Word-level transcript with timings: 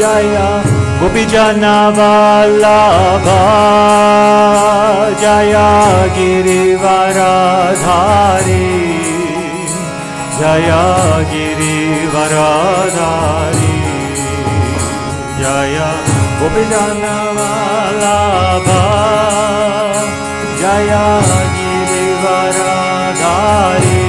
जाया, 0.00 0.46
गोपी 1.00 1.14
भी 1.14 1.24
जाना 1.24 1.88
वाला 1.88 2.78
जाया 5.22 5.68
गिरिवारा 6.16 7.32
जया 10.40 10.82
गिरिवारा 11.32 12.48
धारी। 12.96 13.78
जया, 15.40 15.90
गोपी 16.40 16.54
भी 16.54 16.70
जाना 16.70 17.16
वाला 17.38 18.16
जया 20.60 21.04
गिरिवारा 21.56 22.74
धारी। 23.22 24.05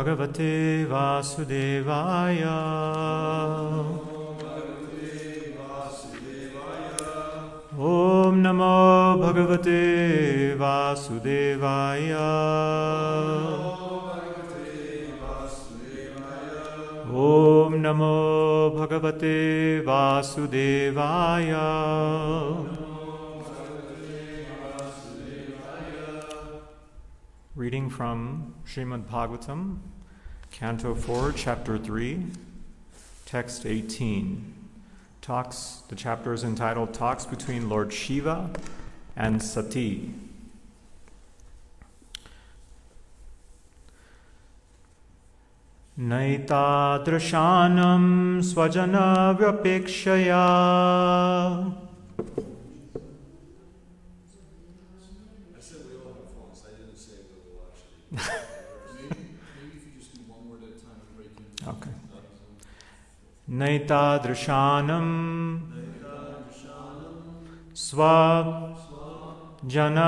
Bhagavate 0.06 0.86
Vasudevaya. 0.86 2.58
Om 7.76 8.40
Namo 8.40 9.18
Bhagavate 9.18 10.56
Vasudevaya. 10.56 12.28
Om 17.10 17.72
Namo 17.82 18.70
Bhagavate 18.76 19.82
Vasudevaya. 19.82 21.66
Reading 27.56 27.88
from 27.88 28.54
Srimad 28.66 29.08
Bhagavatam, 29.08 29.78
Canto 30.55 30.93
4, 30.93 31.31
Chapter 31.31 31.77
3, 31.77 32.25
Text 33.25 33.65
18. 33.65 34.53
Talks, 35.21 35.83
the 35.88 35.95
chapter 35.95 36.33
is 36.33 36.43
entitled 36.43 36.93
Talks 36.93 37.25
Between 37.25 37.69
Lord 37.69 37.93
Shiva 37.93 38.49
and 39.15 39.41
Sati. 39.41 40.13
नैतादृशानं 45.99 48.03
स्वजनव्यपेक्षया 48.41 50.43
नैतादृशानं 63.58 65.06
स्वजन 67.84 69.98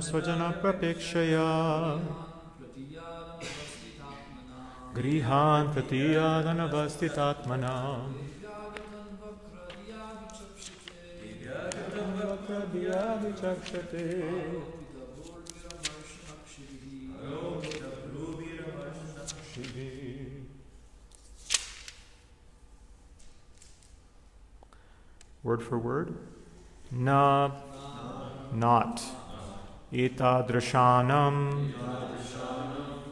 स्वजन 0.00 0.50
प्रतीक्षया 0.62 1.46
प्रतीयादनवस्थितात्मना 5.74 7.74
Word 25.42 25.62
for 25.62 25.78
word? 25.78 26.14
Na, 26.90 27.50
not. 28.52 29.02
Etadrashanam, 29.92 31.72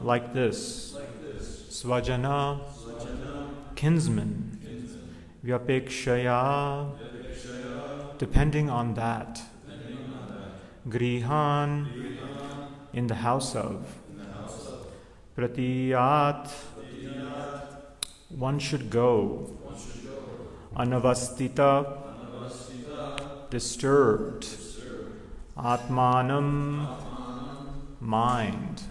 like 0.01 0.33
this. 0.33 0.95
Svajana, 1.71 2.61
kinsman. 3.75 4.59
Vyapekshaya, 5.45 6.91
depending 8.19 8.71
on 8.71 8.95
that. 8.95 9.41
Grihan, 10.89 11.87
in 12.93 13.07
the 13.07 13.15
house 13.15 13.55
of. 13.55 13.87
Pratiyat, 15.37 16.51
one 18.31 18.59
should 18.59 18.91
go. 18.91 19.57
Anavastita, 20.77 21.99
disturbed. 23.51 24.68
Atmanam, 25.59 26.87
mind. 28.01 28.83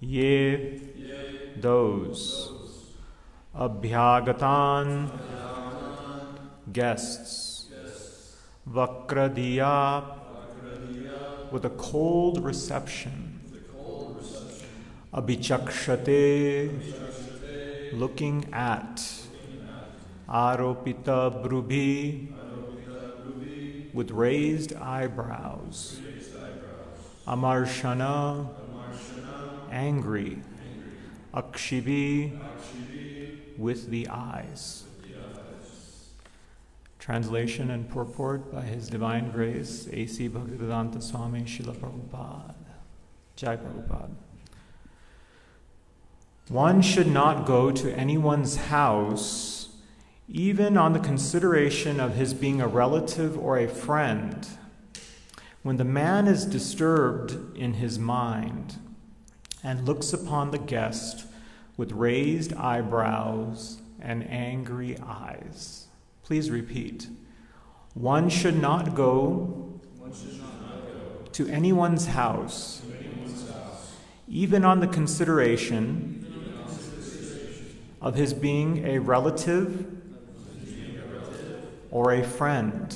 Ye, 0.00 0.80
those. 1.60 2.50
Abhyagatan, 3.56 5.10
guests. 6.72 7.68
Vakradiya, 8.68 10.04
with 11.52 11.64
a 11.64 11.70
cold 11.70 12.42
reception. 12.42 13.40
Abhichakshate, 15.14 16.80
looking 17.92 18.44
at. 18.52 18.96
Aropita 20.28 21.30
brubhi, 21.44 22.28
with 23.92 24.10
raised 24.10 24.74
eyebrows. 24.74 26.00
Amarshana, 27.26 28.48
angry. 29.70 30.42
Akshibi, 31.34 32.38
with 33.56 33.90
the 33.90 34.08
eyes. 34.08 34.84
Translation 36.98 37.70
and 37.70 37.88
purport 37.88 38.52
by 38.52 38.62
His 38.62 38.88
Divine 38.88 39.30
Grace, 39.30 39.88
A.C. 39.92 40.28
Bhaktivedanta 40.28 41.02
Swami 41.02 41.42
Srila 41.42 41.76
Prabhupada. 41.76 42.54
Jai 43.36 43.56
Prabhupada. 43.56 44.14
One 46.48 46.82
should 46.82 47.06
not 47.06 47.46
go 47.46 47.70
to 47.70 47.96
anyone's 47.96 48.56
house 48.56 49.59
even 50.30 50.76
on 50.76 50.92
the 50.92 51.00
consideration 51.00 51.98
of 51.98 52.14
his 52.14 52.32
being 52.34 52.60
a 52.60 52.68
relative 52.68 53.36
or 53.36 53.58
a 53.58 53.66
friend, 53.66 54.46
when 55.62 55.76
the 55.76 55.84
man 55.84 56.28
is 56.28 56.46
disturbed 56.46 57.56
in 57.56 57.74
his 57.74 57.98
mind 57.98 58.78
and 59.64 59.86
looks 59.86 60.12
upon 60.12 60.52
the 60.52 60.58
guest 60.58 61.26
with 61.76 61.90
raised 61.92 62.52
eyebrows 62.54 63.82
and 64.00 64.26
angry 64.30 64.96
eyes. 65.04 65.88
Please 66.22 66.48
repeat. 66.48 67.08
One 67.94 68.28
should 68.28 68.60
not 68.60 68.94
go, 68.94 69.80
to 71.32 71.48
anyone's 71.48 72.06
house, 72.06 72.82
even 74.28 74.64
on 74.64 74.80
the 74.80 74.86
consideration 74.86 76.26
of 78.00 78.14
his 78.14 78.32
being 78.32 78.86
a 78.86 78.98
relative 78.98 79.99
or 81.90 82.12
a 82.12 82.22
friend. 82.22 82.94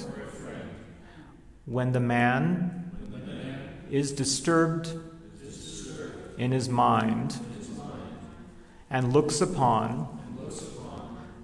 When 1.67 1.93
the 1.93 2.01
man 2.01 2.91
is 3.91 4.13
disturbed 4.13 4.89
in 6.37 6.53
his 6.53 6.69
mind 6.69 7.39
and 8.91 9.13
looks 9.13 9.41
upon 9.41 10.09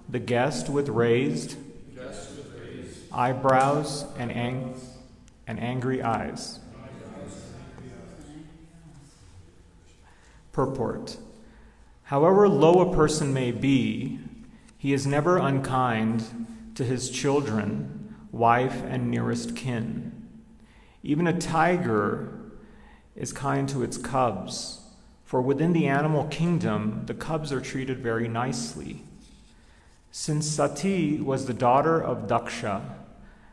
the 0.09 0.19
guest 0.19 0.69
with 0.69 0.89
raised 0.89 1.57
eyebrows 3.11 4.05
and, 4.17 4.31
ang- 4.31 4.79
and 5.47 5.59
angry 5.59 6.01
eyes. 6.01 6.59
Purport 10.51 11.17
However 12.03 12.49
low 12.49 12.81
a 12.81 12.93
person 12.93 13.33
may 13.33 13.53
be, 13.53 14.19
he 14.77 14.91
is 14.91 15.07
never 15.07 15.37
unkind 15.37 16.25
to 16.81 16.87
his 16.87 17.11
children, 17.11 18.15
wife, 18.31 18.81
and 18.85 19.11
nearest 19.11 19.55
kin. 19.55 20.27
Even 21.03 21.27
a 21.27 21.39
tiger 21.39 22.39
is 23.15 23.31
kind 23.31 23.69
to 23.69 23.83
its 23.83 23.97
cubs, 23.97 24.79
for 25.23 25.43
within 25.43 25.73
the 25.73 25.85
animal 25.85 26.23
kingdom, 26.25 27.03
the 27.05 27.13
cubs 27.13 27.53
are 27.53 27.61
treated 27.61 27.99
very 27.99 28.27
nicely. 28.27 29.03
Since 30.09 30.47
Sati 30.47 31.21
was 31.21 31.45
the 31.45 31.53
daughter 31.53 32.01
of 32.01 32.27
Daksha, 32.27 32.81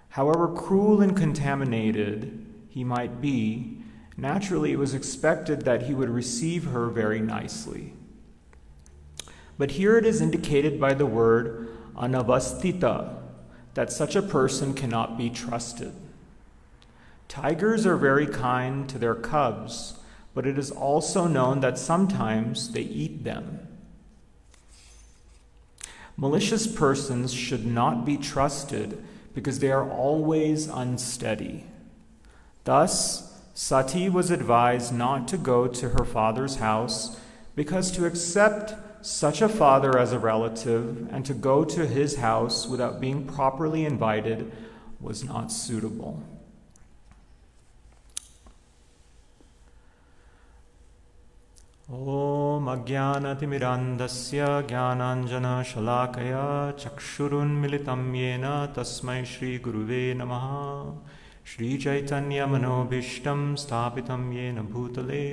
however 0.09 0.49
cruel 0.49 1.03
and 1.03 1.15
contaminated 1.15 2.47
he 2.71 2.83
might 2.83 3.21
be, 3.21 3.83
naturally 4.17 4.73
it 4.73 4.79
was 4.79 4.95
expected 4.95 5.67
that 5.67 5.83
he 5.83 5.93
would 5.93 6.09
receive 6.09 6.65
her 6.65 6.89
very 6.89 7.21
nicely. 7.21 7.93
But 9.59 9.73
here 9.73 9.99
it 9.99 10.07
is 10.07 10.23
indicated 10.23 10.81
by 10.81 10.95
the 10.95 11.05
word 11.05 11.69
anavastita, 11.95 13.18
that 13.79 13.93
such 13.93 14.17
a 14.17 14.23
person 14.23 14.75
cannot 14.75 15.17
be 15.17 15.31
trusted. 15.31 15.93
Tigers 17.29 17.87
are 17.87 17.97
very 17.97 18.27
kind 18.27 18.89
to 18.89 18.99
their 18.99 19.15
cubs, 19.15 20.01
but 20.35 20.49
it 20.49 20.59
is 20.59 20.73
also 20.73 21.29
known 21.29 21.61
that 21.61 21.79
sometimes 21.79 22.73
they 22.73 22.81
eat 22.81 23.23
them. 23.23 23.69
Malicious 26.17 26.67
persons 26.67 27.33
should 27.33 27.65
not 27.65 28.05
be 28.05 28.17
trusted 28.17 29.01
because 29.33 29.61
they 29.61 29.71
are 29.71 29.89
always 29.89 30.67
unsteady. 30.67 31.65
Thus, 32.65 33.41
Sati 33.55 34.09
was 34.09 34.33
advised 34.33 34.93
not 34.93 35.29
to 35.29 35.37
go 35.37 35.69
to 35.69 35.91
her 35.91 36.05
father's 36.05 36.57
house 36.57 37.17
because 37.55 37.93
to 37.93 38.07
accept 38.07 38.75
such 39.02 39.42
a 39.42 39.50
father 39.50 39.98
as 39.98 40.14
a 40.14 40.20
relative 40.20 41.08
and 41.12 41.26
to 41.26 41.34
go 41.34 41.64
to 41.66 41.86
his 41.86 42.18
house 42.18 42.68
without 42.68 43.02
being 43.02 43.26
properly 43.26 43.86
invited 43.86 44.52
was 45.02 45.24
not 45.24 45.52
suitable. 45.52 46.24
ॐ 51.92 52.68
अज्ञानतिमिरान्धस्य 52.72 54.46
ज्ञानाञ्जनशलाकया 54.68 56.46
चक्षुरुन्मिलितं 56.84 58.04
येन 58.16 58.46
तस्मै 58.78 59.18
श्रीगुरुवे 59.32 60.00
नमः 60.20 60.46
श्रीचैतन्यमनोभीष्टं 61.52 63.42
स्थापितं 63.64 64.24
येन 64.34 64.58
भूतले 64.72 65.26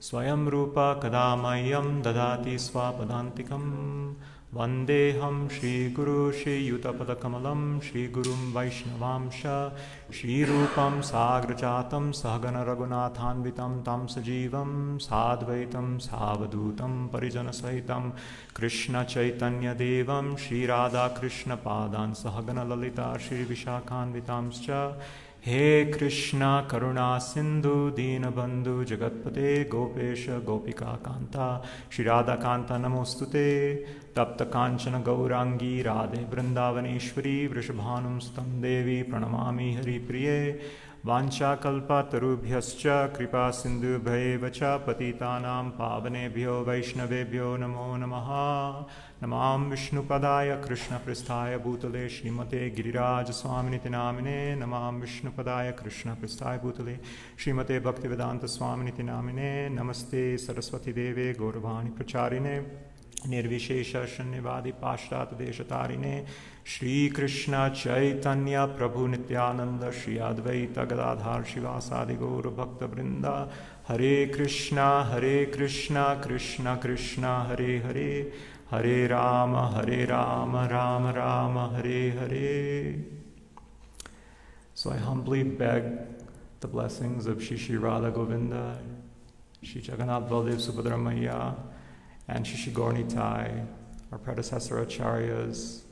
स्वयं 0.00 0.46
रूपा 0.46 0.94
कदा 0.94 1.36
मह्यं 1.36 2.02
ददाति 2.02 2.58
स्वापदान्तिकं। 2.58 3.86
वन्देऽहं 4.54 5.48
श्रीगुरु 5.48 6.32
श्रीयुतपदकमलं, 6.32 7.80
श्रीगुरुं 7.80 8.52
वैष्णवांश, 8.52 9.42
श्रीरूपं 10.16 11.02
साग्रजातं, 11.02 12.12
सहगणरघुनाथान्वितं 12.12 13.80
तं 13.80 14.06
सजीवं 14.06 14.98
साद्वैतं, 14.98 15.98
सावधूतं, 15.98 17.08
परिजनसहितं, 17.08 18.10
कृष्णचैतन्यदेवं, 18.56 20.36
श्रीराधाकृष्णपादान्, 20.36 22.14
सहगणललिता, 22.14 23.18
श्रीविशाखान्वितांश्च 23.18 24.94
हे 25.46 25.84
कृष्ण 25.84 26.38
दीनबन्धु 27.90 28.84
जगत्पते 28.84 29.64
गोपेश 29.64 30.26
गोपिका 30.28 30.86
कान्ता 30.86 31.64
श्रीराधाकान्ता 31.92 32.78
नमोऽस्तु 32.78 33.24
ते। 33.24 33.76
तप्तकाञ्चन 34.16 35.02
गौराङ्गी 35.02 35.82
राधे 35.82 36.24
वृन्दावनेश्वरी 36.34 37.46
वृषभानुं 37.46 38.18
स्तं 38.18 38.48
देवी 38.60 39.02
प्रणमामि 39.02 39.74
हरिप्रिये। 39.74 40.40
वाञ्छाकल्पतरुभ्यश्च 41.06 42.82
कृपा 43.16 43.50
सिन्धुभ्यैव 43.50 44.48
च 44.48 44.70
पतितानां 44.86 45.64
पावनेभ्यो 45.70 46.54
वैष्णवेभ्यो 46.62 47.56
नमो 47.56 47.84
नमः। 47.96 48.30
नमां 49.22 49.58
विष्णुपदाय 49.70 50.50
कृष्णपृष्ठाय 50.64 51.58
भूतले 51.58 52.08
श्रीमते 52.08 52.70
गिरिराजस्वामिनिति 52.70 53.90
नामिने। 53.90 54.56
नमां 54.56 54.92
विष्णुपदाय 54.94 55.70
कृष्णपृष्ठाय 55.72 56.58
भूतले 56.58 56.96
श्रीमते 57.38 57.78
भक्तिवेदान्तस्वामिनिति 57.80 59.02
नामिने। 59.02 59.68
नमस्ते 59.68 60.26
सरस्वतीदेवे 60.38 61.32
गौरवाणि 61.32 61.90
प्रचारिणे 61.90 62.58
निर्विशेष 63.24 63.92
शून्यवादी 64.16 64.70
पाश्चात 64.70 65.34
देशतारिणे 65.38 66.24
श्री 66.66 67.08
कृष्ण 67.08 67.68
चैतन्य 67.68 68.64
प्रभु 68.78 69.06
नित्यानंद 69.06 69.90
श्री 69.90 70.18
अद्वैत 70.18 70.78
गदाधार 70.78 71.42
शिवासादि 71.52 72.14
गौर 72.14 72.48
भक्त 72.58 72.82
वृंदा 72.82 73.34
हरे 73.88 74.26
कृष्णा 74.26 74.88
हरे 75.02 75.44
कृष्णा 75.44 76.04
कृष्ण 76.14 76.74
कृष्ण 76.76 77.24
हरे 77.24 77.78
हरे 77.78 78.32
हरे 78.70 79.06
राम 79.06 79.56
हरे 79.56 80.04
राम 80.04 80.56
राम 80.56 81.06
राम 81.06 81.58
हरे 81.58 82.10
हरे। 82.10 83.04
So 84.74 84.90
I 84.90 84.96
humbly 84.96 85.42
beg 85.42 85.84
the 86.60 86.68
blessings 86.68 87.26
of 87.26 87.38
Shishi 87.38 87.80
Radha 87.82 88.10
Govinda, 88.10 88.78
Shri 89.62 89.80
Jagannath 89.80 90.28
Baldev 90.28 90.60
Subhadramaya, 90.60 91.54
and 92.28 92.46
Sri 92.46 92.56
Sri 92.56 92.72
Gaura 92.72 93.04
Nitai, 93.04 93.66
our 94.12 94.18
predecessor 94.18 94.84
acharyas, 94.84 95.82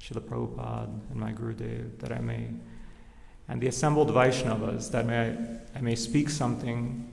Srila 0.00 0.20
Prabhupada, 0.20 1.00
and 1.10 1.20
my 1.20 1.32
Gurudev, 1.32 1.98
that 1.98 2.12
I 2.12 2.20
may, 2.20 2.48
and 3.48 3.60
the 3.60 3.66
assembled 3.66 4.10
Vaishnavas, 4.10 4.90
that 4.90 5.06
may, 5.06 5.36
I 5.74 5.80
may 5.80 5.94
speak 5.94 6.30
something 6.30 7.12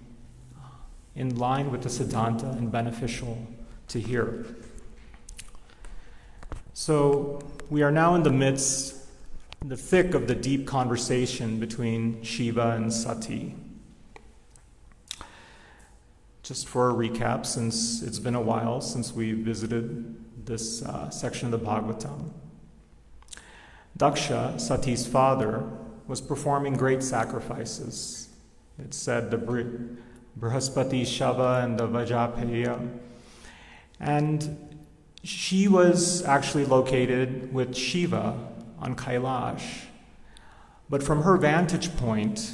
in 1.15 1.35
line 1.37 1.71
with 1.71 1.83
the 1.83 1.89
Siddhanta 1.89 2.57
and 2.57 2.71
beneficial 2.71 3.47
to 3.89 3.99
hear. 3.99 4.45
So 6.73 7.39
we 7.69 7.83
are 7.83 7.91
now 7.91 8.15
in 8.15 8.23
the 8.23 8.31
midst, 8.31 8.95
the 9.63 9.77
thick 9.77 10.13
of 10.13 10.27
the 10.27 10.35
deep 10.35 10.67
conversation 10.67 11.59
between 11.59 12.23
Shiva 12.23 12.71
and 12.71 12.91
Sati. 12.91 13.55
Just 16.43 16.67
for 16.67 16.89
a 16.89 16.93
recap, 16.93 17.45
since 17.45 18.01
it's 18.01 18.19
been 18.19 18.36
a 18.36 18.41
while 18.41 18.82
since 18.82 19.13
we 19.13 19.32
visited 19.32 20.45
this 20.45 20.84
uh, 20.84 21.10
section 21.10 21.53
of 21.53 21.60
the 21.60 21.65
Bhagavatam, 21.65 22.32
Daksha, 23.97 24.56
Sati's 24.56 25.08
father, 25.08 25.63
was 26.06 26.19
performing 26.19 26.73
great 26.73 27.01
sacrifices. 27.01 28.27
It 28.77 28.93
said 28.93 29.32
the 29.32 29.38
Brihaspati 29.38 31.03
Shava 31.03 31.63
and 31.63 31.79
the 31.79 31.88
Vajapeya. 31.88 32.99
And 34.01 34.82
she 35.23 35.69
was 35.69 36.25
actually 36.25 36.65
located 36.65 37.53
with 37.53 37.73
Shiva 37.73 38.38
on 38.79 38.95
Kailash. 38.95 39.86
But 40.89 41.01
from 41.01 41.21
her 41.21 41.38
vantage 41.38 41.95
point, 41.95 42.53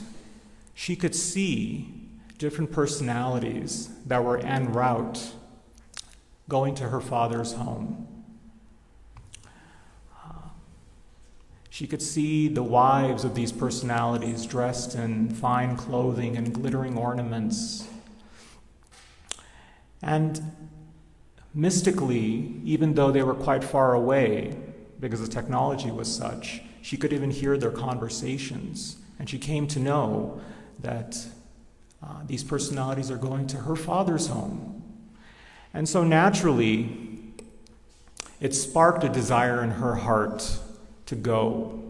she 0.75 0.95
could 0.95 1.15
see 1.15 1.98
different 2.39 2.71
personalities 2.71 3.89
that 4.05 4.23
were 4.23 4.37
en 4.37 4.71
route 4.71 5.33
going 6.47 6.73
to 6.73 6.85
her 6.85 7.01
father's 7.01 7.53
home. 7.53 8.07
Uh, 10.15 10.47
she 11.69 11.85
could 11.85 12.01
see 12.01 12.47
the 12.47 12.63
wives 12.63 13.25
of 13.25 13.35
these 13.35 13.51
personalities 13.51 14.45
dressed 14.45 14.95
in 14.95 15.29
fine 15.29 15.75
clothing 15.75 16.37
and 16.37 16.53
glittering 16.53 16.97
ornaments. 16.97 17.87
And 20.01 20.41
mystically, 21.53 22.61
even 22.63 22.93
though 22.93 23.11
they 23.11 23.21
were 23.21 23.35
quite 23.35 23.65
far 23.65 23.93
away, 23.93 24.57
because 25.01 25.19
the 25.19 25.27
technology 25.27 25.91
was 25.91 26.13
such, 26.13 26.61
she 26.81 26.95
could 26.95 27.11
even 27.11 27.31
hear 27.31 27.57
their 27.57 27.71
conversations. 27.71 28.95
And 29.19 29.29
she 29.29 29.37
came 29.37 29.67
to 29.67 29.79
know 29.79 30.39
that 30.79 31.17
uh, 32.01 32.21
these 32.25 32.43
personalities 32.43 33.11
are 33.11 33.17
going 33.17 33.47
to 33.47 33.57
her 33.57 33.75
father's 33.75 34.27
home. 34.27 34.81
And 35.73 35.87
so 35.87 36.03
naturally, 36.03 37.19
it 38.39 38.55
sparked 38.55 39.03
a 39.03 39.09
desire 39.09 39.63
in 39.63 39.71
her 39.71 39.95
heart 39.95 40.59
to 41.07 41.15
go. 41.15 41.83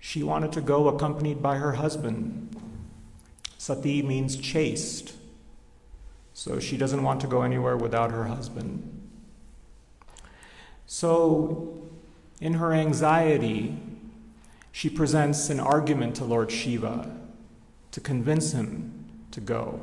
She 0.00 0.22
wanted 0.22 0.52
to 0.52 0.60
go 0.60 0.88
accompanied 0.88 1.40
by 1.40 1.56
her 1.56 1.72
husband. 1.72 2.56
Sati 3.56 4.02
means 4.02 4.36
chaste. 4.36 5.14
So 6.34 6.58
she 6.58 6.76
doesn't 6.76 7.02
want 7.02 7.20
to 7.20 7.26
go 7.26 7.42
anywhere 7.42 7.76
without 7.76 8.10
her 8.10 8.24
husband. 8.24 8.90
So, 10.86 11.82
in 12.40 12.54
her 12.54 12.74
anxiety, 12.74 13.78
she 14.72 14.90
presents 14.90 15.48
an 15.48 15.60
argument 15.60 16.16
to 16.16 16.24
Lord 16.24 16.50
Shiva 16.50 17.23
to 17.94 18.00
convince 18.00 18.50
him 18.50 18.92
to 19.30 19.40
go. 19.40 19.80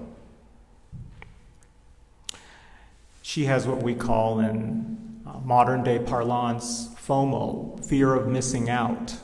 She 3.21 3.45
has 3.45 3.65
what 3.65 3.81
we 3.81 3.95
call 3.95 4.41
in 4.41 5.21
uh, 5.25 5.39
modern 5.45 5.81
day 5.81 5.97
parlance 5.97 6.89
FOMO, 6.95 7.85
fear 7.85 8.13
of 8.13 8.27
missing 8.27 8.69
out, 8.69 9.15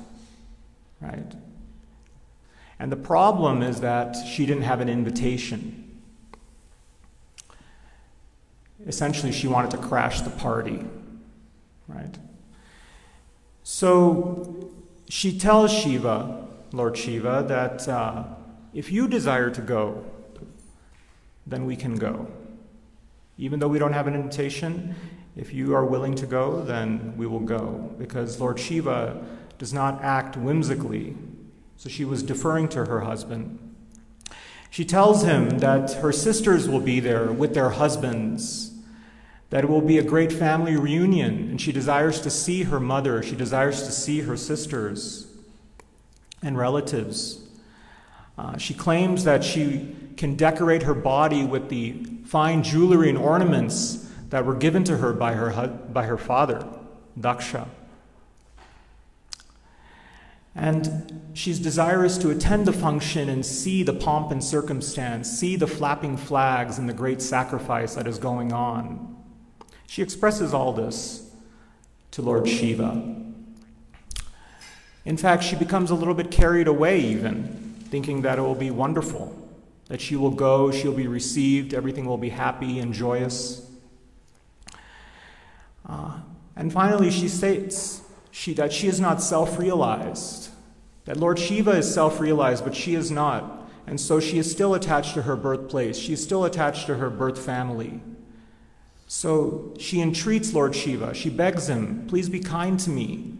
right? 1.01 1.33
And 2.79 2.89
the 2.89 2.95
problem 2.95 3.61
is 3.61 3.81
that 3.81 4.15
she 4.25 4.45
didn't 4.45 4.63
have 4.63 4.79
an 4.79 4.87
invitation. 4.87 5.99
Essentially, 8.85 9.33
she 9.33 9.49
wanted 9.49 9.71
to 9.71 9.77
crash 9.79 10.21
the 10.21 10.29
party, 10.29 10.85
right? 11.89 12.17
So 13.63 14.71
she 15.09 15.37
tells 15.37 15.73
Shiva, 15.73 16.47
Lord 16.71 16.97
Shiva, 16.97 17.43
that 17.49 17.85
uh, 17.89 18.23
if 18.73 18.91
you 18.91 19.07
desire 19.07 19.49
to 19.49 19.61
go, 19.61 20.05
then 21.45 21.65
we 21.65 21.75
can 21.75 21.95
go. 21.95 22.27
Even 23.37 23.59
though 23.59 23.67
we 23.67 23.79
don't 23.79 23.93
have 23.93 24.07
an 24.07 24.15
invitation, 24.15 24.95
if 25.35 25.53
you 25.53 25.75
are 25.75 25.85
willing 25.85 26.15
to 26.15 26.25
go, 26.25 26.63
then 26.63 27.15
we 27.15 27.27
will 27.27 27.39
go. 27.39 27.93
Because 27.97 28.39
Lord 28.39 28.59
Shiva 28.59 29.23
does 29.57 29.73
not 29.73 30.03
act 30.03 30.35
whimsically. 30.35 31.15
So 31.77 31.89
she 31.89 32.03
was 32.03 32.23
deferring 32.23 32.69
to 32.69 32.85
her 32.85 33.01
husband. 33.01 33.59
She 34.69 34.83
tells 34.83 35.23
him 35.23 35.59
that 35.59 35.93
her 35.93 36.11
sisters 36.11 36.67
will 36.67 36.79
be 36.79 36.99
there 36.99 37.31
with 37.31 37.53
their 37.53 37.69
husbands, 37.69 38.71
that 39.49 39.63
it 39.63 39.69
will 39.69 39.81
be 39.81 39.97
a 39.97 40.03
great 40.03 40.31
family 40.31 40.75
reunion, 40.75 41.49
and 41.49 41.61
she 41.61 41.71
desires 41.71 42.19
to 42.21 42.29
see 42.29 42.63
her 42.63 42.79
mother, 42.79 43.23
she 43.23 43.35
desires 43.35 43.83
to 43.83 43.91
see 43.91 44.21
her 44.21 44.35
sisters 44.35 45.27
and 46.41 46.57
relatives. 46.57 47.46
Uh, 48.37 48.57
she 48.57 48.73
claims 48.73 49.23
that 49.23 49.43
she 49.43 49.95
can 50.15 50.35
decorate 50.35 50.83
her 50.83 50.93
body 50.93 51.43
with 51.43 51.69
the 51.69 51.93
fine 52.25 52.63
jewelry 52.63 53.09
and 53.09 53.17
ornaments 53.17 54.09
that 54.29 54.45
were 54.45 54.55
given 54.55 54.83
to 54.83 54.97
her 54.97 55.13
by 55.13 55.33
her, 55.33 55.67
by 55.67 56.03
her 56.03 56.17
father, 56.17 56.67
Daksha. 57.19 57.67
And 60.53 61.21
she's 61.33 61.59
desirous 61.59 62.17
to 62.17 62.31
attend 62.31 62.65
the 62.65 62.73
function 62.73 63.29
and 63.29 63.45
see 63.45 63.83
the 63.83 63.93
pomp 63.93 64.31
and 64.31 64.43
circumstance, 64.43 65.29
see 65.29 65.55
the 65.55 65.67
flapping 65.67 66.17
flags 66.17 66.79
and 66.79 66.89
the 66.89 66.93
great 66.93 67.21
sacrifice 67.21 67.93
that 67.93 68.07
is 68.07 68.17
going 68.17 68.51
on. 68.51 69.15
She 69.87 70.01
expresses 70.01 70.53
all 70.53 70.73
this 70.73 71.31
to 72.11 72.23
Lord 72.23 72.49
Shiva. 72.49 73.23
In 75.05 75.15
fact, 75.15 75.43
she 75.43 75.55
becomes 75.55 75.91
a 75.91 75.95
little 75.95 76.15
bit 76.15 76.31
carried 76.31 76.67
away, 76.67 76.99
even, 76.99 77.66
thinking 77.89 78.21
that 78.21 78.37
it 78.37 78.41
will 78.41 78.55
be 78.55 78.71
wonderful, 78.71 79.35
that 79.87 80.01
she 80.01 80.15
will 80.15 80.31
go, 80.31 80.71
she'll 80.71 80.93
be 80.93 81.07
received, 81.07 81.73
everything 81.73 82.05
will 82.05 82.17
be 82.17 82.29
happy 82.29 82.79
and 82.79 82.93
joyous. 82.93 83.69
Uh, 85.87 86.19
and 86.55 86.71
finally, 86.71 87.09
she 87.09 87.27
states 87.27 88.01
she, 88.31 88.53
that 88.53 88.73
she 88.73 88.87
is 88.87 88.99
not 88.99 89.21
self 89.21 89.57
realized, 89.57 90.49
that 91.05 91.17
Lord 91.17 91.39
Shiva 91.39 91.71
is 91.71 91.91
self 91.91 92.19
realized, 92.19 92.63
but 92.63 92.75
she 92.75 92.95
is 92.95 93.09
not. 93.09 93.69
And 93.87 94.01
so 94.01 94.19
she 94.19 94.37
is 94.37 94.51
still 94.51 94.73
attached 94.73 95.13
to 95.13 95.21
her 95.21 95.37
birthplace, 95.37 95.97
she 95.97 96.13
is 96.13 96.21
still 96.21 96.43
attached 96.43 96.87
to 96.87 96.95
her 96.95 97.09
birth 97.09 97.43
family. 97.43 98.01
So 99.07 99.73
she 99.79 100.01
entreats 100.01 100.53
Lord 100.53 100.75
Shiva, 100.75 101.13
she 101.13 101.29
begs 101.29 101.69
him, 101.69 102.05
please 102.07 102.27
be 102.27 102.41
kind 102.41 102.77
to 102.81 102.89
me. 102.89 103.37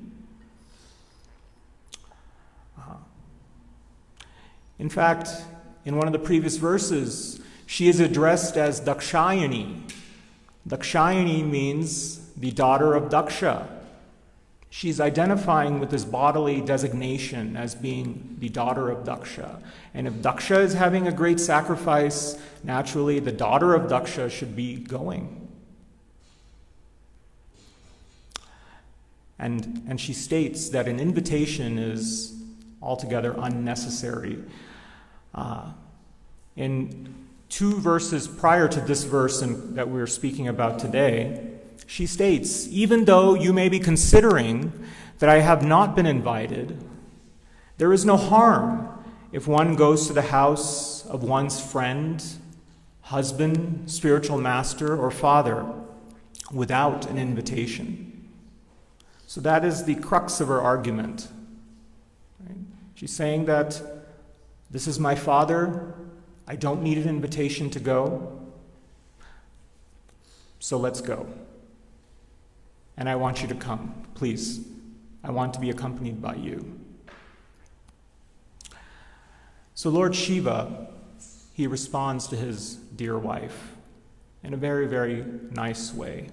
In 4.80 4.90
fact, 4.90 5.30
in 5.86 5.96
one 5.96 6.08
of 6.08 6.14
the 6.14 6.20
previous 6.20 6.58
verses, 6.58 7.40
she 7.66 7.90
is 7.90 8.00
addressed 8.00 8.58
as 8.58 8.80
Dakshayani. 8.82 9.90
Dakshayani 10.68 11.48
means 11.50 12.32
the 12.36 12.52
daughter 12.52 12.94
of 12.94 13.06
Daksha. 13.06 13.68
She's 14.70 15.00
identifying 15.00 15.80
with 15.80 15.90
this 15.90 16.06
bodily 16.06 16.62
designation 16.62 17.56
as 17.56 17.74
being 17.74 18.36
the 18.40 18.50
daughter 18.50 18.90
of 18.90 19.06
Daksha. 19.06 19.62
And 19.94 20.08
if 20.08 20.14
Daksha 20.16 20.60
is 20.60 20.74
having 20.74 21.08
a 21.08 21.12
great 21.12 21.40
sacrifice, 21.40 22.38
naturally 22.64 23.20
the 23.20 23.32
daughter 23.32 23.74
of 23.74 23.90
Daksha 23.90 24.30
should 24.30 24.56
be 24.56 24.76
going. 24.76 25.48
And, 29.40 29.84
and 29.88 30.00
she 30.00 30.14
states 30.14 30.70
that 30.70 30.88
an 30.88 31.00
invitation 31.00 31.80
is 31.80 32.36
altogether 32.82 33.36
unnecessary. 33.38 34.44
Uh, 35.34 35.72
in 36.56 37.14
two 37.50 37.76
verses 37.80 38.28
prior 38.28 38.68
to 38.68 38.82
this 38.82 39.04
verse 39.04 39.42
in, 39.42 39.76
that 39.76 39.90
we're 39.90 40.08
speaking 40.08 40.48
about 40.48 40.80
today, 40.80 41.58
she 41.86 42.06
states, 42.06 42.68
Even 42.68 43.06
though 43.06 43.34
you 43.34 43.54
may 43.54 43.70
be 43.70 43.80
considering 43.80 44.72
that 45.20 45.30
I 45.30 45.40
have 45.40 45.66
not 45.66 45.96
been 45.96 46.06
invited, 46.06 46.84
there 47.78 47.94
is 47.94 48.06
no 48.06 48.18
harm 48.18 48.90
if 49.32 49.48
one 49.48 49.76
goes 49.76 50.08
to 50.08 50.14
the 50.14 50.24
house 50.24 51.06
of 51.06 51.24
one's 51.24 51.60
friend, 51.60 52.24
husband, 53.02 53.90
spiritual 53.90 54.40
master, 54.40 54.96
or 54.96 55.12
father 55.12 55.66
without 56.52 57.06
an 57.10 57.18
invitation. 57.18 58.30
So 59.28 59.42
that 59.42 59.66
is 59.66 59.86
the 59.86 59.96
crux 59.96 60.40
of 60.40 60.48
her 60.48 60.62
argument. 60.62 61.28
She's 62.96 63.14
saying 63.14 63.46
that 63.46 63.82
this 64.70 64.88
is 64.88 65.00
my 65.00 65.16
father, 65.16 65.94
I 66.48 66.56
don't 66.56 66.82
need 66.82 66.98
an 66.98 67.08
invitation 67.08 67.70
to 67.72 67.80
go, 67.80 68.42
so 70.60 70.78
let's 70.78 71.02
go. 71.02 71.28
And 72.98 73.08
I 73.08 73.16
want 73.16 73.42
you 73.42 73.48
to 73.48 73.56
come, 73.56 73.94
please. 74.16 74.66
I 75.24 75.32
want 75.32 75.54
to 75.54 75.60
be 75.60 75.70
accompanied 75.70 76.22
by 76.22 76.36
you. 76.36 76.80
So, 79.76 79.90
Lord 79.90 80.16
Shiva, 80.16 80.88
he 81.54 81.68
responds 81.68 82.28
to 82.28 82.36
his 82.36 82.76
dear 82.76 83.18
wife 83.18 83.74
in 84.44 84.54
a 84.54 84.58
very, 84.58 84.88
very 84.88 85.24
nice 85.52 85.94
way. 85.94 86.30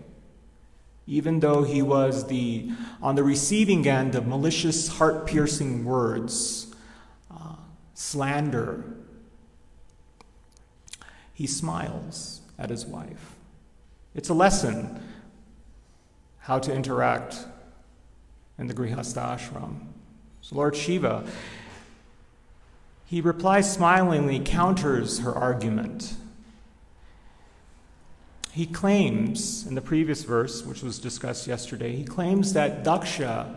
Even 1.06 1.40
though 1.40 1.62
he 1.62 1.82
was 1.82 2.26
the, 2.28 2.70
on 3.02 3.14
the 3.14 3.22
receiving 3.22 3.86
end 3.86 4.14
of 4.14 4.26
malicious, 4.26 4.88
heart 4.88 5.26
piercing 5.26 5.84
words, 5.84 6.63
slander, 7.94 8.84
he 11.32 11.46
smiles 11.46 12.42
at 12.58 12.70
his 12.70 12.84
wife. 12.84 13.34
It's 14.14 14.28
a 14.28 14.34
lesson 14.34 15.00
how 16.40 16.58
to 16.58 16.72
interact 16.72 17.46
in 18.58 18.66
the 18.66 18.74
Grihastha 18.74 19.38
ashram. 19.38 19.86
So, 20.42 20.56
Lord 20.56 20.76
Shiva, 20.76 21.24
he 23.06 23.20
replies 23.20 23.72
smilingly, 23.72 24.40
counters 24.40 25.20
her 25.20 25.32
argument. 25.32 26.14
He 28.52 28.66
claims, 28.66 29.66
in 29.66 29.74
the 29.74 29.80
previous 29.80 30.22
verse, 30.22 30.64
which 30.64 30.82
was 30.82 30.98
discussed 30.98 31.46
yesterday, 31.48 31.96
he 31.96 32.04
claims 32.04 32.52
that 32.52 32.84
Daksha, 32.84 33.56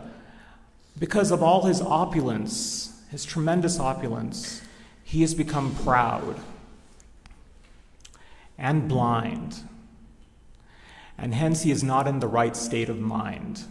because 0.98 1.30
of 1.30 1.42
all 1.42 1.66
his 1.66 1.80
opulence, 1.80 2.97
his 3.10 3.24
tremendous 3.24 3.80
opulence, 3.80 4.62
he 5.02 5.22
has 5.22 5.34
become 5.34 5.74
proud 5.74 6.40
and 8.58 8.88
blind, 8.88 9.62
and 11.16 11.34
hence 11.34 11.62
he 11.62 11.70
is 11.70 11.82
not 11.82 12.06
in 12.06 12.20
the 12.20 12.26
right 12.26 12.56
state 12.56 12.88
of 12.88 12.98
mind. 12.98 13.64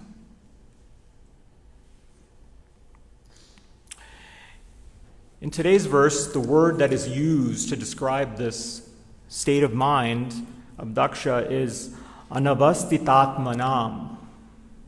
In 5.40 5.52
today's 5.52 5.86
verse, 5.86 6.34
the 6.34 6.40
word 6.40 6.80
that 6.80 6.92
is 6.92 7.08
used 7.08 7.70
to 7.70 7.76
describe 7.76 8.38
this 8.38 8.90
state 9.28 9.62
of 9.62 9.74
mind 9.74 10.48
of 10.80 10.90
Daksha 10.90 11.52
is 11.52 11.94
anavastitatmanam. 12.32 14.18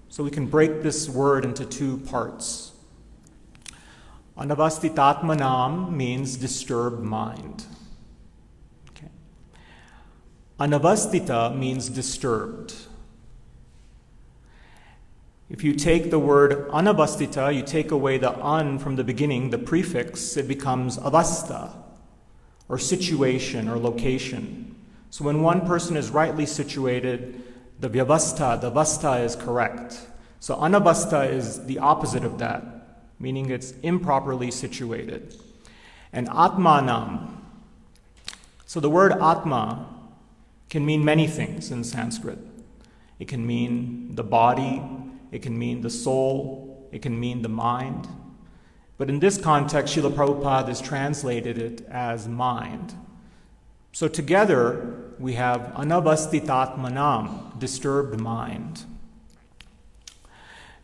So 0.09 0.23
we 0.23 0.31
can 0.31 0.47
break 0.47 0.81
this 0.81 1.07
word 1.07 1.45
into 1.45 1.65
two 1.65 1.97
parts. 1.97 2.68
Anavastitatmanam 4.39 5.91
means 5.91 6.37
disturbed 6.37 7.03
mind. 7.03 7.65
Okay. 8.91 9.09
Anavastita 10.57 11.53
means 11.57 11.89
disturbed. 11.89 12.73
If 15.49 15.63
you 15.63 15.73
take 15.73 16.09
the 16.09 16.19
word 16.19 16.69
anavastita, 16.69 17.53
you 17.53 17.63
take 17.63 17.91
away 17.91 18.17
the 18.17 18.31
an 18.39 18.79
from 18.79 18.95
the 18.95 19.03
beginning, 19.03 19.49
the 19.49 19.57
prefix, 19.57 20.37
it 20.37 20.47
becomes 20.47 20.97
avasta, 20.99 21.75
or 22.69 22.77
situation 22.77 23.67
or 23.67 23.77
location. 23.77 24.75
So 25.09 25.25
when 25.25 25.41
one 25.41 25.65
person 25.67 25.97
is 25.97 26.11
rightly 26.11 26.45
situated, 26.45 27.43
the 27.79 27.89
vyavastha, 27.89 28.61
the 28.61 28.69
vasta 28.69 29.17
is 29.17 29.35
correct. 29.35 30.07
So 30.39 30.55
anavasta 30.55 31.29
is 31.29 31.65
the 31.65 31.79
opposite 31.79 32.23
of 32.23 32.37
that, 32.37 32.78
meaning 33.19 33.49
it's 33.49 33.73
improperly 33.83 34.51
situated. 34.51 35.35
And 36.13 36.27
atmanam. 36.29 37.37
So 38.65 38.79
the 38.79 38.89
word 38.89 39.11
atma 39.11 39.87
can 40.69 40.85
mean 40.85 41.03
many 41.03 41.27
things 41.27 41.71
in 41.71 41.83
Sanskrit. 41.83 42.39
It 43.19 43.27
can 43.27 43.45
mean 43.45 44.15
the 44.15 44.23
body, 44.23 44.81
it 45.31 45.41
can 45.41 45.57
mean 45.57 45.81
the 45.81 45.89
soul, 45.89 46.87
it 46.91 47.01
can 47.01 47.19
mean 47.19 47.41
the 47.41 47.49
mind. 47.49 48.07
But 48.97 49.09
in 49.09 49.19
this 49.19 49.37
context, 49.37 49.95
Srila 49.95 50.11
Prabhupada 50.11 50.67
has 50.67 50.81
translated 50.81 51.57
it 51.57 51.81
as 51.89 52.27
mind. 52.27 52.93
So 53.91 54.07
together, 54.07 55.13
we 55.19 55.33
have 55.33 55.73
anavastitatmanam, 55.75 57.59
disturbed 57.59 58.19
mind. 58.19 58.85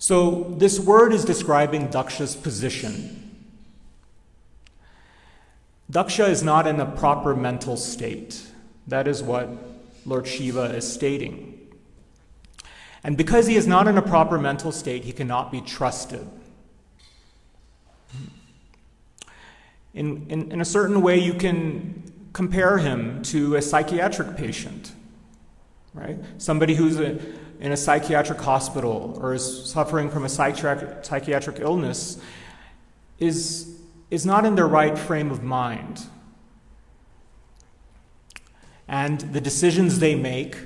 So 0.06 0.54
this 0.60 0.80
word 0.80 1.14
is 1.14 1.26
describing 1.26 1.88
Daksha's 1.88 2.36
position. 2.36 3.48
Daksha 5.92 6.30
is 6.30 6.44
not 6.44 6.68
in 6.68 6.80
a 6.80 6.86
proper 6.86 7.36
mental 7.36 7.76
state. 7.76 8.40
That 8.86 9.08
is 9.08 9.24
what 9.24 9.50
Lord 10.06 10.28
Shiva 10.28 10.66
is 10.76 10.88
stating. 10.88 11.60
And 13.04 13.18
because 13.18 13.48
he 13.48 13.56
is 13.56 13.66
not 13.66 13.88
in 13.88 13.98
a 13.98 14.02
proper 14.04 14.38
mental 14.38 14.72
state, 14.72 15.06
he 15.06 15.12
cannot 15.12 15.52
be 15.52 15.60
trusted. 15.60 16.30
In, 19.96 20.28
in, 20.30 20.52
in 20.52 20.62
a 20.62 20.66
certain 20.66 21.02
way, 21.02 21.18
you 21.18 21.34
can 21.34 22.30
compare 22.32 22.78
him 22.78 23.24
to 23.24 23.56
a 23.56 23.62
psychiatric 23.64 24.38
patient, 24.38 24.92
right? 25.96 26.20
Somebody 26.38 26.76
who's 26.76 27.00
a, 27.00 27.20
in 27.60 27.72
a 27.72 27.78
psychiatric 27.78 28.40
hospital 28.40 29.18
or 29.22 29.34
is 29.34 29.66
suffering 29.66 30.10
from 30.10 30.26
a 30.26 30.30
psychiatric, 30.30 31.06
psychiatric 31.06 31.60
illness 31.60 32.20
is, 33.20 33.80
is 34.12 34.26
not 34.26 34.46
in 34.46 34.56
their 34.56 34.68
right 34.68 34.98
frame 34.98 35.32
of 35.32 35.44
mind. 35.44 36.06
And 38.88 39.20
the 39.20 39.42
decisions 39.42 40.00
they 40.00 40.16
make 40.16 40.58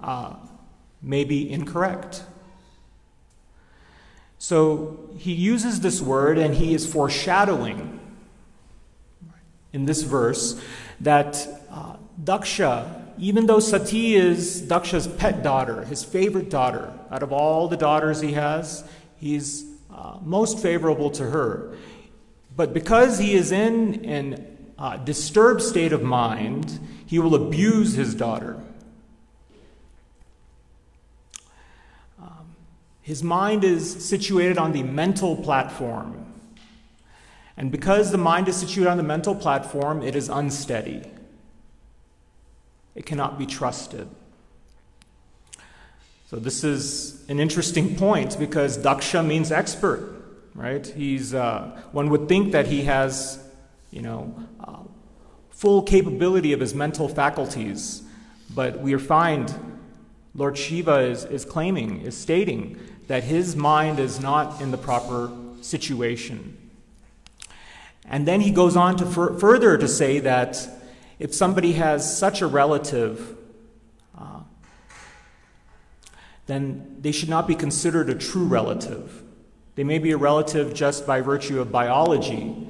uh, 0.00 0.34
may 1.00 1.24
be 1.24 1.50
incorrect. 1.50 2.22
So 4.38 5.08
he 5.16 5.32
uses 5.32 5.80
this 5.80 6.02
word 6.02 6.36
and 6.36 6.54
he 6.54 6.74
is 6.74 6.86
foreshadowing 6.86 8.00
in 9.72 9.86
this 9.86 10.02
verse 10.02 10.60
that 11.00 11.46
uh, 11.70 11.96
Daksha, 12.22 13.03
even 13.18 13.46
though 13.46 13.60
Sati 13.60 14.14
is 14.14 14.62
Daksha's 14.62 15.06
pet 15.06 15.42
daughter, 15.42 15.84
his 15.84 16.04
favorite 16.04 16.50
daughter, 16.50 16.92
out 17.10 17.22
of 17.22 17.32
all 17.32 17.68
the 17.68 17.76
daughters 17.76 18.20
he 18.20 18.32
has, 18.32 18.84
he's 19.16 19.64
uh, 19.94 20.18
most 20.22 20.58
favorable 20.58 21.10
to 21.10 21.30
her. 21.30 21.76
But 22.56 22.72
because 22.72 23.18
he 23.18 23.34
is 23.34 23.52
in 23.52 24.04
an 24.04 24.72
uh, 24.78 24.96
disturbed 24.98 25.62
state 25.62 25.92
of 25.92 26.02
mind, 26.02 26.80
he 27.06 27.18
will 27.18 27.34
abuse 27.34 27.94
his 27.94 28.14
daughter. 28.14 28.60
His 33.04 33.22
mind 33.22 33.64
is 33.64 34.02
situated 34.02 34.56
on 34.56 34.72
the 34.72 34.82
mental 34.82 35.36
platform. 35.36 36.24
And 37.54 37.70
because 37.70 38.10
the 38.10 38.18
mind 38.18 38.48
is 38.48 38.56
situated 38.56 38.90
on 38.90 38.96
the 38.96 39.02
mental 39.02 39.34
platform, 39.34 40.00
it 40.00 40.16
is 40.16 40.30
unsteady. 40.30 41.02
It 42.94 43.06
cannot 43.06 43.38
be 43.38 43.46
trusted. 43.46 44.08
So, 46.30 46.36
this 46.36 46.64
is 46.64 47.28
an 47.28 47.38
interesting 47.38 47.96
point 47.96 48.38
because 48.38 48.78
Daksha 48.78 49.24
means 49.24 49.52
expert, 49.52 50.14
right? 50.54 50.86
He's, 50.86 51.34
uh, 51.34 51.80
one 51.92 52.10
would 52.10 52.28
think 52.28 52.52
that 52.52 52.66
he 52.66 52.82
has, 52.82 53.38
you 53.90 54.02
know, 54.02 54.34
uh, 54.60 54.78
full 55.50 55.82
capability 55.82 56.52
of 56.52 56.60
his 56.60 56.74
mental 56.74 57.08
faculties, 57.08 58.02
but 58.54 58.80
we 58.80 58.96
find 58.98 59.54
Lord 60.34 60.58
Shiva 60.58 61.00
is, 61.00 61.24
is 61.24 61.44
claiming, 61.44 62.00
is 62.00 62.16
stating 62.16 62.78
that 63.06 63.24
his 63.24 63.54
mind 63.54 64.00
is 64.00 64.20
not 64.20 64.60
in 64.60 64.70
the 64.70 64.78
proper 64.78 65.30
situation. 65.60 66.56
And 68.04 68.26
then 68.26 68.40
he 68.40 68.50
goes 68.50 68.76
on 68.76 68.96
to 68.96 69.06
fur- 69.06 69.38
further 69.38 69.78
to 69.78 69.88
say 69.88 70.18
that 70.20 70.68
if 71.18 71.34
somebody 71.34 71.72
has 71.72 72.18
such 72.18 72.42
a 72.42 72.46
relative, 72.46 73.36
uh, 74.18 74.40
then 76.46 76.96
they 77.00 77.12
should 77.12 77.28
not 77.28 77.46
be 77.46 77.54
considered 77.54 78.10
a 78.10 78.14
true 78.14 78.44
relative. 78.44 79.22
They 79.76 79.84
may 79.84 79.98
be 79.98 80.12
a 80.12 80.16
relative 80.16 80.74
just 80.74 81.06
by 81.06 81.20
virtue 81.20 81.60
of 81.60 81.72
biology, 81.72 82.68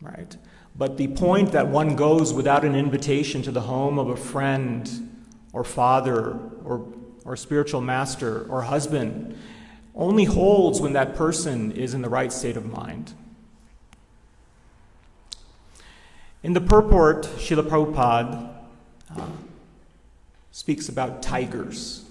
right? 0.00 0.36
But 0.76 0.96
the 0.96 1.08
point 1.08 1.52
that 1.52 1.68
one 1.68 1.96
goes 1.96 2.32
without 2.32 2.64
an 2.64 2.74
invitation 2.74 3.42
to 3.42 3.50
the 3.50 3.62
home 3.62 3.98
of 3.98 4.08
a 4.08 4.16
friend 4.16 4.88
or 5.52 5.64
father 5.64 6.38
or, 6.64 6.86
or 7.24 7.36
spiritual 7.36 7.80
master 7.80 8.46
or 8.48 8.62
husband 8.62 9.36
only 9.94 10.24
holds 10.24 10.80
when 10.80 10.92
that 10.92 11.16
person 11.16 11.72
is 11.72 11.92
in 11.92 12.02
the 12.02 12.08
right 12.08 12.32
state 12.32 12.56
of 12.56 12.64
mind. 12.64 13.12
In 16.42 16.54
the 16.54 16.60
purport, 16.60 17.24
Srila 17.24 17.68
Prabhupada 17.68 18.54
uh, 19.14 19.26
speaks 20.52 20.88
about 20.88 21.22
tigers. 21.22 22.04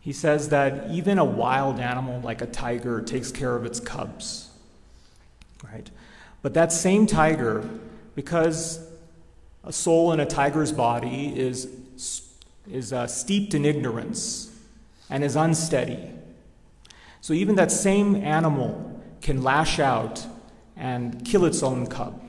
He 0.00 0.12
says 0.12 0.48
that 0.48 0.90
even 0.90 1.18
a 1.18 1.24
wild 1.24 1.78
animal 1.78 2.20
like 2.20 2.42
a 2.42 2.46
tiger 2.46 3.00
takes 3.00 3.30
care 3.30 3.54
of 3.54 3.64
its 3.64 3.78
cubs. 3.78 4.50
Right? 5.62 5.88
But 6.42 6.54
that 6.54 6.72
same 6.72 7.06
tiger, 7.06 7.68
because 8.14 8.84
a 9.62 9.72
soul 9.72 10.12
in 10.12 10.18
a 10.18 10.26
tiger's 10.26 10.72
body 10.72 11.38
is, 11.38 11.68
is 12.70 12.92
uh, 12.92 13.06
steeped 13.06 13.54
in 13.54 13.64
ignorance 13.64 14.56
and 15.10 15.22
is 15.22 15.36
unsteady. 15.36 16.10
So 17.20 17.34
even 17.34 17.54
that 17.56 17.70
same 17.70 18.16
animal 18.16 19.00
can 19.20 19.42
lash 19.42 19.78
out 19.78 20.26
and 20.78 21.24
kill 21.24 21.44
its 21.44 21.62
own 21.62 21.86
cub. 21.86 22.22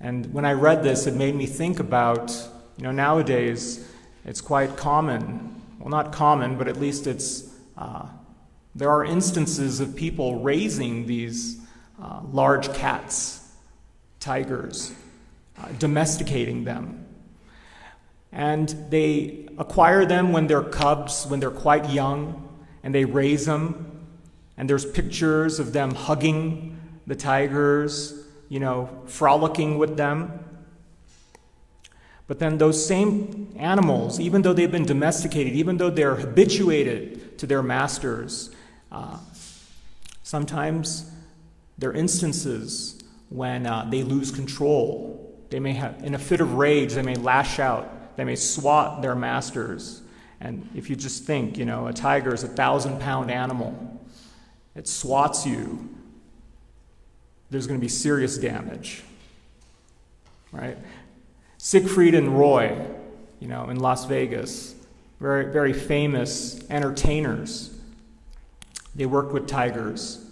And 0.00 0.32
when 0.32 0.44
I 0.44 0.52
read 0.52 0.82
this, 0.82 1.06
it 1.06 1.14
made 1.14 1.34
me 1.34 1.46
think 1.46 1.78
about, 1.78 2.30
you 2.76 2.84
know, 2.84 2.92
nowadays 2.92 3.88
it's 4.24 4.40
quite 4.40 4.76
common, 4.76 5.62
well, 5.78 5.88
not 5.88 6.12
common, 6.12 6.56
but 6.58 6.66
at 6.66 6.78
least 6.78 7.06
it's, 7.06 7.54
uh, 7.76 8.06
there 8.74 8.90
are 8.90 9.04
instances 9.04 9.80
of 9.80 9.94
people 9.96 10.40
raising 10.40 11.06
these 11.06 11.60
uh, 12.02 12.20
large 12.30 12.72
cats, 12.74 13.52
tigers, 14.20 14.92
uh, 15.58 15.68
domesticating 15.78 16.64
them. 16.64 17.06
And 18.32 18.68
they 18.90 19.48
acquire 19.56 20.04
them 20.04 20.32
when 20.32 20.46
they're 20.46 20.62
cubs, 20.62 21.26
when 21.26 21.40
they're 21.40 21.50
quite 21.50 21.88
young, 21.90 22.45
and 22.86 22.94
they 22.94 23.04
raise 23.04 23.46
them. 23.46 24.06
And 24.56 24.70
there's 24.70 24.86
pictures 24.86 25.58
of 25.58 25.72
them 25.72 25.92
hugging 25.92 26.78
the 27.04 27.16
tigers, 27.16 28.14
you 28.48 28.60
know, 28.60 29.02
frolicking 29.06 29.76
with 29.76 29.96
them. 29.96 30.44
But 32.28 32.38
then 32.38 32.58
those 32.58 32.86
same 32.86 33.52
animals, 33.58 34.20
even 34.20 34.42
though 34.42 34.52
they've 34.52 34.70
been 34.70 34.86
domesticated, 34.86 35.54
even 35.54 35.78
though 35.78 35.90
they're 35.90 36.14
habituated 36.14 37.36
to 37.40 37.46
their 37.48 37.60
masters, 37.60 38.54
uh, 38.92 39.18
sometimes 40.22 41.10
there 41.78 41.90
are 41.90 41.94
instances 41.94 43.02
when 43.30 43.66
uh, 43.66 43.88
they 43.90 44.04
lose 44.04 44.30
control. 44.30 45.44
They 45.50 45.58
may 45.58 45.72
have, 45.72 46.04
in 46.04 46.14
a 46.14 46.20
fit 46.20 46.40
of 46.40 46.54
rage, 46.54 46.94
they 46.94 47.02
may 47.02 47.16
lash 47.16 47.58
out, 47.58 48.16
they 48.16 48.22
may 48.22 48.36
swat 48.36 49.02
their 49.02 49.16
masters. 49.16 50.02
And 50.40 50.68
if 50.74 50.90
you 50.90 50.96
just 50.96 51.24
think, 51.24 51.56
you 51.56 51.64
know, 51.64 51.86
a 51.86 51.92
tiger 51.92 52.34
is 52.34 52.44
a 52.44 52.48
thousand 52.48 53.00
pound 53.00 53.30
animal, 53.30 54.00
it 54.74 54.86
swats 54.86 55.46
you, 55.46 55.88
there's 57.50 57.66
going 57.66 57.78
to 57.78 57.84
be 57.84 57.88
serious 57.88 58.36
damage. 58.36 59.02
Right? 60.52 60.76
Siegfried 61.58 62.14
and 62.14 62.38
Roy, 62.38 62.76
you 63.40 63.48
know, 63.48 63.70
in 63.70 63.78
Las 63.78 64.04
Vegas, 64.04 64.74
very, 65.20 65.52
very 65.52 65.72
famous 65.72 66.64
entertainers. 66.70 67.76
They 68.94 69.06
worked 69.06 69.32
with 69.32 69.46
tigers. 69.46 70.24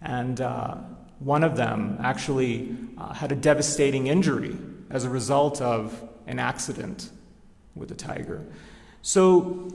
And 0.00 0.40
uh, 0.40 0.76
one 1.18 1.44
of 1.44 1.56
them 1.56 1.98
actually 2.00 2.74
uh, 2.96 3.12
had 3.12 3.32
a 3.32 3.36
devastating 3.36 4.06
injury 4.06 4.56
as 4.88 5.04
a 5.04 5.10
result 5.10 5.60
of 5.60 6.02
an 6.26 6.38
accident 6.38 7.10
with 7.74 7.90
a 7.90 7.94
tiger. 7.94 8.46
So, 9.02 9.72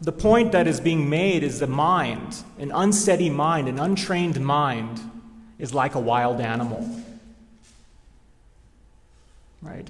the 0.00 0.12
point 0.12 0.52
that 0.52 0.66
is 0.66 0.80
being 0.80 1.08
made 1.08 1.42
is 1.42 1.60
the 1.60 1.66
mind, 1.66 2.42
an 2.58 2.70
unsteady 2.72 3.30
mind, 3.30 3.68
an 3.68 3.78
untrained 3.78 4.40
mind, 4.40 5.00
is 5.58 5.72
like 5.72 5.94
a 5.94 6.00
wild 6.00 6.40
animal. 6.40 6.88
Right? 9.62 9.88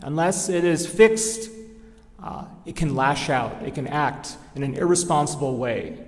Unless 0.00 0.48
it 0.48 0.64
is 0.64 0.86
fixed, 0.86 1.50
uh, 2.22 2.46
it 2.64 2.76
can 2.76 2.94
lash 2.94 3.28
out, 3.28 3.62
it 3.62 3.74
can 3.74 3.86
act 3.86 4.36
in 4.54 4.62
an 4.62 4.74
irresponsible 4.74 5.56
way. 5.56 5.98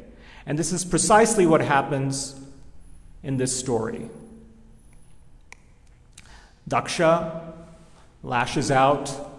And 0.46 0.58
this 0.58 0.72
is 0.72 0.84
precisely 0.84 1.46
what 1.46 1.60
happens 1.60 2.40
in 3.22 3.36
this 3.36 3.58
story. 3.58 4.08
Daksha 6.68 7.52
lashes 8.22 8.70
out. 8.70 9.33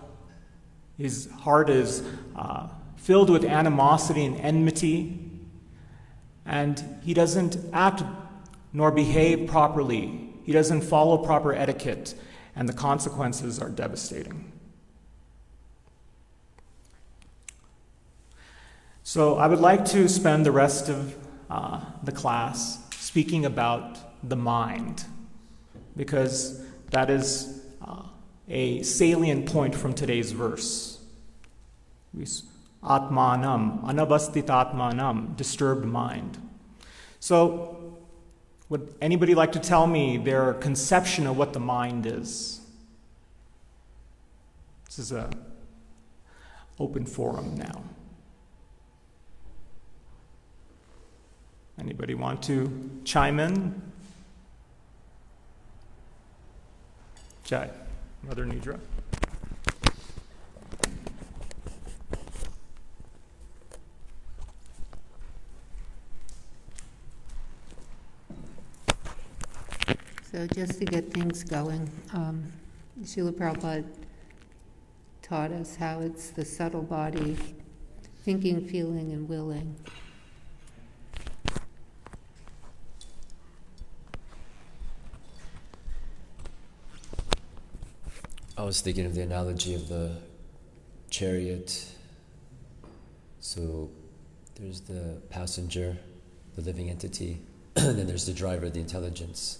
His 0.97 1.29
heart 1.31 1.69
is 1.69 2.03
uh, 2.35 2.69
filled 2.95 3.29
with 3.29 3.43
animosity 3.43 4.25
and 4.25 4.39
enmity, 4.39 5.19
and 6.45 6.83
he 7.03 7.13
doesn't 7.13 7.57
act 7.73 8.03
nor 8.71 8.91
behave 8.91 9.47
properly. 9.47 10.29
He 10.43 10.51
doesn't 10.51 10.81
follow 10.81 11.17
proper 11.17 11.53
etiquette, 11.53 12.15
and 12.55 12.69
the 12.69 12.73
consequences 12.73 13.59
are 13.59 13.69
devastating. 13.69 14.51
So, 19.03 19.35
I 19.35 19.47
would 19.47 19.59
like 19.59 19.85
to 19.85 20.09
spend 20.09 20.45
the 20.45 20.51
rest 20.51 20.89
of 20.89 21.15
uh, 21.49 21.81
the 22.03 22.11
class 22.11 22.79
speaking 22.95 23.45
about 23.45 23.97
the 24.27 24.35
mind, 24.35 25.05
because 25.95 26.63
that 26.89 27.09
is 27.09 27.64
a 28.47 28.83
salient 28.83 29.47
point 29.47 29.75
from 29.75 29.93
today's 29.93 30.31
verse. 30.31 30.99
Atmanam, 32.83 33.83
anabastit 33.83 34.45
atmanam, 34.45 35.35
disturbed 35.35 35.85
mind. 35.85 36.37
So, 37.19 37.97
would 38.69 38.93
anybody 39.01 39.35
like 39.35 39.51
to 39.53 39.59
tell 39.59 39.87
me 39.87 40.17
their 40.17 40.53
conception 40.53 41.27
of 41.27 41.37
what 41.37 41.53
the 41.53 41.59
mind 41.59 42.05
is? 42.05 42.61
This 44.85 44.99
is 44.99 45.11
a 45.11 45.29
open 46.79 47.05
forum 47.05 47.55
now. 47.55 47.83
Anybody 51.79 52.13
want 52.13 52.41
to 52.43 53.01
chime 53.03 53.39
in? 53.39 53.81
Jai, 57.43 57.69
Mother 58.27 58.45
Nidra. 58.45 58.79
So 70.31 70.47
just 70.47 70.79
to 70.79 70.85
get 70.85 71.13
things 71.13 71.43
going, 71.43 71.89
um, 72.13 72.51
Srila 73.03 73.31
Prabhupada 73.31 73.85
taught 75.21 75.51
us 75.51 75.75
how 75.75 75.99
it's 76.01 76.31
the 76.31 76.43
subtle 76.43 76.81
body, 76.81 77.37
thinking, 78.23 78.67
feeling, 78.67 79.11
and 79.11 79.29
willing. 79.29 79.75
I 88.57 88.63
was 88.63 88.79
thinking 88.79 89.05
of 89.05 89.13
the 89.15 89.21
analogy 89.21 89.75
of 89.75 89.89
the 89.89 90.15
chariot. 91.09 91.85
So 93.41 93.89
there's 94.55 94.79
the 94.79 95.21
passenger, 95.29 95.97
the 96.55 96.61
living 96.61 96.89
entity, 96.89 97.41
and 97.75 97.99
then 97.99 98.07
there's 98.07 98.25
the 98.25 98.33
driver, 98.33 98.69
the 98.69 98.79
intelligence. 98.79 99.59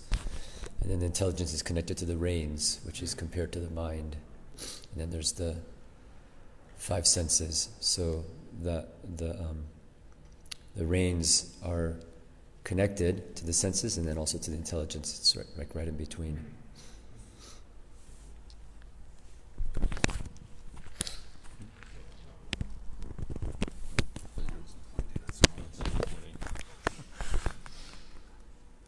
And 0.82 0.90
then 0.90 1.00
the 1.00 1.08
intelligence 1.08 1.54
is 1.54 1.62
connected 1.62 1.98
to 1.98 2.06
the 2.06 2.16
reins, 2.16 2.80
which 2.86 3.02
is 3.02 3.14
compared 3.14 3.52
to 3.54 3.60
the 3.60 3.70
mind. 3.70 4.16
And 4.94 5.02
then 5.02 5.10
there's 5.10 5.34
the 5.34 5.58
five 6.78 7.06
senses. 7.06 7.70
So 7.82 8.24
the 8.64 8.86
the 9.18 9.32
um, 9.32 9.66
the 10.78 10.86
reins 10.86 11.54
are 11.66 11.96
connected 12.64 13.36
to 13.36 13.46
the 13.46 13.54
senses 13.54 13.98
and 13.98 14.08
then 14.08 14.18
also 14.18 14.38
to 14.38 14.52
the 14.52 14.56
intelligence. 14.56 15.20
It's 15.20 15.36
right, 15.36 15.46
like 15.58 15.76
right 15.76 15.88
in 15.88 15.98
between. 15.98 16.40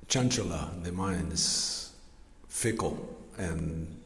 Chanchala, 0.07 0.83
the 0.83 0.91
mind 0.91 1.33
is 1.33 1.91
fickle, 2.47 2.97
and 3.37 4.01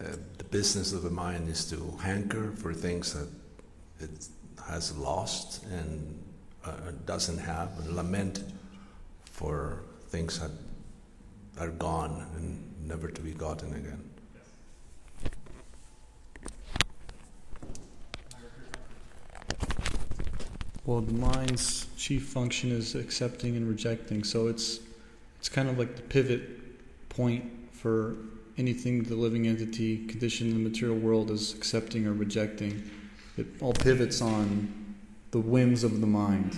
uh, 0.00 0.16
the 0.38 0.44
business 0.44 0.92
of 0.92 1.02
the 1.02 1.10
mind 1.10 1.48
is 1.48 1.68
to 1.70 1.98
hanker 2.00 2.52
for 2.52 2.72
things 2.72 3.12
that 3.12 3.28
it 3.98 4.28
has 4.68 4.96
lost 4.96 5.64
and 5.64 6.22
uh, 6.64 6.92
doesn't 7.04 7.38
have, 7.38 7.68
and 7.80 7.96
lament 7.96 8.44
for 9.24 9.82
things 10.08 10.38
that 10.38 10.50
are 11.58 11.70
gone 11.70 12.26
and 12.36 12.88
never 12.88 13.10
to 13.10 13.20
be 13.20 13.32
gotten 13.32 13.74
again. 13.74 14.09
Well, 20.86 21.02
the 21.02 21.12
mind's 21.12 21.86
chief 21.96 22.24
function 22.24 22.72
is 22.72 22.94
accepting 22.94 23.56
and 23.56 23.68
rejecting, 23.68 24.24
so 24.24 24.48
it's 24.48 24.80
it's 25.38 25.48
kind 25.48 25.68
of 25.68 25.78
like 25.78 25.94
the 25.96 26.02
pivot 26.02 27.08
point 27.10 27.44
for 27.72 28.16
anything 28.56 29.02
the 29.02 29.14
living 29.14 29.46
entity 29.46 30.06
conditioned 30.06 30.50
in 30.50 30.62
the 30.62 30.68
material 30.68 30.96
world 30.96 31.30
is 31.30 31.54
accepting 31.54 32.06
or 32.06 32.12
rejecting. 32.12 32.90
It 33.36 33.46
all 33.60 33.72
pivots 33.72 34.20
on 34.20 34.96
the 35.30 35.38
whims 35.38 35.84
of 35.84 36.00
the 36.00 36.06
mind, 36.06 36.56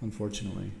unfortunately. 0.00 0.72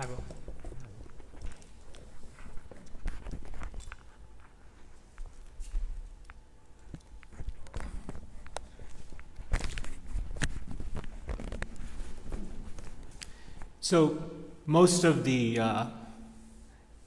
I 0.00 0.06
will. 0.06 0.22
So, 13.88 14.22
most 14.66 15.04
of 15.04 15.24
the 15.24 15.58
uh, 15.58 15.86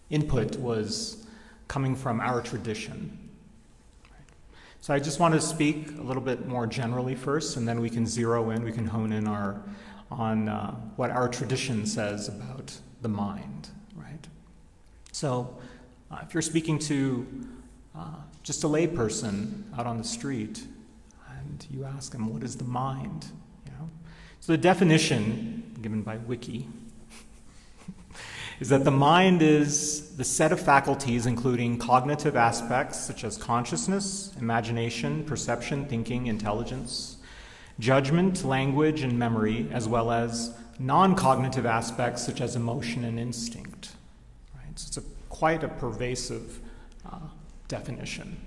input 0.09 0.55
was 0.55 1.27
coming 1.67 1.95
from 1.95 2.19
our 2.19 2.41
tradition. 2.41 3.29
So, 4.79 4.91
I 4.91 4.97
just 4.97 5.19
want 5.19 5.35
to 5.35 5.41
speak 5.41 5.91
a 5.99 6.01
little 6.01 6.23
bit 6.23 6.47
more 6.47 6.65
generally 6.65 7.13
first, 7.13 7.55
and 7.55 7.67
then 7.67 7.81
we 7.81 7.89
can 7.91 8.07
zero 8.07 8.49
in, 8.49 8.63
we 8.63 8.71
can 8.71 8.87
hone 8.87 9.11
in 9.11 9.27
our, 9.27 9.61
on 10.09 10.49
uh, 10.49 10.71
what 10.95 11.11
our 11.11 11.29
tradition 11.29 11.85
says 11.85 12.29
about 12.29 12.75
the 13.03 13.09
mind, 13.09 13.69
right? 13.95 14.27
So, 15.11 15.55
uh, 16.09 16.21
if 16.23 16.33
you're 16.33 16.41
speaking 16.41 16.79
to 16.79 17.47
uh, 17.95 18.15
just 18.41 18.63
a 18.63 18.67
layperson 18.67 19.65
out 19.77 19.85
on 19.85 19.99
the 19.99 20.03
street, 20.03 20.63
and 21.29 21.63
you 21.69 21.85
ask 21.85 22.11
them, 22.11 22.33
"What 22.33 22.41
is 22.41 22.57
the 22.57 22.63
mind?" 22.63 23.27
You 23.67 23.73
know, 23.73 23.89
so 24.39 24.53
the 24.53 24.57
definition 24.57 25.60
given 25.81 26.01
by 26.01 26.17
Wiki 26.17 26.67
is 28.61 28.69
that 28.69 28.83
the 28.83 28.91
mind 28.91 29.41
is 29.41 30.15
the 30.17 30.23
set 30.23 30.51
of 30.51 30.59
faculties 30.59 31.25
including 31.25 31.79
cognitive 31.79 32.35
aspects 32.35 32.99
such 32.99 33.23
as 33.23 33.35
consciousness, 33.35 34.31
imagination, 34.39 35.23
perception, 35.25 35.83
thinking, 35.87 36.27
intelligence, 36.27 37.17
judgment, 37.79 38.43
language, 38.43 39.01
and 39.01 39.17
memory, 39.17 39.67
as 39.71 39.87
well 39.87 40.11
as 40.11 40.53
non 40.77 41.15
cognitive 41.15 41.65
aspects 41.65 42.23
such 42.23 42.39
as 42.39 42.55
emotion 42.55 43.03
and 43.03 43.19
instinct. 43.19 43.93
Right? 44.55 44.77
So 44.77 44.87
it's 44.87 44.97
a, 44.97 45.09
quite 45.29 45.63
a 45.63 45.67
pervasive 45.67 46.59
uh, 47.11 47.17
definition. 47.67 48.37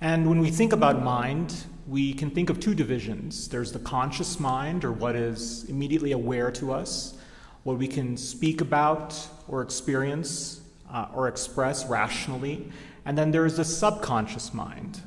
And 0.00 0.28
when 0.28 0.38
we 0.38 0.50
think 0.52 0.72
about 0.72 1.02
mind, 1.02 1.56
we 1.88 2.12
can 2.12 2.30
think 2.30 2.50
of 2.50 2.58
two 2.58 2.74
divisions. 2.74 3.48
There's 3.48 3.72
the 3.72 3.78
conscious 3.78 4.40
mind, 4.40 4.84
or 4.84 4.92
what 4.92 5.14
is 5.14 5.64
immediately 5.64 6.12
aware 6.12 6.50
to 6.52 6.72
us, 6.72 7.14
what 7.62 7.78
we 7.78 7.86
can 7.86 8.16
speak 8.16 8.60
about 8.60 9.28
or 9.48 9.62
experience 9.62 10.60
uh, 10.92 11.06
or 11.14 11.28
express 11.28 11.86
rationally. 11.86 12.70
And 13.04 13.16
then 13.16 13.30
there 13.30 13.46
is 13.46 13.56
the 13.56 13.64
subconscious 13.64 14.52
mind. 14.52 15.00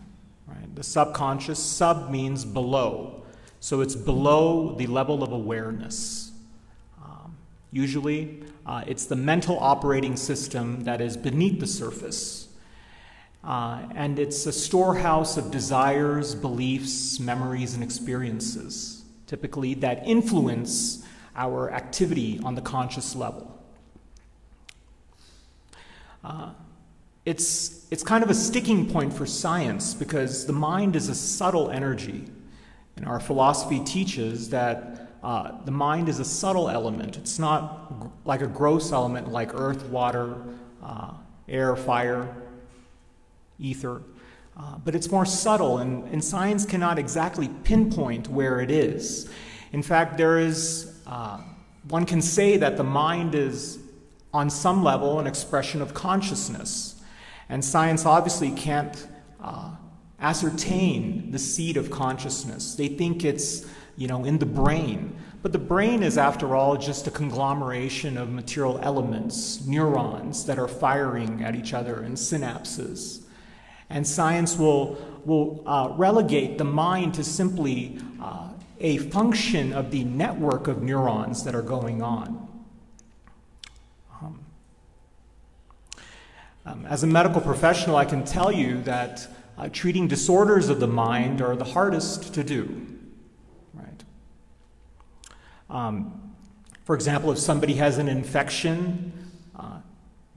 Right? 0.47 0.75
The 0.75 0.83
subconscious, 0.83 1.61
sub 1.61 2.09
means 2.09 2.45
below. 2.45 3.23
So 3.59 3.81
it's 3.81 3.95
below 3.95 4.75
the 4.75 4.87
level 4.87 5.21
of 5.21 5.33
awareness. 5.33 6.31
Um, 7.03 7.35
usually, 7.71 8.43
uh, 8.65 8.83
it's 8.87 9.05
the 9.05 9.15
mental 9.15 9.59
operating 9.59 10.15
system 10.15 10.83
that 10.85 11.01
is 11.01 11.17
beneath 11.17 11.59
the 11.59 11.67
surface. 11.67 12.48
Uh, 13.43 13.87
and 13.95 14.19
it's 14.19 14.45
a 14.45 14.51
storehouse 14.51 15.37
of 15.37 15.49
desires, 15.49 16.35
beliefs, 16.35 17.19
memories, 17.19 17.73
and 17.73 17.83
experiences, 17.83 19.03
typically 19.27 19.73
that 19.73 20.05
influence 20.05 21.05
our 21.35 21.71
activity 21.71 22.39
on 22.43 22.55
the 22.55 22.61
conscious 22.61 23.15
level. 23.15 23.55
Uh, 26.23 26.51
it's, 27.25 27.87
it's 27.91 28.03
kind 28.03 28.23
of 28.23 28.29
a 28.29 28.33
sticking 28.33 28.89
point 28.89 29.13
for 29.13 29.25
science 29.25 29.93
because 29.93 30.45
the 30.45 30.53
mind 30.53 30.95
is 30.95 31.07
a 31.07 31.15
subtle 31.15 31.69
energy. 31.69 32.25
And 32.97 33.05
our 33.05 33.21
philosophy 33.21 33.79
teaches 33.79 34.49
that 34.49 35.13
uh, 35.23 35.63
the 35.63 35.71
mind 35.71 36.09
is 36.09 36.19
a 36.19 36.25
subtle 36.25 36.69
element. 36.69 37.17
It's 37.17 37.39
not 37.39 38.11
like 38.25 38.41
a 38.41 38.47
gross 38.47 38.91
element 38.91 39.31
like 39.31 39.53
earth, 39.53 39.85
water, 39.85 40.35
uh, 40.83 41.13
air, 41.47 41.75
fire, 41.77 42.35
ether. 43.59 44.01
Uh, 44.57 44.77
but 44.83 44.93
it's 44.93 45.09
more 45.09 45.25
subtle, 45.25 45.77
and, 45.77 46.03
and 46.11 46.23
science 46.23 46.65
cannot 46.65 46.99
exactly 46.99 47.49
pinpoint 47.63 48.27
where 48.27 48.59
it 48.59 48.69
is. 48.69 49.29
In 49.71 49.81
fact, 49.81 50.17
there 50.17 50.39
is, 50.39 50.99
uh, 51.07 51.39
one 51.87 52.05
can 52.05 52.21
say 52.21 52.57
that 52.57 52.75
the 52.75 52.83
mind 52.83 53.35
is, 53.35 53.79
on 54.33 54.49
some 54.49 54.83
level, 54.83 55.19
an 55.19 55.27
expression 55.27 55.81
of 55.81 55.93
consciousness. 55.93 57.01
And 57.47 57.63
science 57.63 58.05
obviously 58.05 58.51
can't 58.51 59.07
uh, 59.41 59.71
ascertain 60.19 61.31
the 61.31 61.39
seat 61.39 61.77
of 61.77 61.89
consciousness. 61.89 62.75
They 62.75 62.89
think 62.89 63.23
it's, 63.23 63.65
you 63.95 64.07
know, 64.07 64.25
in 64.25 64.39
the 64.39 64.45
brain. 64.45 65.15
But 65.41 65.53
the 65.53 65.59
brain 65.59 66.03
is, 66.03 66.17
after 66.17 66.55
all, 66.55 66.75
just 66.75 67.07
a 67.07 67.11
conglomeration 67.11 68.17
of 68.17 68.29
material 68.29 68.77
elements, 68.83 69.65
neurons 69.65 70.45
that 70.45 70.59
are 70.59 70.67
firing 70.67 71.43
at 71.43 71.55
each 71.55 71.73
other, 71.73 72.01
and 72.01 72.17
synapses. 72.17 73.18
And 73.89 74.05
science 74.07 74.57
will, 74.57 74.97
will 75.25 75.63
uh, 75.65 75.93
relegate 75.95 76.57
the 76.57 76.63
mind 76.63 77.15
to 77.15 77.23
simply 77.23 77.99
uh, 78.21 78.49
a 78.79 78.97
function 78.97 79.73
of 79.73 79.91
the 79.91 80.03
network 80.03 80.67
of 80.67 80.81
neurons 80.81 81.43
that 81.43 81.55
are 81.55 81.61
going 81.61 82.01
on. 82.01 82.47
Um, 84.21 84.39
um, 86.65 86.85
as 86.85 87.03
a 87.03 87.07
medical 87.07 87.41
professional, 87.41 87.95
I 87.95 88.05
can 88.05 88.23
tell 88.23 88.51
you 88.51 88.81
that 88.83 89.27
uh, 89.57 89.67
treating 89.69 90.07
disorders 90.07 90.69
of 90.69 90.79
the 90.79 90.87
mind 90.87 91.41
are 91.41 91.55
the 91.55 91.65
hardest 91.65 92.33
to 92.35 92.43
do. 92.43 92.87
Right? 93.73 94.03
Um, 95.69 96.33
for 96.85 96.95
example, 96.95 97.31
if 97.31 97.37
somebody 97.37 97.73
has 97.73 97.97
an 97.97 98.07
infection, 98.07 99.11
uh, 99.57 99.79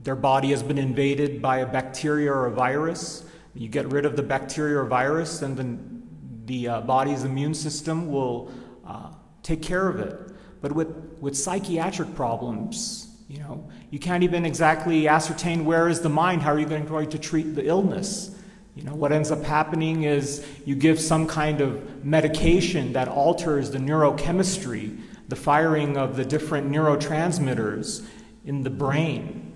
their 0.01 0.15
body 0.15 0.49
has 0.49 0.61
been 0.61 0.77
invaded 0.77 1.41
by 1.41 1.59
a 1.59 1.65
bacteria 1.65 2.31
or 2.31 2.47
a 2.47 2.51
virus, 2.51 3.23
you 3.53 3.67
get 3.67 3.87
rid 3.87 4.05
of 4.05 4.15
the 4.15 4.23
bacteria 4.23 4.79
or 4.79 4.85
virus, 4.85 5.41
and 5.41 5.55
then 5.55 6.03
the 6.45 6.67
uh, 6.67 6.81
body's 6.81 7.23
immune 7.23 7.53
system 7.53 8.11
will 8.11 8.51
uh, 8.85 9.11
take 9.43 9.61
care 9.61 9.87
of 9.87 9.99
it. 9.99 10.19
But 10.61 10.71
with, 10.71 10.87
with 11.19 11.37
psychiatric 11.37 12.15
problems, 12.15 13.09
you 13.27 13.39
know, 13.39 13.69
you 13.89 13.99
can't 13.99 14.23
even 14.23 14.45
exactly 14.45 15.07
ascertain 15.07 15.65
where 15.65 15.87
is 15.87 16.01
the 16.01 16.09
mind. 16.09 16.41
How 16.41 16.53
are 16.53 16.59
you 16.59 16.65
going, 16.65 16.85
going 16.85 17.09
to 17.09 17.19
treat 17.19 17.55
the 17.55 17.65
illness? 17.65 18.35
You 18.75 18.83
know, 18.83 18.95
what 18.95 19.11
ends 19.11 19.29
up 19.29 19.43
happening 19.43 20.03
is 20.03 20.45
you 20.65 20.75
give 20.75 20.99
some 20.99 21.27
kind 21.27 21.61
of 21.61 22.03
medication 22.03 22.93
that 22.93 23.07
alters 23.07 23.69
the 23.69 23.77
neurochemistry, 23.77 24.99
the 25.27 25.35
firing 25.35 25.95
of 25.95 26.15
the 26.15 26.25
different 26.25 26.71
neurotransmitters 26.71 28.05
in 28.45 28.63
the 28.63 28.69
brain, 28.69 29.53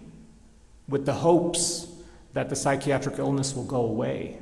with 0.87 1.05
the 1.05 1.13
hopes 1.13 1.86
that 2.37 2.49
the 2.49 2.55
psychiatric 2.55 3.17
illness 3.17 3.55
will 3.55 3.63
go 3.63 3.81
away. 3.81 4.37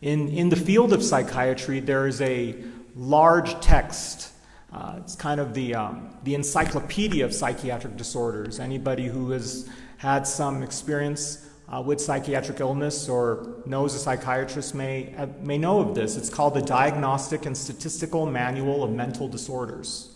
In, 0.00 0.30
in 0.30 0.48
the 0.48 0.56
field 0.56 0.94
of 0.94 1.02
psychiatry, 1.02 1.80
there 1.80 2.06
is 2.06 2.22
a 2.22 2.54
large 2.96 3.60
text. 3.60 4.32
Uh, 4.72 4.94
it's 5.00 5.16
kind 5.16 5.38
of 5.38 5.52
the, 5.52 5.74
um, 5.74 6.16
the 6.22 6.34
encyclopedia 6.34 7.26
of 7.26 7.34
psychiatric 7.34 7.98
disorders. 7.98 8.58
Anybody 8.58 9.06
who 9.06 9.32
has 9.32 9.68
had 9.98 10.26
some 10.26 10.62
experience 10.62 11.46
uh, 11.68 11.82
with 11.82 12.00
psychiatric 12.00 12.58
illness 12.60 13.06
or 13.06 13.56
knows 13.66 13.94
a 13.94 13.98
psychiatrist 13.98 14.74
may, 14.74 15.14
uh, 15.18 15.26
may 15.42 15.58
know 15.58 15.78
of 15.78 15.94
this. 15.94 16.16
It's 16.16 16.30
called 16.30 16.54
the 16.54 16.62
Diagnostic 16.62 17.44
and 17.44 17.54
Statistical 17.54 18.24
Manual 18.24 18.82
of 18.82 18.90
Mental 18.90 19.28
Disorders. 19.28 20.14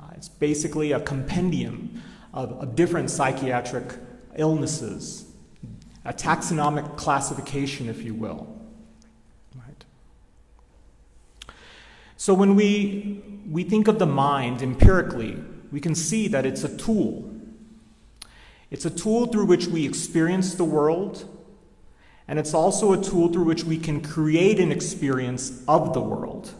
Uh, 0.00 0.06
it's 0.16 0.28
basically 0.28 0.90
a 0.90 0.98
compendium 0.98 2.02
of, 2.34 2.52
of 2.60 2.76
different 2.76 3.08
psychiatric 3.10 3.94
illnesses 4.36 5.24
a 6.04 6.12
taxonomic 6.12 6.96
classification, 6.96 7.88
if 7.88 8.02
you 8.02 8.14
will. 8.14 8.46
Right? 9.54 9.84
So 12.16 12.34
when 12.34 12.54
we, 12.54 13.22
we 13.50 13.64
think 13.64 13.88
of 13.88 13.98
the 13.98 14.06
mind 14.06 14.60
empirically, 14.60 15.42
we 15.72 15.80
can 15.80 15.94
see 15.94 16.28
that 16.28 16.44
it's 16.44 16.62
a 16.62 16.76
tool. 16.76 17.30
It's 18.70 18.84
a 18.84 18.90
tool 18.90 19.26
through 19.26 19.46
which 19.46 19.66
we 19.66 19.86
experience 19.86 20.54
the 20.54 20.64
world, 20.64 21.28
and 22.28 22.38
it's 22.38 22.52
also 22.52 22.92
a 22.92 23.02
tool 23.02 23.32
through 23.32 23.44
which 23.44 23.64
we 23.64 23.78
can 23.78 24.02
create 24.02 24.60
an 24.60 24.72
experience 24.72 25.62
of 25.66 25.94
the 25.94 26.00
world. 26.00 26.52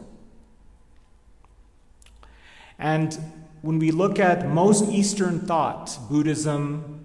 And 2.79 3.17
when 3.65 3.79
we 3.79 3.89
look 3.89 4.19
at 4.19 4.47
most 4.47 4.91
Eastern 4.91 5.39
thought, 5.39 5.97
Buddhism, 6.07 7.03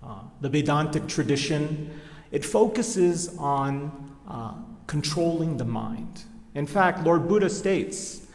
uh, 0.00 0.20
the 0.40 0.48
Vedantic 0.48 1.08
tradition, 1.08 1.90
it 2.30 2.44
focuses 2.44 3.36
on 3.36 4.14
uh, 4.28 4.54
controlling 4.86 5.56
the 5.56 5.64
mind. 5.64 6.22
In 6.54 6.68
fact, 6.68 7.04
Lord 7.04 7.26
Buddha 7.26 7.50
states 7.50 8.28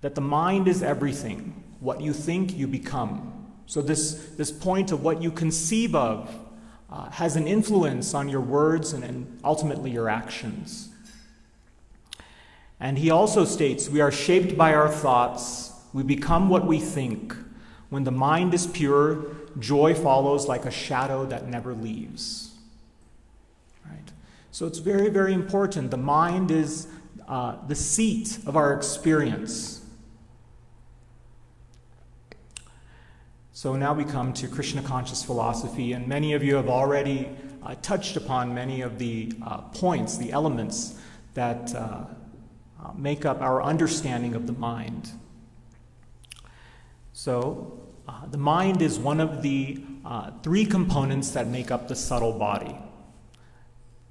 that 0.00 0.14
the 0.14 0.20
mind 0.20 0.68
is 0.68 0.80
everything. 0.80 1.60
What 1.80 2.00
you 2.00 2.12
think, 2.12 2.56
you 2.56 2.68
become. 2.68 3.48
So, 3.66 3.82
this, 3.82 4.30
this 4.36 4.52
point 4.52 4.92
of 4.92 5.02
what 5.02 5.20
you 5.20 5.32
conceive 5.32 5.96
of 5.96 6.32
uh, 6.88 7.10
has 7.10 7.34
an 7.34 7.48
influence 7.48 8.14
on 8.14 8.28
your 8.28 8.40
words 8.40 8.92
and, 8.92 9.02
and 9.02 9.40
ultimately 9.42 9.90
your 9.90 10.08
actions. 10.08 10.90
And 12.78 12.96
he 12.96 13.10
also 13.10 13.44
states 13.44 13.88
we 13.88 14.00
are 14.00 14.12
shaped 14.12 14.56
by 14.56 14.72
our 14.72 14.88
thoughts, 14.88 15.73
we 15.94 16.02
become 16.02 16.50
what 16.50 16.66
we 16.66 16.78
think. 16.80 17.34
When 17.88 18.04
the 18.04 18.10
mind 18.10 18.52
is 18.52 18.66
pure, 18.66 19.24
joy 19.60 19.94
follows 19.94 20.48
like 20.48 20.66
a 20.66 20.70
shadow 20.70 21.24
that 21.26 21.48
never 21.48 21.72
leaves. 21.72 22.52
Right? 23.88 24.12
So 24.50 24.66
it's 24.66 24.80
very, 24.80 25.08
very 25.08 25.32
important. 25.32 25.92
The 25.92 25.96
mind 25.96 26.50
is 26.50 26.88
uh, 27.28 27.56
the 27.68 27.76
seat 27.76 28.40
of 28.44 28.56
our 28.56 28.74
experience. 28.74 29.82
So 33.52 33.76
now 33.76 33.94
we 33.94 34.04
come 34.04 34.32
to 34.34 34.48
Krishna 34.48 34.82
conscious 34.82 35.22
philosophy, 35.22 35.92
and 35.92 36.08
many 36.08 36.32
of 36.32 36.42
you 36.42 36.56
have 36.56 36.68
already 36.68 37.28
uh, 37.62 37.76
touched 37.82 38.16
upon 38.16 38.52
many 38.52 38.80
of 38.80 38.98
the 38.98 39.32
uh, 39.46 39.58
points, 39.58 40.18
the 40.18 40.32
elements 40.32 40.98
that 41.34 41.72
uh, 41.72 42.04
uh, 42.84 42.92
make 42.96 43.24
up 43.24 43.40
our 43.40 43.62
understanding 43.62 44.34
of 44.34 44.48
the 44.48 44.52
mind. 44.52 45.12
So, 47.16 47.78
uh, 48.08 48.26
the 48.26 48.38
mind 48.38 48.82
is 48.82 48.98
one 48.98 49.20
of 49.20 49.40
the 49.40 49.80
uh, 50.04 50.32
three 50.42 50.66
components 50.66 51.30
that 51.30 51.46
make 51.46 51.70
up 51.70 51.86
the 51.86 51.94
subtle 51.94 52.32
body, 52.32 52.76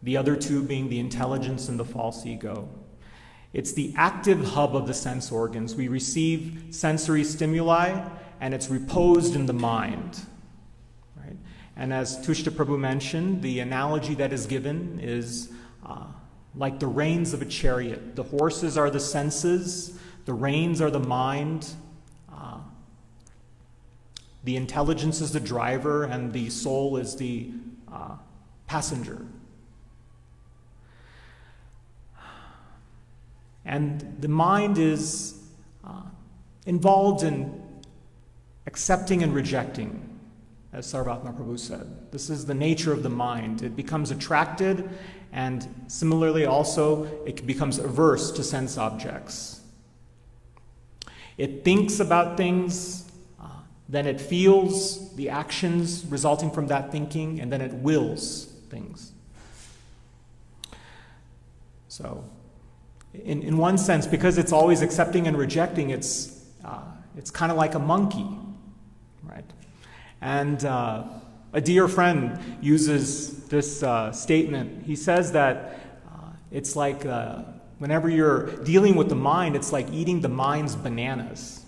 the 0.01 0.15
other 0.15 0.37
two 0.37 0.63
being 0.63 0.87
the 0.87 0.99
intelligence 0.99 1.67
and 1.67 1.77
the 1.77 1.83
false 1.83 2.25
ego. 2.25 2.69
It's 3.51 3.73
the 3.73 3.93
active 3.97 4.41
hub 4.45 4.73
of 4.73 4.87
the 4.87 4.93
sense 4.93 5.33
organs. 5.33 5.75
We 5.75 5.89
receive 5.89 6.67
sensory 6.69 7.25
stimuli, 7.25 8.07
and 8.39 8.53
it's 8.53 8.69
reposed 8.69 9.35
in 9.35 9.47
the 9.47 9.53
mind. 9.53 10.21
Right? 11.17 11.35
And 11.75 11.91
as 11.91 12.25
Tushta 12.25 12.51
Prabhu 12.51 12.79
mentioned, 12.79 13.41
the 13.41 13.59
analogy 13.59 14.15
that 14.15 14.31
is 14.31 14.45
given 14.45 15.01
is 15.03 15.51
uh, 15.85 16.05
like 16.55 16.79
the 16.79 16.87
reins 16.87 17.33
of 17.33 17.41
a 17.41 17.45
chariot. 17.45 18.15
The 18.15 18.23
horses 18.23 18.77
are 18.77 18.89
the 18.89 19.01
senses, 19.01 19.99
the 20.23 20.33
reins 20.33 20.81
are 20.81 20.89
the 20.89 21.01
mind, 21.01 21.67
the 24.43 24.55
intelligence 24.57 25.21
is 25.21 25.31
the 25.31 25.39
driver, 25.39 26.03
and 26.03 26.33
the 26.33 26.49
soul 26.49 26.97
is 26.97 27.15
the 27.15 27.51
uh, 27.91 28.15
passenger. 28.67 29.25
And 33.65 34.17
the 34.19 34.27
mind 34.27 34.77
is 34.77 35.39
uh, 35.85 36.01
involved 36.65 37.23
in 37.23 37.61
accepting 38.67 39.23
and 39.23 39.33
rejecting, 39.33 40.19
as 40.73 40.91
Sarvatma 40.91 41.37
Prabhu 41.37 41.57
said. 41.57 42.11
This 42.11 42.29
is 42.29 42.45
the 42.45 42.53
nature 42.53 42.91
of 42.91 43.03
the 43.03 43.09
mind. 43.09 43.61
It 43.61 43.75
becomes 43.75 44.11
attracted, 44.11 44.89
and 45.31 45.85
similarly, 45.87 46.45
also, 46.45 47.05
it 47.25 47.47
becomes 47.47 47.79
averse 47.79 48.31
to 48.31 48.43
sense 48.43 48.77
objects. 48.77 49.61
It 51.37 51.63
thinks 51.63 51.99
about 51.99 52.35
things 52.35 53.02
then 53.89 54.07
it 54.07 54.19
feels 54.19 55.13
the 55.15 55.29
actions 55.29 56.05
resulting 56.05 56.49
from 56.51 56.67
that 56.67 56.91
thinking, 56.91 57.39
and 57.39 57.51
then 57.51 57.61
it 57.61 57.73
wills 57.73 58.45
things. 58.69 59.11
So, 61.87 62.23
in, 63.13 63.43
in 63.43 63.57
one 63.57 63.77
sense, 63.77 64.07
because 64.07 64.37
it's 64.37 64.51
always 64.51 64.81
accepting 64.81 65.27
and 65.27 65.37
rejecting, 65.37 65.91
it's, 65.91 66.43
uh, 66.65 66.81
it's 67.17 67.29
kind 67.29 67.51
of 67.51 67.57
like 67.57 67.75
a 67.75 67.79
monkey, 67.79 68.25
right? 69.21 69.45
And 70.21 70.63
uh, 70.65 71.03
a 71.51 71.61
dear 71.61 71.87
friend 71.87 72.39
uses 72.61 73.45
this 73.47 73.83
uh, 73.83 74.11
statement. 74.11 74.85
He 74.85 74.95
says 74.95 75.33
that 75.33 75.79
uh, 76.07 76.29
it's 76.51 76.75
like 76.75 77.05
uh, 77.05 77.43
whenever 77.77 78.09
you're 78.09 78.47
dealing 78.63 78.95
with 78.95 79.09
the 79.09 79.15
mind, 79.15 79.55
it's 79.55 79.71
like 79.71 79.91
eating 79.91 80.21
the 80.21 80.29
mind's 80.29 80.75
bananas. 80.75 81.62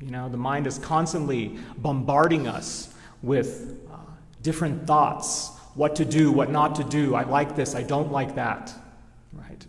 You 0.00 0.10
know, 0.10 0.28
the 0.28 0.36
mind 0.36 0.66
is 0.66 0.78
constantly 0.78 1.58
bombarding 1.78 2.46
us 2.46 2.92
with 3.22 3.78
uh, 3.90 3.96
different 4.42 4.86
thoughts 4.86 5.50
what 5.74 5.96
to 5.96 6.04
do, 6.04 6.32
what 6.32 6.50
not 6.50 6.74
to 6.76 6.84
do. 6.84 7.14
I 7.14 7.24
like 7.24 7.54
this, 7.56 7.74
I 7.74 7.82
don't 7.82 8.10
like 8.10 8.34
that. 8.34 8.72
Right? 9.32 9.66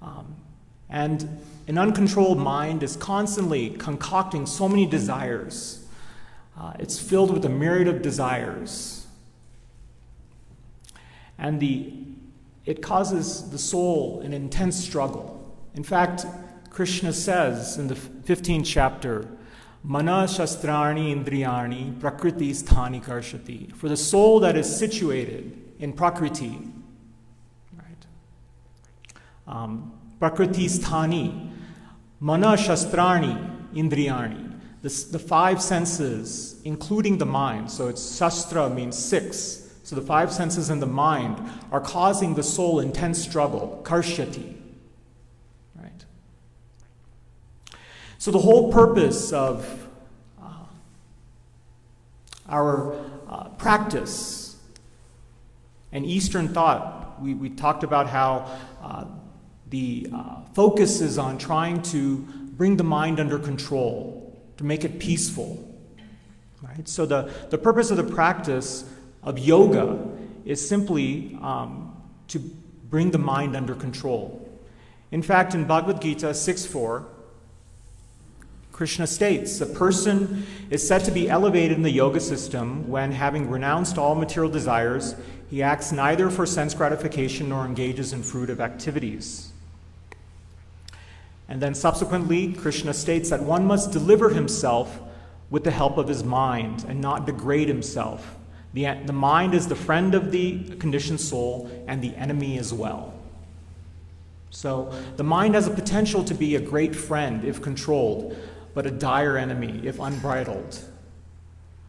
Um, 0.00 0.36
and 0.88 1.40
an 1.68 1.78
uncontrolled 1.78 2.38
mind 2.38 2.82
is 2.82 2.96
constantly 2.96 3.70
concocting 3.70 4.46
so 4.46 4.68
many 4.68 4.84
desires. 4.84 5.86
Uh, 6.58 6.74
it's 6.78 6.98
filled 6.98 7.32
with 7.32 7.44
a 7.44 7.48
myriad 7.48 7.88
of 7.88 8.02
desires. 8.02 9.06
And 11.38 11.60
the, 11.60 11.92
it 12.66 12.82
causes 12.82 13.50
the 13.50 13.58
soul 13.58 14.20
an 14.20 14.32
intense 14.32 14.76
struggle. 14.76 15.54
In 15.74 15.82
fact, 15.82 16.26
Krishna 16.72 17.12
says 17.12 17.76
in 17.76 17.88
the 17.88 17.94
15th 17.94 18.64
chapter, 18.64 19.28
Mana 19.84 20.24
Shastrani 20.24 21.14
Indriyani 21.14 22.00
Prakriti 22.00 22.52
Sthani 22.52 23.04
Karshati. 23.04 23.74
For 23.76 23.90
the 23.90 23.96
soul 23.96 24.40
that 24.40 24.56
is 24.56 24.74
situated 24.74 25.74
in 25.80 25.92
Prakriti, 25.92 26.58
right? 27.76 28.06
Um, 29.46 29.92
Prakriti 30.18 30.66
Sthani, 30.66 31.52
Mana 32.20 32.56
Shastrani 32.56 33.74
Indriyani. 33.74 34.58
The, 34.80 34.88
the 35.12 35.18
five 35.18 35.60
senses, 35.60 36.58
including 36.64 37.18
the 37.18 37.26
mind, 37.26 37.70
so 37.70 37.88
it's 37.88 38.16
Shastra 38.16 38.70
means 38.70 38.96
six. 38.96 39.74
So 39.82 39.94
the 39.94 40.00
five 40.00 40.32
senses 40.32 40.70
and 40.70 40.80
the 40.80 40.86
mind 40.86 41.38
are 41.70 41.80
causing 41.80 42.34
the 42.34 42.42
soul 42.42 42.80
intense 42.80 43.22
struggle, 43.22 43.82
Karshati. 43.84 44.61
So, 48.22 48.30
the 48.30 48.38
whole 48.38 48.70
purpose 48.70 49.32
of 49.32 49.88
uh, 50.40 50.46
our 52.48 52.94
uh, 53.28 53.48
practice 53.58 54.58
and 55.90 56.06
Eastern 56.06 56.46
thought, 56.46 57.20
we, 57.20 57.34
we 57.34 57.50
talked 57.50 57.82
about 57.82 58.08
how 58.08 58.48
uh, 58.80 59.06
the 59.70 60.08
uh, 60.14 60.36
focus 60.54 61.00
is 61.00 61.18
on 61.18 61.36
trying 61.36 61.82
to 61.82 62.18
bring 62.56 62.76
the 62.76 62.84
mind 62.84 63.18
under 63.18 63.40
control, 63.40 64.40
to 64.56 64.62
make 64.62 64.84
it 64.84 65.00
peaceful. 65.00 65.76
Right? 66.62 66.88
So, 66.88 67.04
the, 67.04 67.28
the 67.50 67.58
purpose 67.58 67.90
of 67.90 67.96
the 67.96 68.04
practice 68.04 68.84
of 69.24 69.36
yoga 69.36 69.98
is 70.44 70.64
simply 70.64 71.36
um, 71.42 72.00
to 72.28 72.38
bring 72.38 73.10
the 73.10 73.18
mind 73.18 73.56
under 73.56 73.74
control. 73.74 74.48
In 75.10 75.22
fact, 75.22 75.56
in 75.56 75.64
Bhagavad 75.64 76.00
Gita 76.00 76.32
6 76.32 76.66
4, 76.66 77.08
Krishna 78.72 79.06
states 79.06 79.60
a 79.60 79.66
person 79.66 80.46
is 80.70 80.86
said 80.86 81.04
to 81.04 81.10
be 81.10 81.28
elevated 81.28 81.76
in 81.76 81.82
the 81.82 81.90
yoga 81.90 82.18
system 82.18 82.88
when, 82.88 83.12
having 83.12 83.48
renounced 83.48 83.98
all 83.98 84.14
material 84.14 84.50
desires, 84.50 85.14
he 85.50 85.62
acts 85.62 85.92
neither 85.92 86.30
for 86.30 86.46
sense 86.46 86.72
gratification 86.72 87.50
nor 87.50 87.66
engages 87.66 88.14
in 88.14 88.22
fruitive 88.22 88.58
activities. 88.58 89.52
And 91.48 91.60
then 91.60 91.74
subsequently, 91.74 92.54
Krishna 92.54 92.94
states 92.94 93.28
that 93.28 93.42
one 93.42 93.66
must 93.66 93.92
deliver 93.92 94.30
himself 94.30 94.98
with 95.50 95.64
the 95.64 95.70
help 95.70 95.98
of 95.98 96.08
his 96.08 96.24
mind 96.24 96.86
and 96.88 96.98
not 96.98 97.26
degrade 97.26 97.68
himself. 97.68 98.36
The, 98.72 98.98
the 99.04 99.12
mind 99.12 99.52
is 99.52 99.68
the 99.68 99.76
friend 99.76 100.14
of 100.14 100.32
the 100.32 100.64
conditioned 100.76 101.20
soul 101.20 101.70
and 101.86 102.00
the 102.02 102.16
enemy 102.16 102.58
as 102.58 102.72
well. 102.72 103.12
So 104.48 104.94
the 105.16 105.24
mind 105.24 105.54
has 105.54 105.66
a 105.66 105.70
potential 105.70 106.24
to 106.24 106.34
be 106.34 106.56
a 106.56 106.60
great 106.60 106.96
friend 106.96 107.44
if 107.44 107.60
controlled, 107.60 108.34
but 108.74 108.86
a 108.86 108.90
dire 108.90 109.36
enemy 109.36 109.80
if 109.84 109.98
unbridled. 109.98 110.80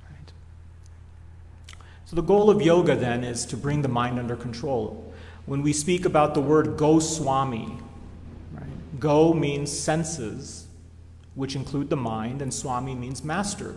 Right? 0.09 0.31
So, 2.05 2.15
the 2.15 2.21
goal 2.21 2.49
of 2.49 2.61
yoga 2.61 2.95
then 2.95 3.23
is 3.23 3.45
to 3.47 3.57
bring 3.57 3.81
the 3.81 3.87
mind 3.87 4.19
under 4.19 4.35
control. 4.35 5.13
When 5.45 5.61
we 5.61 5.73
speak 5.73 6.05
about 6.05 6.33
the 6.33 6.41
word 6.41 6.77
Goswami, 6.77 7.77
right, 8.53 8.99
go 8.99 9.33
means 9.33 9.71
senses, 9.71 10.67
which 11.35 11.55
include 11.55 11.89
the 11.89 11.97
mind, 11.97 12.41
and 12.41 12.53
Swami 12.53 12.95
means 12.95 13.23
master. 13.23 13.75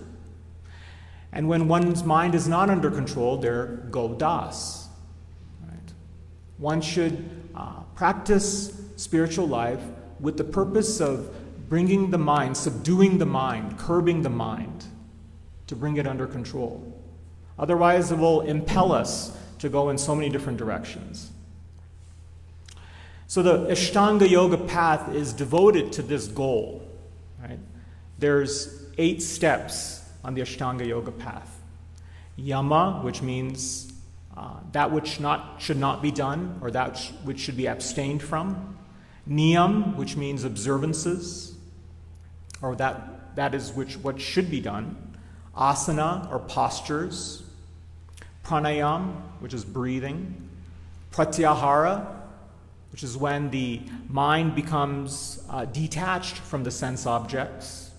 And 1.33 1.49
when 1.49 1.69
one's 1.69 2.05
mind 2.05 2.35
is 2.35 2.47
not 2.47 2.71
under 2.71 2.91
control, 2.91 3.37
they're 3.37 3.87
Godas. 3.91 4.87
Right? 5.63 5.93
One 6.59 6.81
should 6.81 7.29
uh, 7.55 7.81
practice 7.95 8.81
spiritual 8.97 9.47
life 9.47 9.83
with 10.21 10.37
the 10.37 10.45
purpose 10.45 11.01
of 11.01 11.35
bringing 11.69 12.11
the 12.11 12.19
mind, 12.19 12.57
subduing 12.57 13.19
the 13.19 13.27
mind, 13.27 13.79
curbing 13.79 14.23
the 14.23 14.31
mind, 14.31 14.85
to 15.67 15.77
bring 15.77 15.97
it 15.97 16.07
under 16.07 16.27
control. 16.27 16.93
Otherwise, 17.59 18.13
it 18.13 18.19
will 18.19 18.43
impel 18.43 18.93
us 18.93 19.37
to 19.59 19.69
go 19.69 19.89
in 19.91 19.99
so 19.99 20.15
many 20.15 20.29
different 20.29 20.59
directions. 20.59 21.31
So 23.27 23.43
the 23.43 23.67
Ashtanga 23.67 24.29
Yoga 24.29 24.59
path 24.59 25.13
is 25.13 25.33
devoted 25.33 25.93
to 25.95 26.03
this 26.03 26.29
goal. 26.29 26.87
Right? 27.43 27.59
There's 28.19 28.87
eight 28.99 29.23
steps 29.23 30.09
on 30.23 30.35
the 30.35 30.43
Ashtanga 30.43 30.87
Yoga 30.87 31.11
path. 31.11 31.61
Yama, 32.37 33.01
which 33.03 33.23
means 33.23 33.93
uh, 34.37 34.59
that 34.73 34.93
which 34.93 35.19
not, 35.19 35.61
should 35.61 35.79
not 35.79 36.03
be 36.03 36.11
done 36.11 36.59
or 36.61 36.71
that 36.71 36.99
which 37.25 37.41
should 37.41 37.57
be 37.57 37.67
abstained 37.67 38.23
from. 38.23 38.77
Niyam, 39.29 39.97
which 39.97 40.17
means 40.17 40.45
observances, 40.45 41.56
or 42.67 42.75
that, 42.77 43.37
that 43.37 43.55
is 43.55 43.73
which, 43.73 43.97
what 43.99 44.21
should 44.21 44.51
be 44.51 44.61
done. 44.61 44.97
Asana, 45.57 46.31
or 46.33 46.41
postures. 46.41 47.45
Pranayam, 48.45 49.15
which 49.39 49.55
is 49.55 49.65
breathing. 49.65 50.51
Pratyahara, 51.13 52.07
which 52.91 53.05
is 53.05 53.17
when 53.17 53.51
the 53.51 53.81
mind 54.09 54.55
becomes 54.55 55.45
uh, 55.49 55.65
detached 55.67 56.39
from 56.39 56.65
the 56.65 56.71
sense 56.71 57.07
objects. 57.07 57.93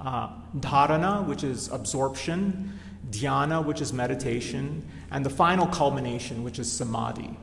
Uh, 0.00 0.28
dharana, 0.58 1.26
which 1.26 1.42
is 1.42 1.68
absorption. 1.68 2.78
Dhyana, 3.10 3.64
which 3.64 3.80
is 3.80 3.92
meditation. 3.92 4.88
And 5.10 5.26
the 5.26 5.30
final 5.30 5.66
culmination, 5.66 6.44
which 6.44 6.60
is 6.60 6.70
samadhi. 6.70 7.36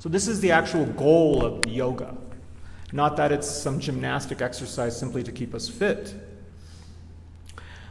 So, 0.00 0.08
this 0.08 0.28
is 0.28 0.40
the 0.40 0.52
actual 0.52 0.84
goal 0.84 1.44
of 1.44 1.66
yoga. 1.66 2.14
Not 2.92 3.16
that 3.18 3.32
it's 3.32 3.50
some 3.50 3.80
gymnastic 3.80 4.40
exercise 4.40 4.98
simply 4.98 5.22
to 5.22 5.32
keep 5.32 5.54
us 5.54 5.68
fit. 5.68 6.14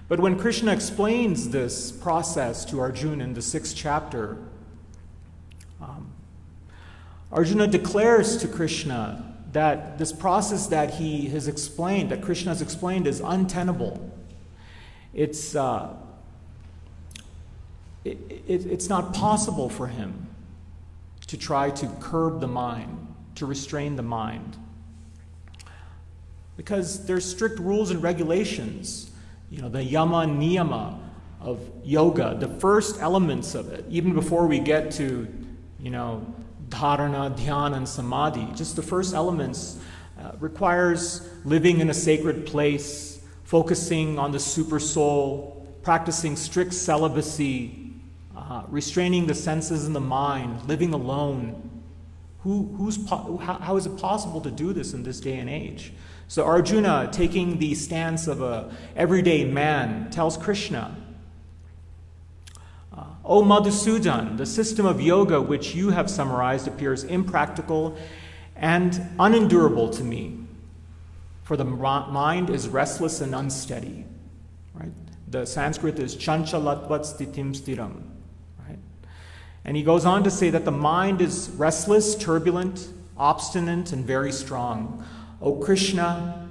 But 0.08 0.20
when 0.20 0.40
Krishna 0.40 0.72
explains 0.72 1.50
this 1.50 1.92
process 1.92 2.64
to 2.66 2.80
Arjuna 2.80 3.24
in 3.24 3.34
the 3.34 3.42
sixth 3.42 3.76
chapter, 3.76 4.38
um, 5.82 6.12
Arjuna 7.32 7.68
declares 7.68 8.38
to 8.38 8.48
Krishna 8.48 9.36
that 9.52 9.98
this 9.98 10.14
process 10.14 10.68
that 10.68 10.96
he 10.96 11.28
has 11.28 11.48
explained, 11.48 12.10
that 12.12 12.22
Krishna 12.22 12.52
has 12.52 12.62
explained, 12.62 13.06
is 13.06 13.20
untenable. 13.20 14.12
It's, 15.14 15.56
uh, 15.56 15.94
it, 18.06 18.18
it, 18.48 18.66
it's 18.66 18.88
not 18.88 19.14
possible 19.14 19.70
for 19.70 19.88
him 19.88 20.28
to 21.28 21.38
try 21.38 21.70
to 21.72 21.88
curb 22.00 22.40
the 22.40 22.48
mind, 22.48 23.14
to 23.36 23.46
restrain 23.46 23.98
the 23.98 24.04
mind. 24.04 24.58
Because 26.58 27.06
there's 27.06 27.24
strict 27.24 27.60
rules 27.60 27.92
and 27.92 28.04
regulations 28.04 29.12
you 29.50 29.62
know, 29.62 29.70
the 29.70 29.84
yama 29.84 30.26
niyama 30.26 31.00
of 31.40 31.62
yoga, 31.84 32.36
the 32.38 32.48
first 32.48 33.02
elements 33.02 33.56
of 33.56 33.72
it, 33.72 33.86
even 33.90 34.14
before 34.14 34.48
we 34.48 34.60
get 34.60 34.92
to, 34.92 35.28
you 35.80 35.90
know, 35.90 36.26
dharana, 36.70 37.36
dhyana, 37.38 37.78
and 37.78 37.88
samadhi, 37.88 38.46
just 38.56 38.76
the 38.76 38.82
first 38.82 39.14
elements 39.14 39.80
uh, 40.20 40.32
requires 40.40 41.30
living 41.46 41.80
in 41.80 41.90
a 41.90 41.94
sacred 41.94 42.46
place, 42.46 43.22
focusing 43.46 44.20
on 44.20 44.32
the 44.32 44.40
super 44.40 44.80
soul, 44.80 45.66
practicing 45.82 46.36
strict 46.36 46.74
celibacy, 46.74 47.94
uh, 48.36 48.64
restraining 48.68 49.28
the 49.28 49.36
senses 49.36 49.86
and 49.86 49.96
the 49.96 50.02
mind, 50.02 50.62
living 50.68 50.94
alone. 50.94 51.64
Who, 52.40 52.74
who's 52.78 53.10
how, 53.10 53.38
how 53.62 53.78
is 53.78 53.86
it 53.86 53.98
possible 53.98 54.42
to 54.42 54.52
do 54.52 54.74
this 54.74 54.94
in 54.94 55.04
this 55.04 55.22
day 55.22 55.38
and 55.38 55.50
age? 55.50 55.94
So 56.30 56.44
Arjuna, 56.44 57.10
taking 57.12 57.58
the 57.58 57.74
stance 57.74 58.28
of 58.28 58.42
a 58.42 58.70
everyday 58.98 59.46
man, 59.46 60.10
tells 60.12 60.36
Krishna, 60.36 60.96
uh, 62.96 63.06
O 63.24 63.44
Madhusudan, 63.44 64.38
the 64.38 64.46
system 64.46 64.86
of 64.86 65.00
yoga 65.00 65.42
which 65.42 65.74
you 65.74 65.92
have 65.92 66.10
summarized 66.10 66.68
appears 66.68 67.06
impractical 67.06 67.98
and 68.58 69.02
unendurable 69.20 69.90
to 69.92 70.04
me, 70.04 70.38
for 71.44 71.56
the 71.56 71.64
mind 71.64 72.50
is 72.50 72.68
restless 72.68 73.22
and 73.22 73.34
unsteady. 73.34 74.04
Right? 74.74 74.92
The 75.30 75.46
Sanskrit 75.46 75.98
is 75.98 76.14
chanchalatvat 76.16 77.06
sthitim 77.06 77.56
sthiram. 77.56 78.02
Right? 78.68 78.80
And 79.64 79.78
he 79.78 79.84
goes 79.84 80.06
on 80.06 80.24
to 80.24 80.32
say 80.32 80.50
that 80.50 80.66
the 80.66 80.72
mind 80.72 81.22
is 81.22 81.50
restless, 81.52 82.16
turbulent, 82.16 82.90
obstinate, 83.16 83.94
and 83.94 84.04
very 84.04 84.34
strong. 84.34 85.06
O 85.42 85.56
Krishna, 85.56 86.48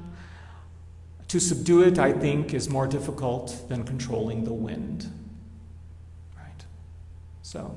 to 1.28 1.40
subdue 1.40 1.82
it, 1.82 1.98
I 1.98 2.12
think, 2.12 2.54
is 2.54 2.68
more 2.68 2.86
difficult 2.86 3.68
than 3.68 3.84
controlling 3.84 4.44
the 4.44 4.52
wind. 4.52 5.10
Right? 6.36 6.64
So, 7.42 7.76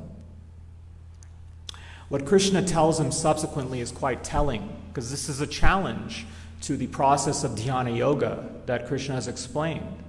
what 2.10 2.26
Krishna 2.26 2.62
tells 2.62 3.00
him 3.00 3.12
subsequently 3.12 3.80
is 3.82 3.92
quite 3.92 4.24
telling, 4.24 4.76
because 4.88 5.10
this 5.12 5.30
is 5.30 5.42
a 5.42 5.48
challenge 5.48 6.26
to 6.62 6.76
the 6.76 6.88
process 6.88 7.44
of 7.44 7.52
dhyana 7.52 7.96
yoga 7.96 8.50
that 8.66 8.88
Krishna 8.88 9.16
has 9.16 9.28
explained. 9.28 10.04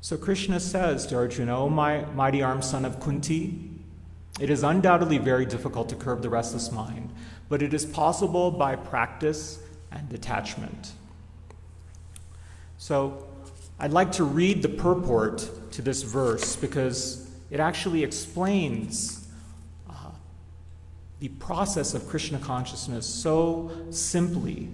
So 0.00 0.16
Krishna 0.16 0.60
says 0.60 1.06
to 1.06 1.16
Arjuna, 1.16 1.58
O 1.58 1.68
my 1.68 2.04
mighty 2.14 2.42
armed 2.42 2.64
son 2.64 2.84
of 2.84 3.00
Kunti, 3.00 3.70
it 4.40 4.50
is 4.50 4.62
undoubtedly 4.62 5.18
very 5.18 5.44
difficult 5.44 5.88
to 5.90 5.96
curb 5.96 6.22
the 6.22 6.30
restless 6.30 6.72
mind, 6.72 7.12
but 7.48 7.62
it 7.62 7.74
is 7.74 7.84
possible 7.84 8.50
by 8.50 8.76
practice 8.76 9.58
and 9.92 10.08
detachment. 10.08 10.92
So 12.78 13.26
I'd 13.78 13.92
like 13.92 14.12
to 14.12 14.24
read 14.24 14.62
the 14.62 14.68
purport 14.68 15.48
to 15.72 15.82
this 15.82 16.02
verse 16.02 16.56
because 16.56 17.30
it 17.50 17.60
actually 17.60 18.04
explains 18.04 19.28
uh, 19.88 19.92
the 21.18 21.28
process 21.28 21.94
of 21.94 22.08
Krishna 22.08 22.38
consciousness 22.38 23.06
so 23.06 23.70
simply. 23.90 24.68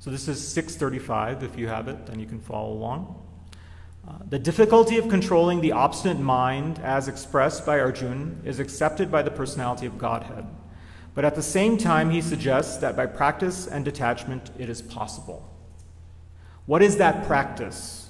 So 0.00 0.10
this 0.10 0.26
is 0.28 0.46
635. 0.46 1.44
If 1.44 1.56
you 1.56 1.68
have 1.68 1.88
it, 1.88 2.06
then 2.06 2.18
you 2.18 2.26
can 2.26 2.40
follow 2.40 2.72
along. 2.72 3.22
Uh, 4.06 4.14
the 4.28 4.38
difficulty 4.38 4.98
of 4.98 5.08
controlling 5.08 5.60
the 5.60 5.70
obstinate 5.70 6.18
mind, 6.18 6.80
as 6.80 7.06
expressed 7.06 7.64
by 7.64 7.78
Arjuna, 7.78 8.32
is 8.44 8.58
accepted 8.58 9.12
by 9.12 9.22
the 9.22 9.30
personality 9.30 9.86
of 9.86 9.96
Godhead. 9.98 10.44
But 11.14 11.24
at 11.24 11.34
the 11.34 11.42
same 11.42 11.76
time, 11.76 12.10
he 12.10 12.22
suggests 12.22 12.78
that 12.78 12.96
by 12.96 13.06
practice 13.06 13.66
and 13.66 13.84
detachment, 13.84 14.50
it 14.58 14.68
is 14.68 14.80
possible. 14.80 15.48
What 16.66 16.82
is 16.82 16.96
that 16.96 17.26
practice? 17.26 18.08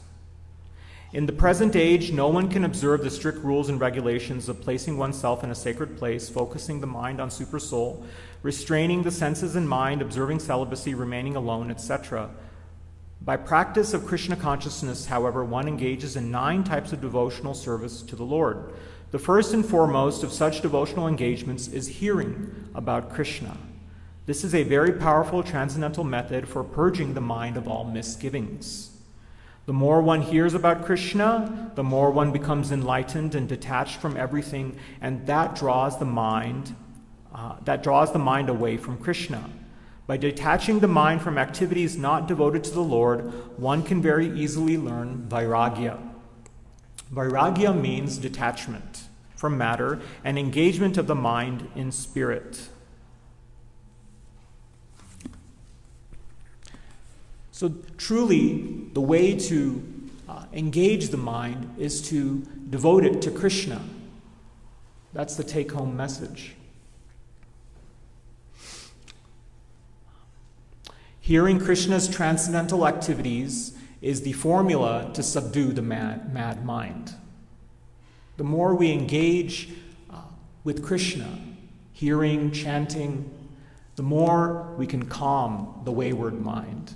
In 1.13 1.27
the 1.27 1.33
present 1.33 1.77
age, 1.77 2.11
no 2.13 2.29
one 2.29 2.49
can 2.49 2.65
observe 2.65 3.03
the 3.03 3.11
strict 3.11 3.39
rules 3.45 3.69
and 3.69 3.81
regulations 3.81 4.49
of 4.49 4.63
placing 4.63 4.97
oneself 4.97 5.45
in 5.45 5.51
a 5.51 5.55
sacred 5.55 5.99
place, 5.99 6.29
focusing 6.29 6.81
the 6.81 6.87
mind 6.87 7.21
on 7.21 7.29
supersoul, 7.29 8.05
restraining 8.43 9.03
the 9.03 9.11
senses 9.11 9.57
and 9.57 9.69
mind, 9.69 10.01
observing 10.01 10.39
celibacy, 10.39 10.95
remaining 10.95 11.37
alone, 11.37 11.71
etc. 11.71 12.31
By 13.21 13.37
practice 13.37 13.93
of 13.93 14.07
Krishna 14.07 14.37
consciousness, 14.37 15.07
however, 15.07 15.45
one 15.45 15.69
engages 15.69 16.17
in 16.17 16.31
nine 16.31 16.65
types 16.65 16.93
of 16.93 17.03
devotional 17.03 17.55
service 17.55 18.01
to 18.03 18.17
the 18.17 18.25
Lord 18.25 18.73
the 19.13 19.19
first 19.19 19.53
and 19.53 19.65
foremost 19.65 20.25
of 20.25 20.33
such 20.33 20.63
devotional 20.63 21.07
engagements 21.07 21.69
is 21.69 21.87
hearing 21.87 22.71
about 22.75 23.13
Krishna. 23.13 23.59
This 24.25 24.43
is 24.43 24.55
a 24.55 24.63
very 24.63 24.93
powerful 24.93 25.43
transcendental 25.43 26.03
method 26.03 26.49
for 26.49 26.65
purging 26.65 27.13
the 27.13 27.21
mind 27.21 27.59
of 27.59 27.69
all 27.69 27.85
misgivings. 27.85 28.91
The 29.67 29.75
more 29.75 30.01
one 30.01 30.23
hears 30.23 30.55
about 30.55 30.87
Krishna, 30.87 31.73
the 31.75 31.83
more 31.83 32.11
one 32.11 32.33
becomes 32.33 32.73
enlightened 32.73 33.35
and 33.35 33.47
detached 33.47 34.01
from 34.01 34.17
everything, 34.17 34.79
and 35.03 35.27
that 35.27 35.57
draws 35.57 35.99
the 35.99 36.07
mind, 36.07 36.75
uh, 37.35 37.57
that 37.67 37.83
draws 37.83 38.13
the 38.13 38.19
mind 38.19 38.49
away 38.49 38.79
from 38.79 38.97
Krishna. 38.97 39.51
By 40.07 40.17
detaching 40.17 40.81
the 40.81 40.89
mind 40.89 41.21
from 41.21 41.37
activities 41.37 41.99
not 41.99 42.29
devoted 42.29 42.65
to 42.65 42.71
the 42.71 42.81
Lord, 42.81 43.31
one 43.59 43.83
can 43.83 44.01
very 44.01 44.31
easily 44.33 44.79
learn 44.79 45.27
vairagya. 45.29 46.01
Vairagya 47.13 47.79
means 47.79 48.17
detachment 48.17 49.02
from 49.43 49.59
matter 49.59 50.01
and 50.22 50.38
engagement 50.38 50.97
of 50.97 51.09
the 51.09 51.16
mind 51.16 51.68
in 51.74 51.90
spirit. 51.90 52.68
So, 57.51 57.74
truly, 57.97 58.86
the 58.93 59.01
way 59.01 59.36
to 59.36 59.82
uh, 60.28 60.45
engage 60.53 61.09
the 61.09 61.16
mind 61.16 61.74
is 61.76 62.01
to 62.11 62.47
devote 62.70 63.05
it 63.05 63.20
to 63.22 63.32
Krishna. 63.32 63.82
That's 65.12 65.34
the 65.34 65.43
take 65.43 65.72
home 65.72 65.97
message. 65.97 66.55
Hearing 71.18 71.59
Krishna's 71.59 72.07
transcendental 72.07 72.86
activities 72.86 73.76
is 74.01 74.22
the 74.22 74.34
formula 74.34 75.11
to 75.14 75.22
subdue 75.24 75.72
the 75.72 75.82
mad, 75.82 76.32
mad 76.32 76.64
mind. 76.64 77.16
The 78.43 78.49
more 78.49 78.74
we 78.74 78.90
engage 78.90 79.68
uh, 80.11 80.16
with 80.64 80.82
Krishna, 80.82 81.38
hearing, 81.93 82.51
chanting, 82.51 83.30
the 83.95 84.03
more 84.03 84.74
we 84.76 84.84
can 84.84 85.05
calm 85.05 85.80
the 85.84 85.93
wayward 85.93 86.43
mind. 86.43 86.93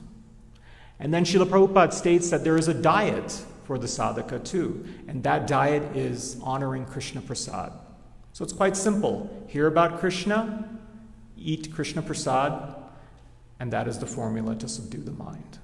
And 0.99 1.15
then 1.15 1.25
Srila 1.25 1.45
Prabhupada 1.45 1.93
states 1.93 2.31
that 2.31 2.43
there 2.43 2.59
is 2.59 2.67
a 2.67 2.75
diet 2.75 3.45
for 3.63 3.79
the 3.79 3.87
sadhaka 3.87 4.45
too, 4.45 4.89
and 5.07 5.23
that 5.23 5.47
diet 5.47 5.97
is 5.97 6.37
honoring 6.43 6.85
Krishna 6.85 7.21
prasad. 7.21 7.71
So 8.33 8.43
it's 8.43 8.53
quite 8.53 8.77
simple. 8.77 9.47
Hear 9.47 9.69
about 9.69 10.01
Krishna, 10.01 10.69
eat 11.39 11.73
Krishna 11.73 12.03
prasad, 12.03 12.75
and 13.61 13.73
that 13.73 13.87
is 13.87 14.01
the 14.01 14.07
formula 14.07 14.57
to 14.57 14.69
subdue 14.69 15.05
the 15.05 15.13
mind. 15.13 15.61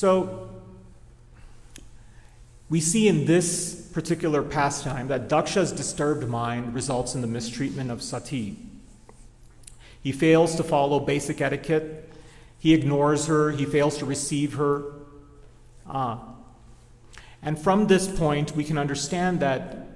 So, 0.00 0.48
we 2.70 2.80
see 2.80 3.06
in 3.06 3.26
this 3.26 3.74
particular 3.92 4.42
pastime 4.42 5.08
that 5.08 5.28
Daksha's 5.28 5.72
disturbed 5.72 6.26
mind 6.26 6.74
results 6.74 7.14
in 7.14 7.20
the 7.20 7.26
mistreatment 7.26 7.90
of 7.90 8.00
Sati. 8.00 8.56
He 10.02 10.10
fails 10.10 10.54
to 10.54 10.62
follow 10.62 11.00
basic 11.00 11.42
etiquette, 11.42 12.08
he 12.58 12.72
ignores 12.72 13.26
her, 13.26 13.50
he 13.50 13.66
fails 13.66 13.98
to 13.98 14.06
receive 14.06 14.54
her. 14.54 14.84
Ah. 15.86 16.32
And 17.42 17.58
from 17.58 17.86
this 17.86 18.08
point, 18.08 18.56
we 18.56 18.64
can 18.64 18.78
understand 18.78 19.40
that 19.40 19.86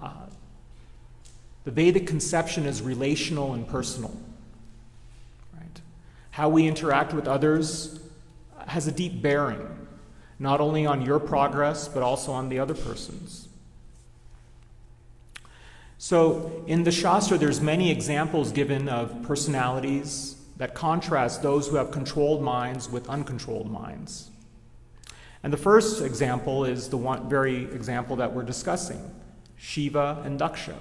uh, 0.00 0.26
the 1.64 1.72
Vedic 1.72 2.06
conception 2.06 2.64
is 2.64 2.80
relational 2.80 3.54
and 3.54 3.66
personal. 3.66 4.16
Right? 5.52 5.80
How 6.30 6.48
we 6.48 6.68
interact 6.68 7.12
with 7.12 7.26
others 7.26 7.98
has 8.68 8.86
a 8.86 8.92
deep 8.92 9.20
bearing, 9.22 9.86
not 10.38 10.60
only 10.60 10.86
on 10.86 11.02
your 11.02 11.18
progress, 11.18 11.88
but 11.88 12.02
also 12.02 12.32
on 12.32 12.48
the 12.48 12.58
other 12.58 12.74
person's. 12.74 13.48
So, 16.00 16.62
in 16.66 16.84
the 16.84 16.92
Shastra, 16.92 17.38
there's 17.38 17.60
many 17.60 17.90
examples 17.90 18.52
given 18.52 18.88
of 18.88 19.22
personalities 19.22 20.36
that 20.56 20.74
contrast 20.74 21.42
those 21.42 21.68
who 21.68 21.76
have 21.76 21.90
controlled 21.90 22.42
minds 22.42 22.88
with 22.88 23.08
uncontrolled 23.08 23.70
minds. 23.70 24.30
And 25.42 25.52
the 25.52 25.56
first 25.56 26.02
example 26.02 26.64
is 26.64 26.88
the 26.88 26.96
one 26.96 27.28
very 27.28 27.64
example 27.64 28.16
that 28.16 28.32
we're 28.32 28.42
discussing 28.42 29.10
Shiva 29.56 30.22
and 30.24 30.38
Daksha. 30.38 30.74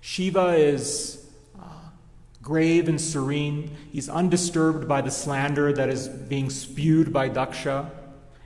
Shiva 0.00 0.54
is 0.54 1.27
grave 2.42 2.88
and 2.88 3.00
serene. 3.00 3.76
He's 3.90 4.08
undisturbed 4.08 4.88
by 4.88 5.00
the 5.00 5.10
slander 5.10 5.72
that 5.72 5.88
is 5.88 6.08
being 6.08 6.50
spewed 6.50 7.12
by 7.12 7.28
Daksha. 7.28 7.90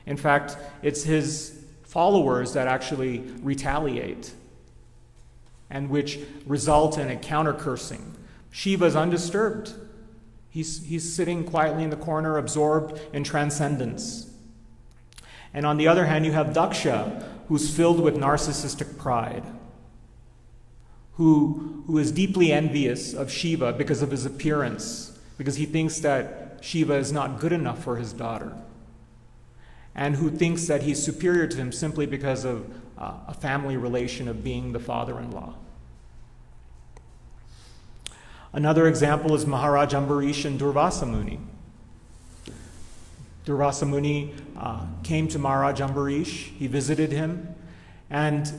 In 0.07 0.17
fact, 0.17 0.57
it's 0.83 1.05
his 1.05 1.65
followers 1.85 2.55
that 2.55 2.67
actually 2.67 3.19
retaliate 3.43 4.33
and 5.71 5.89
which 5.89 6.19
result 6.47 6.99
in 6.99 7.09
a 7.09 7.17
counter 7.17 7.53
cursing. 7.53 8.15
Shiva 8.51 8.87
is 8.87 8.97
undisturbed. 8.97 9.73
He's, 10.51 10.85
he's 10.85 11.15
sitting 11.15 11.45
quietly 11.45 11.85
in 11.85 11.91
the 11.91 11.97
corner, 11.97 12.37
absorbed 12.37 13.01
in 13.15 13.25
transcendence. 13.25 14.31
And 15.55 15.65
on 15.65 15.79
the 15.79 15.89
other 15.89 16.07
hand, 16.07 16.27
you 16.27 16.33
have 16.33 16.49
Daksha, 16.49 17.27
who's 17.49 17.75
filled 17.75 18.01
with 18.01 18.17
narcissistic 18.17 18.99
pride 18.99 19.45
who, 21.15 21.85
who 21.87 21.99
is 21.99 22.11
deeply 22.13 22.53
envious 22.53 23.13
of 23.13 23.31
Shiva 23.31 23.73
because 23.73 24.03
of 24.03 24.11
his 24.11 24.25
appearance, 24.25 25.19
because 25.39 25.57
he 25.57 25.67
thinks 25.67 26.01
that 26.01 26.59
Shiva 26.63 26.95
is 26.95 27.13
not 27.13 27.39
good 27.39 27.53
enough 27.53 27.83
for 27.83 27.97
his 27.97 28.13
daughter, 28.13 28.57
and 29.95 30.17
who 30.17 30.31
thinks 30.31 30.67
that 30.67 30.83
he's 30.83 31.03
superior 31.03 31.47
to 31.47 31.57
him 31.57 31.73
simply 31.73 32.07
because 32.07 32.45
of 32.45 32.73
uh, 32.97 33.15
a 33.29 33.35
family 33.35 33.77
relation 33.77 34.29
of 34.29 34.43
being 34.43 34.73
the 34.73 34.81
father 34.81 35.19
in 35.19 35.31
law. 35.31 35.55
Another 38.55 38.87
example 38.87 39.35
is 39.35 39.47
Maharaj 39.47 39.95
Ambarish 39.95 40.45
and 40.45 40.61
Durvasa 40.61 41.09
Muni. 41.09 41.41
Durvasa 43.47 43.89
Muni 43.89 44.35
uh, 44.57 44.87
came 45.03 45.27
to 45.29 45.39
Maharaj 45.39 45.81
Ambarish, 45.81 46.57
he 46.57 46.67
visited 46.67 47.13
him, 47.13 47.55
and 48.09 48.53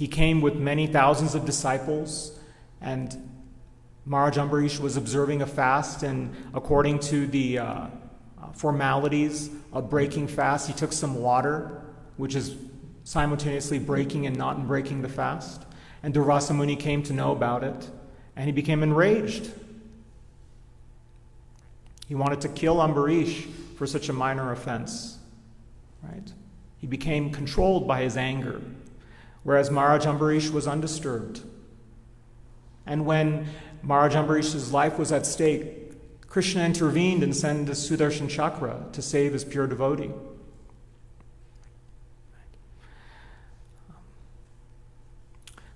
he 0.00 0.08
came 0.08 0.40
with 0.40 0.54
many 0.54 0.86
thousands 0.86 1.34
of 1.34 1.44
disciples, 1.44 2.38
and 2.80 3.14
Maharaj 4.06 4.38
Ambarish 4.38 4.80
was 4.80 4.96
observing 4.96 5.42
a 5.42 5.46
fast, 5.46 6.02
and 6.02 6.34
according 6.54 7.00
to 7.00 7.26
the 7.26 7.58
uh, 7.58 7.64
uh, 7.64 7.88
formalities 8.54 9.50
of 9.74 9.90
breaking 9.90 10.26
fast, 10.26 10.66
he 10.66 10.72
took 10.72 10.94
some 10.94 11.16
water, 11.16 11.82
which 12.16 12.34
is 12.34 12.56
simultaneously 13.04 13.78
breaking 13.78 14.24
and 14.24 14.34
not 14.38 14.66
breaking 14.66 15.02
the 15.02 15.08
fast. 15.10 15.66
And 16.02 16.14
Durvasa 16.14 16.56
Muni 16.56 16.76
came 16.76 17.02
to 17.02 17.12
know 17.12 17.32
about 17.32 17.62
it, 17.62 17.90
and 18.36 18.46
he 18.46 18.52
became 18.52 18.82
enraged. 18.82 19.52
He 22.08 22.14
wanted 22.14 22.40
to 22.40 22.48
kill 22.48 22.76
Ambarish 22.76 23.52
for 23.76 23.86
such 23.86 24.08
a 24.08 24.14
minor 24.14 24.50
offense. 24.50 25.18
Right? 26.02 26.32
He 26.78 26.86
became 26.86 27.30
controlled 27.30 27.86
by 27.86 28.00
his 28.00 28.16
anger 28.16 28.62
whereas 29.42 29.70
Maharaj 29.70 30.06
Ambarish 30.06 30.50
was 30.50 30.66
undisturbed. 30.66 31.42
And 32.86 33.06
when 33.06 33.46
Maharaj 33.82 34.14
Ambarish's 34.14 34.72
life 34.72 34.98
was 34.98 35.12
at 35.12 35.26
stake, 35.26 35.76
Krishna 36.28 36.62
intervened 36.62 37.22
and 37.22 37.34
sent 37.34 37.66
the 37.66 37.72
Sudarshan 37.72 38.28
Chakra 38.28 38.86
to 38.92 39.02
save 39.02 39.32
his 39.32 39.44
pure 39.44 39.66
devotee. 39.66 40.10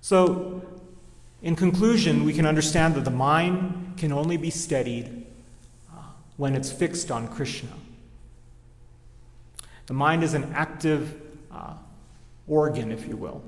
So, 0.01 0.61
in 1.41 1.55
conclusion, 1.55 2.25
we 2.25 2.33
can 2.33 2.45
understand 2.45 2.95
that 2.95 3.05
the 3.05 3.11
mind 3.11 3.95
can 3.97 4.11
only 4.11 4.37
be 4.37 4.51
steadied 4.51 5.25
uh, 5.91 6.01
when 6.37 6.55
it's 6.55 6.71
fixed 6.71 7.09
on 7.09 7.27
Krishna. 7.27 7.69
The 9.87 9.93
mind 9.93 10.23
is 10.23 10.33
an 10.33 10.51
active 10.53 11.19
uh, 11.51 11.73
organ, 12.47 12.91
if 12.91 13.07
you 13.07 13.17
will. 13.17 13.43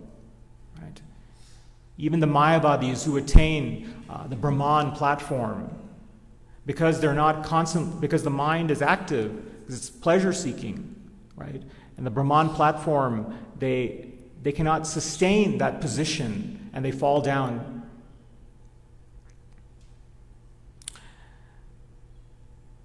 Right? 0.82 1.02
Even 1.98 2.20
the 2.20 2.28
Mayavadis 2.28 3.06
who 3.06 3.18
attain 3.18 4.04
uh, 4.10 4.28
the 4.28 4.36
Brahman 4.36 4.92
platform, 4.92 5.70
because 6.66 7.00
they're 7.00 7.14
not 7.14 7.44
constant, 7.44 8.00
because 8.02 8.24
the 8.24 8.30
mind 8.30 8.72
is 8.72 8.82
active, 8.82 9.60
because 9.62 9.76
it's 9.76 9.90
pleasure 9.90 10.34
seeking, 10.34 10.96
right? 11.36 11.64
And 11.98 12.06
the 12.06 12.12
Brahman 12.12 12.50
platform, 12.50 13.38
they, 13.58 14.12
they 14.44 14.52
cannot 14.52 14.86
sustain 14.86 15.58
that 15.58 15.82
position 15.82 16.70
and 16.74 16.86
they 16.86 16.92
fall 16.92 17.22
down. 17.22 17.84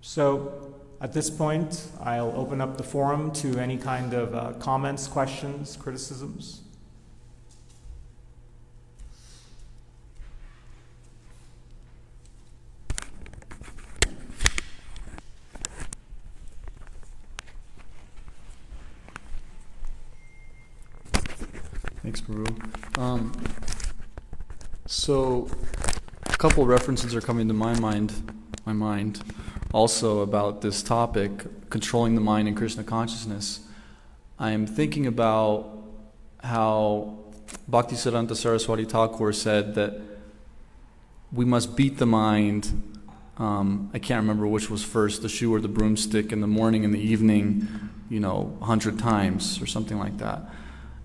So, 0.01 0.74
at 1.01 1.12
this 1.12 1.30
point, 1.30 1.88
I'll 2.01 2.32
open 2.36 2.61
up 2.61 2.76
the 2.76 2.82
forum 2.82 3.32
to 3.32 3.59
any 3.59 3.76
kind 3.76 4.14
of 4.14 4.34
uh, 4.34 4.53
comments, 4.61 5.09
questions, 5.09 5.76
criticisms. 5.76 6.62
Um, 22.97 23.33
so, 24.87 25.49
a 26.26 26.37
couple 26.37 26.64
references 26.66 27.14
are 27.14 27.20
coming 27.20 27.49
to 27.49 27.55
my 27.55 27.78
mind, 27.78 28.12
my 28.64 28.72
mind, 28.72 29.22
also 29.72 30.20
about 30.20 30.62
this 30.62 30.83
topic, 30.83 31.30
controlling 31.70 32.14
the 32.14 32.20
mind 32.20 32.49
in 32.49 32.55
Krishna 32.55 32.85
consciousness. 32.85 33.61
I 34.39 34.53
am 34.53 34.66
thinking 34.66 35.07
about 35.07 35.78
how 36.43 37.18
Bhaktisiddhanta 37.70 38.35
Saraswati 38.35 38.85
Thakur 38.85 39.33
said 39.33 39.74
that 39.74 40.01
we 41.33 41.45
must 41.45 41.76
beat 41.76 41.99
the 41.99 42.07
mind. 42.07 42.99
Um, 43.39 43.91
I 43.93 43.99
can't 43.99 44.20
remember 44.22 44.47
which 44.47 44.70
was 44.70 44.83
first, 44.83 45.22
the 45.22 45.28
shoe 45.28 45.53
or 45.53 45.61
the 45.61 45.68
broomstick, 45.68 46.33
in 46.33 46.41
the 46.41 46.47
morning 46.47 46.85
and 46.85 46.95
the 46.95 47.01
evening, 47.01 47.68
you 48.09 48.20
know, 48.20 48.57
a 48.61 48.64
hundred 48.64 48.99
times 48.99 49.61
or 49.61 49.66
something 49.66 49.99
like 49.99 50.18
that. 50.18 50.43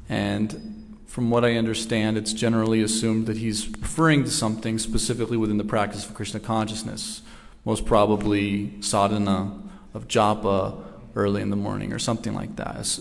And 0.10 0.77
from 1.08 1.32
what 1.32 1.44
I 1.44 1.56
understand, 1.56 2.18
it's 2.18 2.34
generally 2.34 2.82
assumed 2.82 3.26
that 3.26 3.38
he's 3.38 3.68
referring 3.80 4.26
to 4.26 4.30
something 4.30 4.78
specifically 4.78 5.38
within 5.38 5.58
the 5.58 5.64
practice 5.64 6.08
of 6.08 6.14
Krishna 6.14 6.40
consciousness, 6.40 7.22
most 7.66 7.86
probably 7.86 8.80
sadhana 8.82 9.60
of 9.94 10.08
japa 10.08 10.84
early 11.16 11.42
in 11.42 11.50
the 11.50 11.56
morning 11.56 11.94
or 11.94 11.98
something 11.98 12.36
like 12.36 12.56
that. 12.58 13.00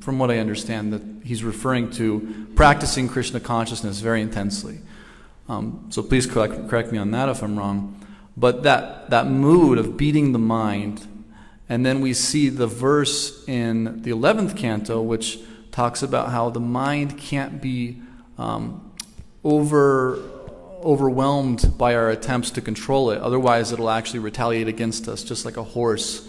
From 0.00 0.18
what 0.18 0.30
I 0.30 0.38
understand, 0.38 0.92
that 0.92 1.02
he's 1.24 1.42
referring 1.42 1.90
to 1.92 2.46
practicing 2.54 3.08
Krishna 3.08 3.40
consciousness 3.40 3.98
very 3.98 4.22
intensely. 4.22 4.78
Um, 5.48 5.86
so 5.90 6.02
please 6.02 6.26
correct, 6.26 6.68
correct 6.68 6.92
me 6.92 6.98
on 6.98 7.10
that 7.12 7.28
if 7.28 7.42
I'm 7.42 7.58
wrong. 7.58 8.00
But 8.36 8.62
that, 8.64 9.10
that 9.10 9.26
mood 9.26 9.78
of 9.78 9.96
beating 9.96 10.32
the 10.32 10.38
mind, 10.38 11.06
and 11.68 11.84
then 11.84 12.00
we 12.00 12.12
see 12.12 12.48
the 12.50 12.66
verse 12.66 13.46
in 13.48 14.02
the 14.02 14.10
11th 14.10 14.56
canto, 14.56 15.00
which 15.00 15.38
talks 15.76 16.02
about 16.02 16.30
how 16.30 16.48
the 16.48 16.58
mind 16.58 17.18
can't 17.18 17.60
be 17.60 18.00
um, 18.38 18.90
over, 19.44 20.18
overwhelmed 20.82 21.76
by 21.76 21.94
our 21.94 22.08
attempts 22.08 22.50
to 22.50 22.62
control 22.62 23.10
it. 23.10 23.20
Otherwise, 23.20 23.72
it'll 23.72 23.90
actually 23.90 24.20
retaliate 24.20 24.68
against 24.68 25.06
us, 25.06 25.22
just 25.22 25.44
like 25.44 25.58
a 25.58 25.62
horse, 25.62 26.26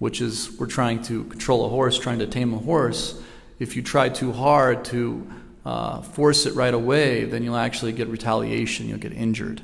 which 0.00 0.20
is 0.20 0.54
we're 0.58 0.66
trying 0.66 1.02
to 1.02 1.24
control 1.24 1.64
a 1.64 1.70
horse, 1.70 1.98
trying 1.98 2.18
to 2.18 2.26
tame 2.26 2.52
a 2.52 2.58
horse. 2.58 3.18
If 3.58 3.74
you 3.74 3.80
try 3.80 4.10
too 4.10 4.32
hard 4.32 4.84
to 4.86 5.26
uh, 5.64 6.02
force 6.02 6.44
it 6.44 6.54
right 6.54 6.74
away, 6.74 7.24
then 7.24 7.42
you'll 7.42 7.56
actually 7.56 7.92
get 7.92 8.08
retaliation, 8.08 8.86
you'll 8.86 8.98
get 8.98 9.14
injured. 9.14 9.62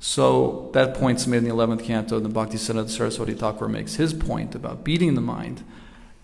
So 0.00 0.68
that 0.74 0.92
point's 0.92 1.26
made 1.26 1.38
in 1.38 1.44
the 1.44 1.50
11th 1.50 1.82
canto, 1.82 2.16
and 2.16 2.26
the 2.26 2.28
Bhakti 2.28 2.58
Siddhanta 2.58 2.90
Saraswati 2.90 3.32
Thakur 3.32 3.68
makes 3.68 3.94
his 3.94 4.12
point 4.12 4.54
about 4.54 4.84
beating 4.84 5.14
the 5.14 5.22
mind. 5.22 5.64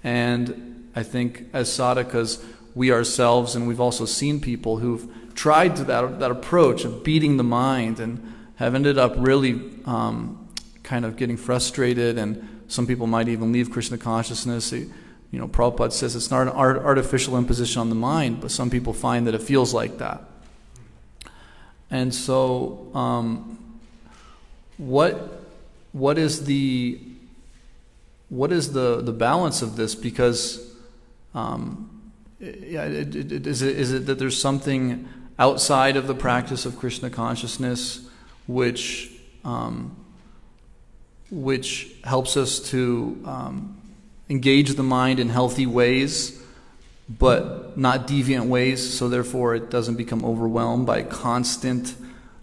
And 0.04 0.71
I 0.94 1.02
think 1.02 1.46
as 1.52 1.68
sadhakas, 1.68 2.42
we 2.74 2.92
ourselves, 2.92 3.54
and 3.54 3.66
we've 3.66 3.80
also 3.80 4.04
seen 4.04 4.40
people 4.40 4.78
who've 4.78 5.08
tried 5.34 5.76
that, 5.76 6.20
that 6.20 6.30
approach 6.30 6.84
of 6.84 7.04
beating 7.04 7.36
the 7.36 7.44
mind 7.44 8.00
and 8.00 8.34
have 8.56 8.74
ended 8.74 8.98
up 8.98 9.14
really 9.16 9.60
um, 9.86 10.48
kind 10.82 11.04
of 11.04 11.16
getting 11.16 11.36
frustrated, 11.36 12.18
and 12.18 12.64
some 12.68 12.86
people 12.86 13.06
might 13.06 13.28
even 13.28 13.52
leave 13.52 13.70
Krishna 13.70 13.98
consciousness. 13.98 14.72
You 14.72 14.90
know, 15.32 15.48
Prabhupada 15.48 15.92
says 15.92 16.14
it's 16.14 16.30
not 16.30 16.42
an 16.42 16.48
art, 16.50 16.78
artificial 16.78 17.36
imposition 17.36 17.80
on 17.80 17.88
the 17.88 17.94
mind, 17.94 18.40
but 18.40 18.50
some 18.50 18.70
people 18.70 18.92
find 18.92 19.26
that 19.26 19.34
it 19.34 19.42
feels 19.42 19.72
like 19.72 19.98
that. 19.98 20.22
And 21.90 22.14
so, 22.14 22.90
um, 22.94 23.80
what 24.78 25.44
what 25.92 26.16
is 26.16 26.46
the 26.46 26.98
what 28.30 28.50
is 28.50 28.72
the 28.72 29.02
the 29.02 29.12
balance 29.12 29.60
of 29.60 29.76
this? 29.76 29.94
Because 29.94 30.71
um, 31.34 32.12
yeah, 32.40 32.84
it, 32.84 33.14
it, 33.14 33.46
is, 33.46 33.62
it, 33.62 33.76
is 33.76 33.92
it 33.92 34.06
that 34.06 34.18
there's 34.18 34.40
something 34.40 35.08
outside 35.38 35.96
of 35.96 36.06
the 36.06 36.14
practice 36.14 36.66
of 36.66 36.78
Krishna 36.78 37.10
consciousness 37.10 38.08
which 38.46 39.10
um, 39.44 39.96
which 41.32 41.90
helps 42.04 42.36
us 42.36 42.60
to 42.60 43.20
um, 43.24 43.80
engage 44.28 44.74
the 44.74 44.82
mind 44.82 45.18
in 45.18 45.30
healthy 45.30 45.66
ways, 45.66 46.40
but 47.08 47.76
not 47.78 48.06
deviant 48.06 48.48
ways. 48.48 48.96
So 48.96 49.08
therefore, 49.08 49.54
it 49.54 49.70
doesn't 49.70 49.96
become 49.96 50.24
overwhelmed 50.24 50.86
by 50.86 51.02
constant, 51.02 51.94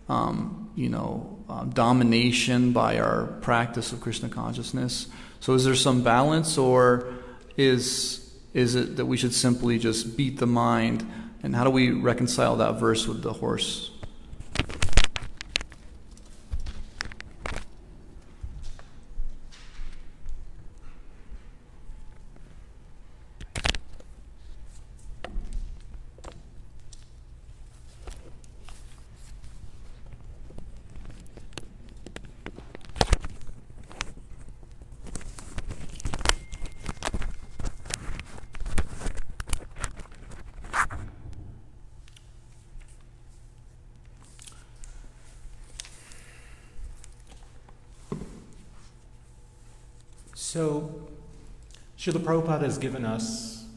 um, 0.09 0.71
you 0.75 0.89
know, 0.89 1.37
uh, 1.47 1.65
domination 1.65 2.73
by 2.73 2.99
our 2.99 3.27
practice 3.41 3.91
of 3.91 4.01
Krishna 4.01 4.27
consciousness. 4.27 5.07
So 5.39 5.53
is 5.53 5.65
there 5.65 5.75
some 5.75 6.03
balance, 6.03 6.57
or 6.57 7.13
is 7.57 8.18
is 8.53 8.75
it 8.75 8.97
that 8.97 9.05
we 9.05 9.17
should 9.17 9.33
simply 9.33 9.77
just 9.77 10.17
beat 10.17 10.39
the 10.39 10.47
mind? 10.47 11.09
And 11.43 11.55
how 11.55 11.63
do 11.63 11.69
we 11.69 11.91
reconcile 11.91 12.55
that 12.57 12.79
verse 12.79 13.07
with 13.07 13.21
the 13.23 13.33
horse? 13.33 13.91
So, 50.51 50.89
Srila 51.95 52.23
Prabhupada 52.23 52.63
has 52.63 52.79
given 52.79 53.05
us 53.05 53.67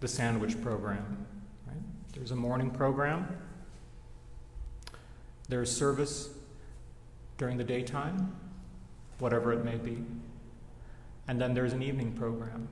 the 0.00 0.08
sandwich 0.08 0.58
program. 0.62 1.26
Right? 1.66 1.76
There's 2.14 2.30
a 2.30 2.34
morning 2.34 2.70
program, 2.70 3.36
there's 5.46 5.70
service 5.70 6.30
during 7.36 7.58
the 7.58 7.64
daytime, 7.64 8.34
whatever 9.18 9.52
it 9.52 9.62
may 9.62 9.76
be, 9.76 10.06
and 11.28 11.38
then 11.38 11.52
there's 11.52 11.74
an 11.74 11.82
evening 11.82 12.12
program. 12.12 12.70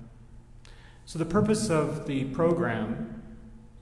So, 1.05 1.19
the 1.19 1.27
purpose 1.27 1.69
of 1.69 2.07
the 2.07 2.25
program 2.25 3.23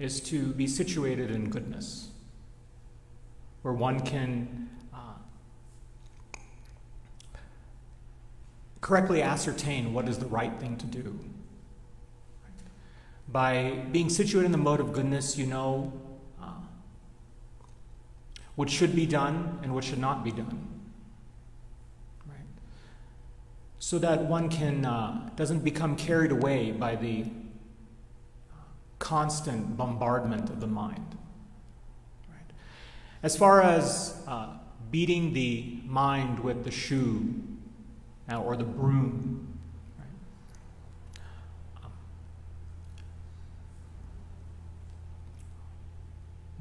is 0.01 0.18
to 0.22 0.47
be 0.55 0.66
situated 0.66 1.30
in 1.30 1.51
goodness, 1.51 2.09
where 3.62 3.74
one 3.74 4.01
can 4.01 4.70
uh, 4.93 5.14
correctly 8.83 9.22
ascertain 9.22 9.95
what 9.95 10.09
is 10.09 10.18
the 10.18 10.26
right 10.26 10.61
thing 10.61 10.76
to 10.76 10.87
do. 10.87 11.18
By 13.28 13.85
being 13.91 14.11
situated 14.11 14.47
in 14.47 14.53
the 14.53 14.59
mode 14.59 14.80
of 14.80 14.93
goodness, 14.93 15.39
you 15.39 15.47
know 15.47 15.93
uh, 16.43 16.51
what 18.57 18.68
should 18.68 18.95
be 18.95 19.07
done 19.07 19.61
and 19.62 19.74
what 19.74 19.85
should 19.85 20.01
not 20.01 20.22
be 20.22 20.33
done. 20.33 20.68
So 23.78 23.99
that 23.99 24.26
one 24.26 24.49
can 24.49 24.87
uh, 24.87 25.28
doesn't 25.35 25.64
become 25.64 25.97
carried 25.97 26.30
away 26.30 26.70
by 26.70 26.95
the 26.95 27.24
uh, 27.24 28.57
constant 29.01 29.76
bombardment 29.76 30.49
of 30.51 30.61
the 30.61 30.68
mind. 30.68 31.16
Right? 32.28 32.49
As 33.24 33.37
far 33.37 33.61
as 33.61 34.22
uh, 34.28 34.51
beating 34.93 35.33
the 35.33 35.80
mind 35.85 36.39
with 36.41 36.62
the 36.62 36.70
shoe 36.70 37.35
uh, 38.31 38.41
or 38.41 38.57
the 38.57 38.64
broom. 38.64 39.53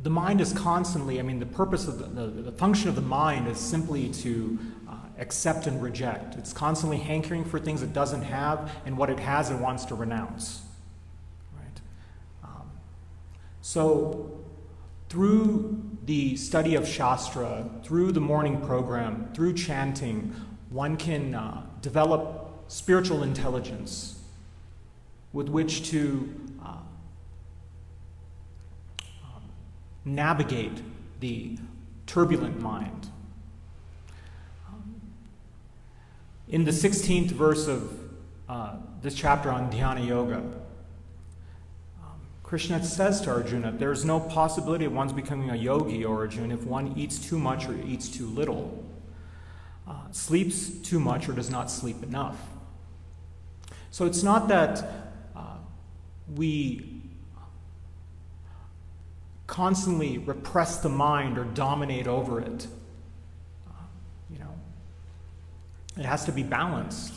the 0.04 0.10
mind 0.10 0.42
is 0.42 0.54
constantly, 0.54 1.20
I 1.20 1.22
mean, 1.22 1.40
the 1.40 1.46
purpose 1.46 1.88
of 1.88 2.00
the, 2.00 2.26
the, 2.26 2.42
the 2.44 2.52
function 2.52 2.90
of 2.90 2.96
the 2.96 3.02
mind 3.02 3.48
is 3.48 3.58
simply 3.58 4.10
to 4.10 4.58
uh, 4.90 4.96
accept 5.20 5.68
and 5.68 5.82
reject. 5.82 6.36
It's 6.36 6.54
constantly 6.54 6.98
hankering 6.98 7.46
for 7.46 7.60
things 7.60 7.84
it 7.84 7.94
doesn't 7.94 8.24
have, 8.24 8.72
and 8.86 8.98
what 8.98 9.10
it 9.10 9.20
has 9.20 9.52
it 9.52 9.58
wants 9.58 9.86
to 9.86 9.96
renounce. 9.96 10.64
Right? 11.56 11.82
Um, 12.44 12.72
so, 13.62 14.40
through 15.10 15.84
the 16.06 16.36
study 16.36 16.76
of 16.76 16.88
Shastra, 16.88 17.70
through 17.84 18.12
the 18.14 18.22
morning 18.22 18.62
program, 18.62 19.30
through 19.36 19.54
chanting, 19.54 20.34
one 20.72 20.96
can 20.96 21.36
uh, 21.36 21.62
develop 21.82 22.64
spiritual 22.68 23.24
intelligence 23.24 24.20
with 25.34 25.50
which 25.50 25.90
to 25.90 26.34
uh, 26.64 26.78
um, 29.24 29.44
navigate 30.06 30.82
the 31.20 31.58
turbulent 32.08 32.60
mind. 32.62 33.10
Um, 34.70 35.02
in 36.48 36.64
the 36.64 36.72
16th 36.72 37.32
verse 37.32 37.68
of 37.68 38.00
uh, 38.48 38.76
this 39.02 39.14
chapter 39.14 39.52
on 39.52 39.70
Dhyana 39.72 40.06
Yoga, 40.08 40.38
um, 40.38 40.54
Krishna 42.44 42.82
says 42.84 43.20
to 43.22 43.32
Arjuna, 43.32 43.74
There 43.74 43.92
is 43.92 44.06
no 44.06 44.22
possibility 44.22 44.86
of 44.86 44.94
one's 44.94 45.14
becoming 45.14 45.50
a 45.50 45.56
yogi, 45.56 46.06
Arjuna, 46.06 46.54
if 46.54 46.64
one 46.64 46.94
eats 46.96 47.20
too 47.20 47.38
much 47.38 47.68
or 47.68 47.76
eats 47.86 48.08
too 48.08 48.28
little 48.28 48.86
uh, 49.88 49.94
sleeps 50.12 50.70
too 50.70 51.00
much 51.00 51.28
or 51.28 51.34
does 51.34 51.50
not 51.50 51.70
sleep 51.70 52.04
enough. 52.04 52.38
So 53.92 54.06
it's 54.06 54.24
not 54.24 54.48
that 54.48 54.84
uh, 55.36 55.58
we 56.36 57.02
constantly 59.48 60.18
repress 60.18 60.78
the 60.78 60.90
mind 60.90 61.38
or 61.38 61.44
dominate 61.44 62.08
over 62.08 62.40
it. 62.40 62.68
Uh, 63.68 63.74
you 64.30 64.40
know, 64.40 64.54
it 65.98 66.06
has 66.06 66.24
to 66.26 66.32
be 66.32 66.42
balanced. 66.42 67.14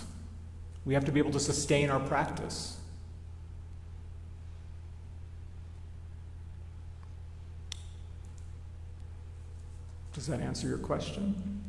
We 0.85 0.95
have 0.95 1.05
to 1.05 1.13
be 1.13 1.21
able 1.21 1.31
to 1.33 1.41
sustain 1.41 1.91
our 1.91 2.01
practice. 2.01 2.77
Does 10.13 10.27
that 10.27 10.41
answer 10.41 10.69
your 10.69 10.79
question? 10.79 11.64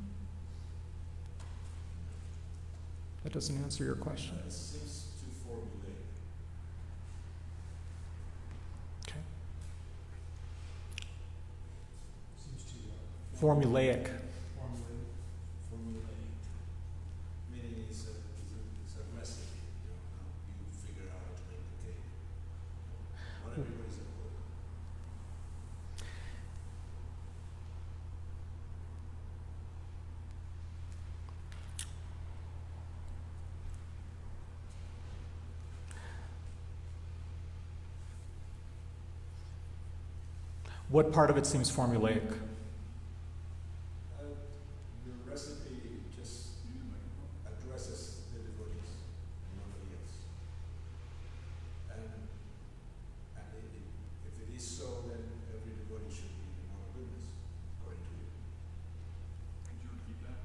That 3.25 3.33
doesn't 3.33 3.57
answer 3.57 3.83
your 3.83 3.95
question. 3.95 4.37
It 4.45 4.51
seems 4.53 5.07
too 5.19 5.31
formulaic. 5.49 5.97
Okay. 9.09 9.17
Seems 12.37 12.63
too 12.69 12.85
uh, 12.85 13.41
Formulaic. 13.41 14.05
formulaic. 14.05 14.13
Formulaic. 15.73 16.37
Meaning 17.51 17.85
it's 17.89 18.05
a, 18.05 18.13
it's 18.13 18.53
a, 18.53 18.61
it's 18.85 18.93
a 18.93 19.17
recipe, 19.17 19.57
you 19.57 19.89
know, 19.89 19.97
how 20.21 20.29
you 20.61 20.69
figure 20.85 21.09
out 21.09 21.17
how 21.25 21.33
to 21.33 21.41
make 21.49 21.65
the 21.65 21.77
cake. 21.81 22.05
Not 23.41 23.57
everybody's 23.57 23.97
a 23.97 24.05
cook. 24.05 24.37
What 40.95 41.11
part 41.11 41.29
of 41.29 41.35
it 41.35 41.45
seems 41.45 41.69
formulaic? 41.69 42.23
Uh, 44.17 44.23
Your 45.05 45.15
recipe 45.29 45.99
just 46.15 46.47
addresses 47.45 48.21
the 48.31 48.39
devotees, 48.39 48.95
and 49.43 49.59
nobody 49.59 49.91
else. 49.99 50.15
And, 51.91 51.99
and 53.35 53.43
i- 53.43 53.59
i- 53.59 54.29
if 54.31 54.35
it 54.47 54.55
is 54.55 54.63
so, 54.65 55.03
then 55.09 55.19
every 55.51 55.73
devotee 55.83 56.15
should 56.15 56.31
be 56.31 56.47
in 56.63 56.71
our 56.71 56.87
goodness, 56.95 57.27
according 57.81 57.99
to 58.07 58.11
you. 58.15 58.31
Could 59.67 59.79
you 59.83 59.89
repeat 59.91 60.19
that? 60.23 60.39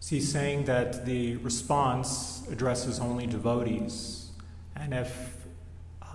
So 0.00 0.16
he's 0.16 0.32
saying 0.32 0.64
that 0.64 1.06
the 1.06 1.36
response 1.36 2.42
addresses 2.50 2.98
only 2.98 3.28
devotees, 3.28 4.30
and 4.74 4.92
if 4.92 5.46
uh, 6.02 6.06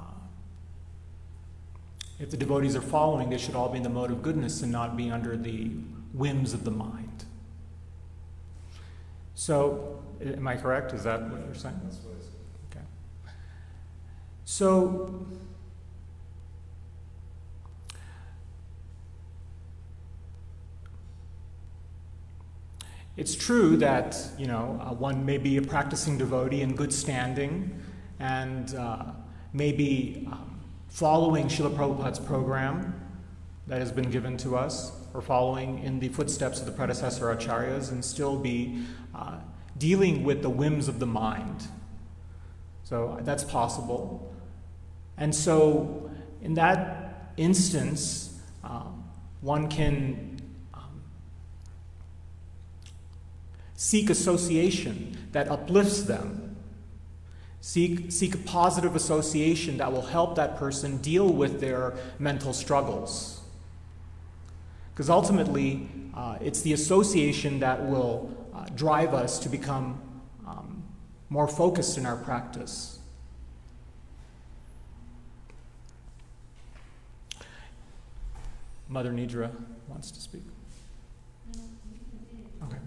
if 2.31 2.39
the 2.39 2.45
devotees 2.45 2.77
are 2.77 2.81
following, 2.81 3.29
they 3.29 3.37
should 3.37 3.55
all 3.55 3.67
be 3.67 3.75
in 3.75 3.83
the 3.83 3.89
mode 3.89 4.09
of 4.09 4.21
goodness 4.21 4.61
and 4.61 4.71
not 4.71 4.95
be 4.95 5.11
under 5.11 5.35
the 5.35 5.65
whims 6.13 6.53
of 6.53 6.63
the 6.63 6.71
mind. 6.71 7.25
So, 9.35 10.01
am 10.23 10.47
I 10.47 10.55
correct? 10.55 10.93
Is 10.93 11.03
that 11.03 11.29
what 11.29 11.41
you're 11.43 11.53
saying? 11.53 11.77
That's 11.83 11.97
what 11.97 12.15
I 12.15 12.21
said. 12.21 12.31
Okay. 12.71 12.85
So, 14.45 15.25
it's 23.17 23.35
true 23.35 23.75
that 23.75 24.17
you 24.37 24.47
know 24.47 24.79
uh, 24.81 24.93
one 24.93 25.25
may 25.25 25.37
be 25.37 25.57
a 25.57 25.61
practicing 25.61 26.17
devotee 26.17 26.61
in 26.61 26.77
good 26.77 26.93
standing, 26.93 27.77
and 28.21 28.73
uh, 28.75 29.03
maybe 29.51 30.29
um, 30.31 30.50
following 30.91 31.47
Srila 31.47 31.73
Prabhupada's 31.75 32.19
program 32.19 32.93
that 33.67 33.79
has 33.79 33.91
been 33.91 34.11
given 34.11 34.35
to 34.37 34.57
us, 34.57 34.91
or 35.13 35.21
following 35.21 35.81
in 35.83 35.99
the 35.99 36.09
footsteps 36.09 36.59
of 36.59 36.65
the 36.65 36.71
predecessor 36.71 37.33
acharyas, 37.33 37.91
and 37.91 38.03
still 38.03 38.37
be 38.37 38.83
uh, 39.15 39.37
dealing 39.77 40.23
with 40.23 40.41
the 40.41 40.49
whims 40.49 40.87
of 40.87 40.99
the 40.99 41.05
mind. 41.05 41.67
So 42.83 43.17
that's 43.21 43.43
possible. 43.45 44.33
And 45.17 45.33
so, 45.33 46.11
in 46.41 46.55
that 46.55 47.31
instance, 47.37 48.39
um, 48.63 49.05
one 49.39 49.69
can 49.69 50.41
um, 50.73 51.01
seek 53.75 54.09
association 54.09 55.29
that 55.31 55.47
uplifts 55.49 56.03
them, 56.03 56.50
seek, 57.61 58.11
seek 58.11 58.33
a 58.33 58.39
positive 58.39 58.95
association 58.95 59.77
that 59.77 59.91
will 59.91 60.01
help 60.01 60.35
that 60.35 60.57
person 60.57 60.97
deal 60.97 61.31
with 61.31 61.61
their 61.61 61.93
mental 62.19 62.53
struggles. 62.53 63.39
Because 64.93 65.09
ultimately, 65.09 65.87
uh, 66.13 66.37
it's 66.41 66.61
the 66.61 66.73
association 66.73 67.59
that 67.59 67.87
will 67.87 68.29
uh, 68.53 68.65
drive 68.75 69.13
us 69.13 69.39
to 69.39 69.49
become 69.49 70.01
um, 70.45 70.83
more 71.29 71.47
focused 71.47 71.97
in 71.97 72.05
our 72.05 72.17
practice. 72.17 72.99
Mother 78.89 79.11
Nidra 79.11 79.49
wants 79.87 80.11
to 80.11 80.19
speak. 80.19 80.41
Okay. 82.63 82.77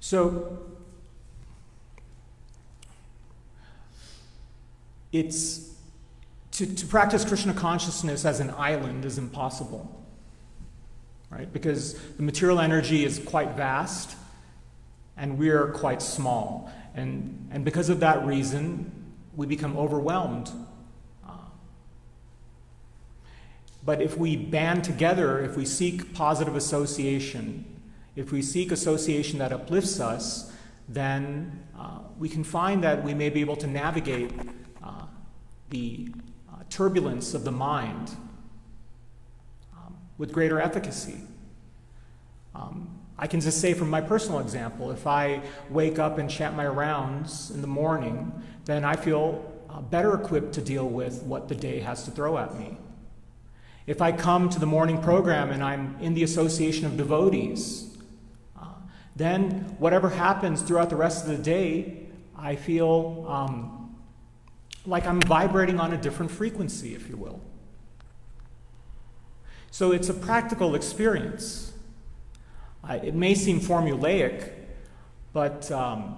So, 0.00 0.58
it's 5.12 5.74
to, 6.52 6.66
to 6.66 6.86
practice 6.86 7.24
Krishna 7.24 7.54
consciousness 7.54 8.24
as 8.24 8.40
an 8.40 8.50
island 8.50 9.04
is 9.04 9.18
impossible, 9.18 10.04
right? 11.30 11.52
Because 11.52 11.94
the 12.16 12.22
material 12.22 12.60
energy 12.60 13.04
is 13.04 13.18
quite 13.18 13.56
vast 13.56 14.16
and 15.16 15.38
we're 15.38 15.72
quite 15.72 16.02
small. 16.02 16.70
And, 16.94 17.48
and 17.52 17.64
because 17.64 17.88
of 17.88 18.00
that 18.00 18.26
reason, 18.26 18.92
we 19.36 19.46
become 19.46 19.76
overwhelmed. 19.76 20.50
But 23.84 24.02
if 24.02 24.18
we 24.18 24.36
band 24.36 24.84
together, 24.84 25.42
if 25.42 25.56
we 25.56 25.64
seek 25.64 26.12
positive 26.12 26.54
association, 26.54 27.64
if 28.14 28.30
we 28.30 28.42
seek 28.42 28.72
association 28.72 29.38
that 29.38 29.52
uplifts 29.52 30.00
us, 30.00 30.52
then 30.88 31.64
uh, 31.78 32.00
we 32.18 32.28
can 32.28 32.44
find 32.44 32.84
that 32.84 33.02
we 33.02 33.14
may 33.14 33.30
be 33.30 33.40
able 33.40 33.56
to 33.56 33.66
navigate 33.66 34.32
the 35.70 36.10
uh, 36.52 36.62
turbulence 36.68 37.34
of 37.34 37.44
the 37.44 37.52
mind 37.52 38.10
um, 39.76 39.96
with 40.18 40.32
greater 40.32 40.60
efficacy. 40.60 41.20
Um, 42.54 43.00
I 43.18 43.26
can 43.26 43.40
just 43.40 43.60
say 43.60 43.74
from 43.74 43.90
my 43.90 44.00
personal 44.00 44.40
example, 44.40 44.90
if 44.90 45.06
I 45.06 45.42
wake 45.68 45.98
up 45.98 46.18
and 46.18 46.28
chant 46.28 46.56
my 46.56 46.66
rounds 46.66 47.50
in 47.50 47.60
the 47.60 47.66
morning, 47.66 48.32
then 48.64 48.84
I 48.84 48.96
feel 48.96 49.44
uh, 49.68 49.80
better 49.80 50.14
equipped 50.14 50.54
to 50.54 50.62
deal 50.62 50.88
with 50.88 51.22
what 51.22 51.48
the 51.48 51.54
day 51.54 51.80
has 51.80 52.04
to 52.04 52.10
throw 52.10 52.38
at 52.38 52.58
me. 52.58 52.76
If 53.86 54.02
I 54.02 54.12
come 54.12 54.48
to 54.50 54.58
the 54.58 54.66
morning 54.66 55.00
program 55.02 55.50
and 55.50 55.62
I'm 55.62 55.96
in 56.00 56.14
the 56.14 56.22
association 56.22 56.86
of 56.86 56.96
devotees, 56.96 57.96
uh, 58.60 58.66
then 59.16 59.76
whatever 59.78 60.08
happens 60.08 60.62
throughout 60.62 60.90
the 60.90 60.96
rest 60.96 61.26
of 61.26 61.36
the 61.36 61.42
day, 61.42 62.06
I 62.36 62.56
feel 62.56 63.26
um, 63.28 63.79
like 64.86 65.06
I'm 65.06 65.20
vibrating 65.20 65.78
on 65.78 65.92
a 65.92 65.96
different 65.96 66.30
frequency, 66.30 66.94
if 66.94 67.08
you 67.08 67.16
will. 67.16 67.40
So 69.70 69.92
it's 69.92 70.08
a 70.08 70.14
practical 70.14 70.74
experience. 70.74 71.72
Uh, 72.82 72.98
it 73.02 73.14
may 73.14 73.34
seem 73.34 73.60
formulaic, 73.60 74.50
but 75.32 75.70
um, 75.70 76.16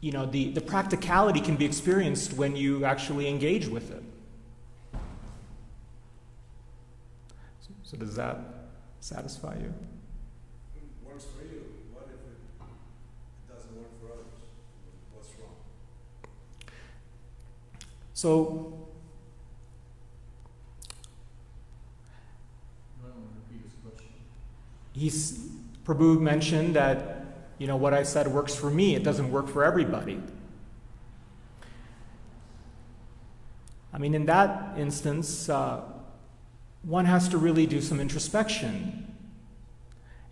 you 0.00 0.12
know 0.12 0.26
the, 0.26 0.50
the 0.50 0.60
practicality 0.60 1.40
can 1.40 1.56
be 1.56 1.64
experienced 1.64 2.32
when 2.32 2.56
you 2.56 2.84
actually 2.84 3.28
engage 3.28 3.66
with 3.68 3.90
it. 3.90 4.02
So, 7.60 7.70
so 7.82 7.96
does 7.96 8.16
that 8.16 8.38
satisfy 9.00 9.56
you? 9.56 9.72
Works 11.04 11.24
for 11.24 11.44
you. 11.44 11.64
What 11.92 12.08
if 12.08 12.14
it, 12.14 12.38
it 12.60 13.54
doesn't 13.54 13.76
work 13.76 13.90
for 14.00 14.12
others? 14.12 14.26
What's 15.12 15.28
wrong? 15.38 15.54
So 18.18 18.72
he's 24.92 25.50
Prabhu 25.84 26.20
mentioned 26.20 26.74
that 26.74 27.26
you 27.58 27.68
know 27.68 27.76
what 27.76 27.94
I 27.94 28.02
said 28.02 28.26
works 28.26 28.56
for 28.56 28.70
me. 28.70 28.96
It 28.96 29.04
doesn't 29.04 29.30
work 29.30 29.46
for 29.46 29.62
everybody. 29.62 30.20
I 33.92 33.98
mean, 33.98 34.16
in 34.16 34.26
that 34.26 34.76
instance, 34.76 35.48
uh, 35.48 35.82
one 36.82 37.04
has 37.04 37.28
to 37.28 37.38
really 37.38 37.66
do 37.68 37.80
some 37.80 38.00
introspection 38.00 39.14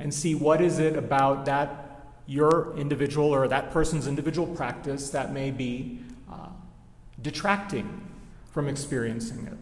and 0.01 0.13
see 0.13 0.35
what 0.35 0.61
is 0.61 0.81
it 0.81 0.97
about 0.97 1.45
that 1.45 2.03
your 2.27 2.77
individual 2.77 3.29
or 3.29 3.47
that 3.47 3.71
person's 3.71 4.09
individual 4.09 4.49
practice 4.57 5.11
that 5.11 5.33
may 5.33 5.53
be 5.53 6.01
detracting 7.21 8.09
from 8.51 8.69
experiencing 8.69 9.47
it. 9.47 9.59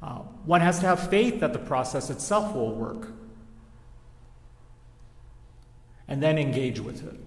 Uh, 0.00 0.18
one 0.44 0.60
has 0.60 0.78
to 0.78 0.86
have 0.86 1.10
faith 1.10 1.40
that 1.40 1.52
the 1.52 1.58
process 1.58 2.08
itself 2.08 2.54
will 2.54 2.74
work 2.74 3.08
and 6.06 6.22
then 6.22 6.38
engage 6.38 6.80
with 6.80 7.06
it. 7.06 7.18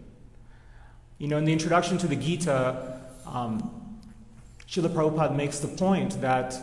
You 1.18 1.28
know, 1.28 1.38
in 1.38 1.46
the 1.46 1.54
introduction 1.54 1.98
to 2.00 2.08
the 2.08 2.16
Gita, 2.16 3.00
um, 3.28 4.00
Srila 4.68 4.90
Prabhupada 4.90 5.36
makes 5.36 5.60
the 5.60 5.68
point 5.68 6.20
that 6.22 6.54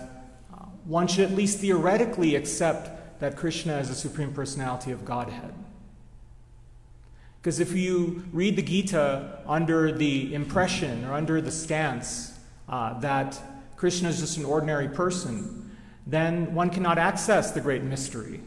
uh, 0.52 0.64
one 0.84 1.06
should 1.06 1.30
at 1.30 1.36
least 1.36 1.58
theoretically 1.60 2.34
accept 2.34 3.20
that 3.20 3.36
Krishna 3.36 3.78
is 3.78 3.88
the 3.88 3.94
Supreme 3.94 4.32
Personality 4.32 4.90
of 4.90 5.04
Godhead. 5.04 5.52
Because 7.40 7.60
if 7.60 7.72
you 7.72 8.24
read 8.32 8.56
the 8.56 8.62
Gita 8.62 9.40
under 9.46 9.92
the 9.92 10.34
impression 10.34 11.04
or 11.04 11.12
under 11.12 11.40
the 11.40 11.50
stance 11.50 12.38
uh, 12.68 12.98
that 13.00 13.40
Krishna 13.76 14.08
is 14.08 14.18
just 14.20 14.38
an 14.38 14.44
ordinary 14.44 14.88
person, 14.88 15.76
then 16.06 16.52
one 16.54 16.70
cannot 16.70 16.98
access 16.98 17.52
the 17.52 17.60
great 17.60 17.82
mystery. 17.82 18.40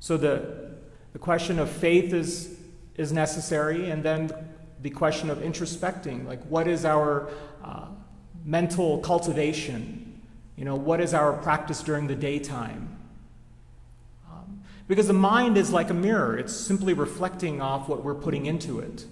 So 0.00 0.16
the, 0.16 0.72
the 1.12 1.18
question 1.18 1.58
of 1.58 1.70
faith 1.70 2.12
is, 2.12 2.58
is 2.96 3.12
necessary, 3.12 3.90
and 3.90 4.02
then 4.02 4.32
the 4.82 4.90
question 4.90 5.30
of 5.30 5.38
introspecting 5.38 6.26
like, 6.26 6.42
what 6.46 6.66
is 6.66 6.84
our 6.84 7.30
uh, 7.62 7.86
mental 8.44 8.98
cultivation? 8.98 10.20
You 10.56 10.64
know, 10.64 10.74
what 10.74 11.00
is 11.00 11.14
our 11.14 11.34
practice 11.34 11.82
during 11.82 12.08
the 12.08 12.16
daytime? 12.16 12.97
Because 14.88 15.06
the 15.06 15.12
mind 15.12 15.58
is 15.58 15.70
like 15.70 15.90
a 15.90 15.94
mirror, 15.94 16.38
it's 16.38 16.56
simply 16.56 16.94
reflecting 16.94 17.60
off 17.60 17.88
what 17.88 18.02
we're 18.02 18.14
putting 18.14 18.46
into 18.46 18.80
it. 18.80 19.04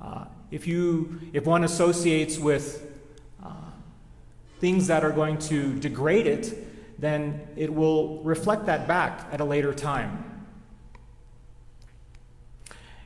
Uh, 0.00 0.24
if, 0.50 0.66
you, 0.66 1.20
if 1.34 1.44
one 1.44 1.62
associates 1.62 2.38
with 2.38 2.90
uh, 3.44 3.50
things 4.60 4.86
that 4.86 5.04
are 5.04 5.10
going 5.10 5.38
to 5.38 5.78
degrade 5.78 6.26
it, 6.26 6.98
then 6.98 7.46
it 7.54 7.72
will 7.72 8.22
reflect 8.22 8.64
that 8.64 8.88
back 8.88 9.26
at 9.30 9.40
a 9.40 9.44
later 9.44 9.74
time. 9.74 10.46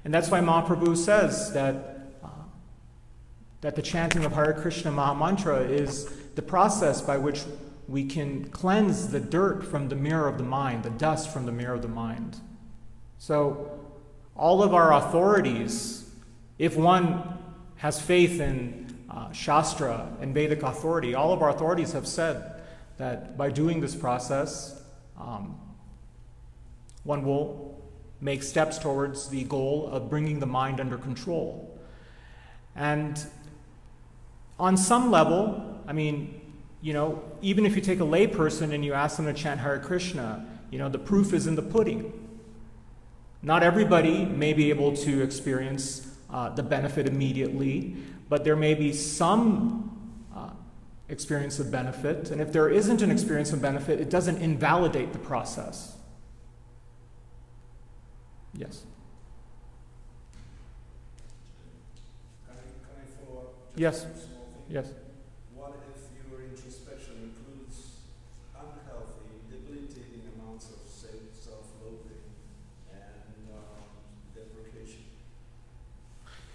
And 0.05 0.15
that's 0.15 0.31
why 0.31 0.41
Mahaprabhu 0.41 0.97
says 0.97 1.53
that, 1.53 2.13
uh, 2.23 2.29
that 3.61 3.75
the 3.75 3.83
chanting 3.83 4.25
of 4.25 4.33
Hare 4.33 4.53
Krishna 4.53 4.93
Mahamantra 4.93 5.69
is 5.69 6.09
the 6.37 6.43
process 6.43 7.01
by 7.01 7.17
which 7.17 7.43
we 7.91 8.05
can 8.05 8.45
cleanse 8.51 9.09
the 9.09 9.19
dirt 9.19 9.65
from 9.65 9.89
the 9.89 9.97
mirror 9.97 10.29
of 10.29 10.39
the 10.39 10.45
mind, 10.45 10.85
the 10.85 10.91
dust 10.91 11.33
from 11.33 11.45
the 11.45 11.51
mirror 11.51 11.75
of 11.75 11.83
the 11.83 11.89
mind. 11.89 12.41
So, 13.19 13.81
all 14.37 14.63
of 14.63 14.73
our 14.73 14.95
authorities, 14.95 16.09
if 16.57 16.77
one 16.77 17.37
has 17.77 18.01
faith 18.01 18.41
in 18.41 18.97
uh, 19.11 19.33
Shastra 19.33 20.09
and 20.21 20.33
Vedic 20.33 20.63
authority, 20.63 21.17
all 21.17 21.33
of 21.33 21.43
our 21.43 21.51
authorities 21.51 21.93
have 21.93 22.07
said 22.07 22.63
that 22.97 23.37
by 23.37 23.51
doing 23.51 23.81
this 23.81 23.97
process, 23.97 24.81
um, 25.19 25.59
one 27.03 27.25
will 27.25 27.83
make 28.21 28.45
steps 28.45 28.79
towards 28.79 29.31
the 29.31 29.43
goal 29.45 29.89
of 29.91 30.09
bringing 30.09 30.39
the 30.39 30.47
mind 30.47 30.79
under 30.79 30.97
control. 30.97 31.77
And 32.77 33.21
on 34.61 34.77
some 34.77 35.11
level, 35.11 35.83
I 35.89 35.93
mean, 35.93 36.40
you 36.83 36.93
know, 36.93 37.23
even 37.43 37.67
if 37.67 37.77
you 37.77 37.83
take 37.83 38.01
a 38.01 38.05
layperson 38.05 38.73
and 38.73 38.85
you 38.85 38.93
ask 38.95 39.17
them 39.17 39.27
to 39.27 39.33
chant 39.33 39.61
Hare 39.61 39.79
Krishna, 39.79 40.47
you 40.71 40.79
know, 40.79 40.89
the 40.89 40.99
proof 40.99 41.33
is 41.33 41.47
in 41.47 41.55
the 41.55 41.63
pudding. 41.63 42.13
Not 43.43 43.63
everybody 43.63 44.25
may 44.25 44.53
be 44.53 44.71
able 44.71 44.97
to 44.99 45.23
experience 45.23 46.07
uh, 46.31 46.51
the 46.51 46.63
benefit 46.63 47.07
immediately, 47.07 47.97
but 48.29 48.45
there 48.45 48.57
may 48.57 48.75
be 48.75 48.93
some 48.93 50.13
uh, 50.35 50.51
experience 51.09 51.59
of 51.59 51.71
benefit. 51.71 52.31
And 52.31 52.41
if 52.41 52.53
there 52.53 52.69
isn't 52.69 53.03
an 53.03 53.11
experience 53.11 53.53
of 53.53 53.61
benefit, 53.61 54.01
it 54.01 54.11
doesn't 54.11 54.39
invalidate 54.39 55.13
the 55.13 55.19
process. 55.19 55.97
Yes. 58.55 58.85
Can 62.47 62.57
I, 62.57 62.63
can 62.63 62.97
I 63.03 63.27
follow 63.27 63.41
up? 63.41 63.55
just 63.71 63.79
Yes. 63.79 64.03
one 64.05 64.15
small 64.15 64.49
thing? 64.53 64.63
Yes. 64.69 64.87
What 65.55 65.73
if 65.89 66.31
your 66.31 66.43
introspection 66.43 67.15
includes 67.31 68.01
unhealthy, 68.55 69.31
debilitating 69.51 70.23
amounts 70.35 70.67
of 70.71 70.79
self- 70.91 71.31
self-loathing 71.39 72.27
and 72.91 73.55
um, 73.55 73.87
deprecation? 74.35 75.05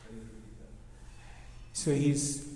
Can 0.06 0.16
you 0.18 0.22
repeat 0.22 0.60
that? 0.60 0.74
So 1.86 1.94
he's 1.94 2.48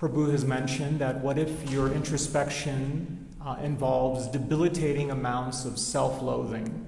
Prabhu 0.00 0.30
has 0.30 0.46
mentioned 0.46 0.98
that 1.00 1.20
what 1.20 1.36
if 1.36 1.70
your 1.70 1.92
introspection 1.92 3.28
uh, 3.44 3.56
involves 3.62 4.28
debilitating 4.28 5.10
amounts 5.10 5.66
of 5.66 5.78
self-loathing 5.78 6.86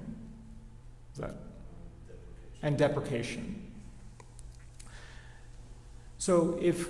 that, 1.17 1.35
and 2.63 2.75
deprecation. 2.75 3.71
So 6.17 6.57
if 6.59 6.87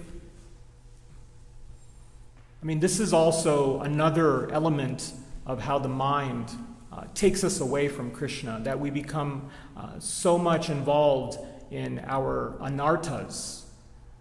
I 2.62 2.66
mean, 2.66 2.80
this 2.80 3.02
is 3.02 3.12
also 3.12 3.82
another 3.82 4.50
element 4.54 5.12
of 5.46 5.60
how 5.60 5.78
the 5.78 5.90
mind 5.90 6.52
uh, 6.94 7.04
takes 7.14 7.44
us 7.44 7.60
away 7.60 7.90
from 7.90 8.12
Krishna, 8.12 8.62
that 8.64 8.80
we 8.80 8.90
become 8.90 9.50
uh, 9.76 10.00
so 10.00 10.38
much 10.38 10.70
involved 10.70 11.38
in 11.70 12.00
our 12.08 12.56
anarthas, 12.62 13.61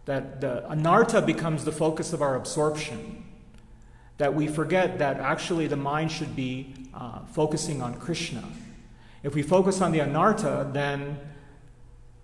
that 0.04 0.40
the 0.40 0.64
anartha 0.68 1.24
becomes 1.24 1.64
the 1.64 1.72
focus 1.72 2.12
of 2.12 2.22
our 2.22 2.36
absorption, 2.36 3.24
that 4.18 4.34
we 4.34 4.46
forget 4.46 4.98
that 4.98 5.18
actually 5.18 5.66
the 5.66 5.76
mind 5.76 6.10
should 6.12 6.34
be 6.34 6.74
uh, 6.94 7.20
focusing 7.26 7.80
on 7.80 7.94
Krishna. 7.94 8.44
If 9.22 9.34
we 9.34 9.42
focus 9.42 9.80
on 9.80 9.92
the 9.92 9.98
anartha, 9.98 10.72
then 10.72 11.18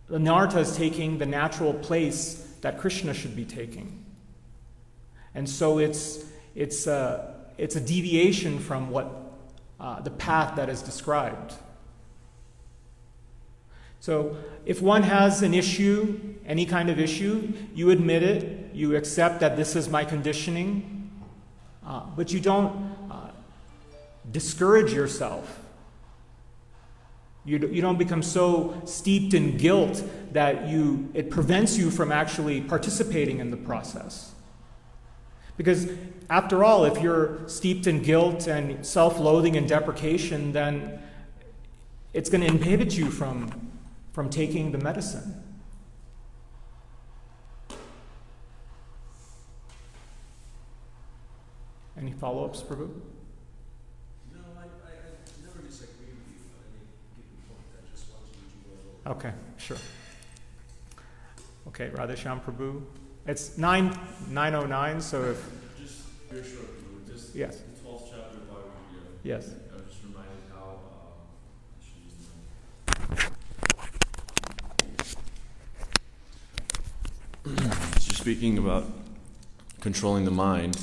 the 0.09 0.19
anartha 0.19 0.59
is 0.59 0.77
taking 0.77 1.19
the 1.19 1.27
natural 1.27 1.75
place 1.75 2.55
that 2.61 2.79
Krishna 2.79 3.15
should 3.15 3.37
be 3.37 3.45
taking. 3.45 4.05
And 5.35 5.49
so 5.49 5.79
it's, 5.79 6.25
it's, 6.55 6.87
a, 6.87 7.35
it's 7.59 7.77
a 7.77 7.81
deviation 7.81 8.59
from 8.59 8.91
what 8.91 9.07
uh, 9.79 10.01
the 10.01 10.11
path 10.11 10.57
that 10.57 10.69
is 10.69 10.81
described. 10.83 11.55
So 14.01 14.37
if 14.65 14.81
one 14.81 15.03
has 15.03 15.43
an 15.43 15.55
issue, 15.55 16.35
any 16.47 16.67
kind 16.67 16.91
of 16.91 16.99
issue, 17.01 17.53
you 17.75 17.91
admit 17.91 18.23
it, 18.23 18.75
you 18.75 18.97
accept 18.97 19.41
that 19.41 19.57
this 19.57 19.75
is 19.75 19.89
my 19.89 20.05
conditioning, 20.05 21.11
uh, 21.85 22.03
but 22.17 22.33
you 22.33 22.41
don't 22.41 22.95
uh, 23.11 23.31
discourage 24.31 24.93
yourself. 24.93 25.61
You, 27.45 27.59
you 27.69 27.81
don't 27.81 27.97
become 27.97 28.23
so 28.23 28.83
steeped 28.85 29.33
in 29.33 29.57
guilt 29.57 30.03
that 30.33 30.69
you, 30.69 31.09
it 31.15 31.31
prevents 31.31 31.79
you 31.79 31.93
from 31.93 32.11
actually 32.11 32.61
participating 32.61 33.39
in 33.39 33.53
the 33.53 33.57
process. 33.57 34.33
Because, 35.57 35.89
after 36.29 36.65
all, 36.65 36.85
if 36.85 37.01
you're 37.01 37.49
steeped 37.49 37.87
in 37.87 38.03
guilt 38.03 38.47
and 38.47 38.85
self 38.85 39.19
loathing 39.19 39.57
and 39.57 39.69
deprecation, 39.69 40.53
then 40.53 41.01
it's 42.13 42.29
going 42.29 42.41
to 42.43 42.49
inhibit 42.49 42.97
you 42.99 43.11
from, 43.11 43.66
from 44.17 44.31
taking 44.31 44.73
the 44.73 44.79
medicine. 44.79 45.43
Any 51.99 52.13
follow 52.13 52.47
ups, 52.47 52.63
Prabhu? 52.63 52.89
No, 54.33 54.41
I, 54.57 54.63
I, 54.63 54.63
I 54.63 54.69
never 55.45 55.61
disagree 55.69 56.07
with 56.17 56.33
you, 56.33 56.41
but 56.49 56.65
I 56.65 56.73
mean, 56.73 56.89
give 57.15 57.27
the 57.29 57.43
point. 57.45 57.69
I 57.77 57.95
just 57.95 58.09
want 58.11 58.25
you 58.33 58.41
to 58.41 58.59
go 58.65 59.11
over. 59.11 59.19
Okay, 59.19 59.35
sure. 59.59 59.77
Okay, 61.69 61.91
Radhesham 61.91 62.43
Prabhu. 62.43 62.81
It's 63.27 63.59
9 63.59 63.99
909, 64.31 65.01
so 65.03 65.25
if. 65.25 65.47
Just 65.79 65.99
very 66.31 66.43
short, 66.43 67.07
just 67.07 67.35
Yes, 67.35 67.57
the 67.59 67.87
12th 67.87 68.05
chapter 68.11 68.39
of 68.39 68.49
Bhagavad 68.49 68.73
Gita. 68.91 69.03
yes. 69.25 69.51
I 69.71 69.77
was 69.77 69.85
just 69.91 70.03
reminded 70.05 70.41
how 70.51 70.65
um, 70.65 71.21
I 71.77 71.85
should 71.85 72.01
use 73.13 73.29
the 73.29 73.36
Just 77.47 78.17
speaking 78.17 78.59
about 78.59 78.85
controlling 79.81 80.25
the 80.25 80.33
mind. 80.33 80.77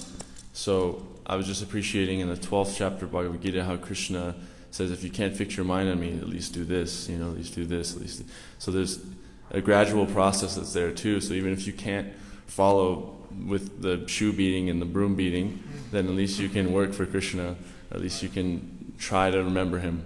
So 0.53 1.05
I 1.25 1.35
was 1.35 1.45
just 1.45 1.61
appreciating 1.61 2.21
in 2.21 2.29
the 2.29 2.37
12th 2.37 2.77
chapter 2.77 3.03
of 3.03 3.11
Bhagavad 3.11 3.41
Gita 3.41 3.65
how 3.65 3.75
Krishna 3.75 4.33
says, 4.71 4.89
if 4.89 5.03
you 5.03 5.09
can't 5.09 5.35
fix 5.35 5.57
your 5.57 5.65
mind 5.65 5.89
on 5.89 5.99
me, 5.99 6.17
at 6.17 6.29
least 6.29 6.53
do 6.53 6.63
this. 6.63 7.09
You 7.09 7.17
know, 7.17 7.31
at 7.31 7.35
least 7.35 7.53
do 7.53 7.65
this. 7.65 7.95
At 7.95 8.01
least. 8.01 8.23
So 8.59 8.71
there's 8.71 9.03
a 9.51 9.59
gradual 9.59 10.05
process 10.05 10.55
that's 10.55 10.71
there 10.71 10.91
too. 10.91 11.19
So 11.19 11.33
even 11.33 11.51
if 11.51 11.67
you 11.67 11.73
can't 11.73 12.13
follow 12.47 13.17
with 13.45 13.81
the 13.81 14.07
shoe 14.07 14.31
beating 14.31 14.69
and 14.69 14.81
the 14.81 14.85
broom 14.85 15.15
beating, 15.15 15.61
then 15.91 16.07
at 16.07 16.13
least 16.13 16.39
you 16.39 16.47
can 16.47 16.71
work 16.71 16.93
for 16.93 17.05
Krishna. 17.05 17.57
At 17.91 17.99
least 17.99 18.23
you 18.23 18.29
can 18.29 18.93
try 18.97 19.31
to 19.31 19.43
remember 19.43 19.79
him. 19.79 20.05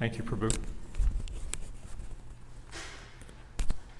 Thank 0.00 0.18
you, 0.18 0.24
Prabhu. 0.24 0.56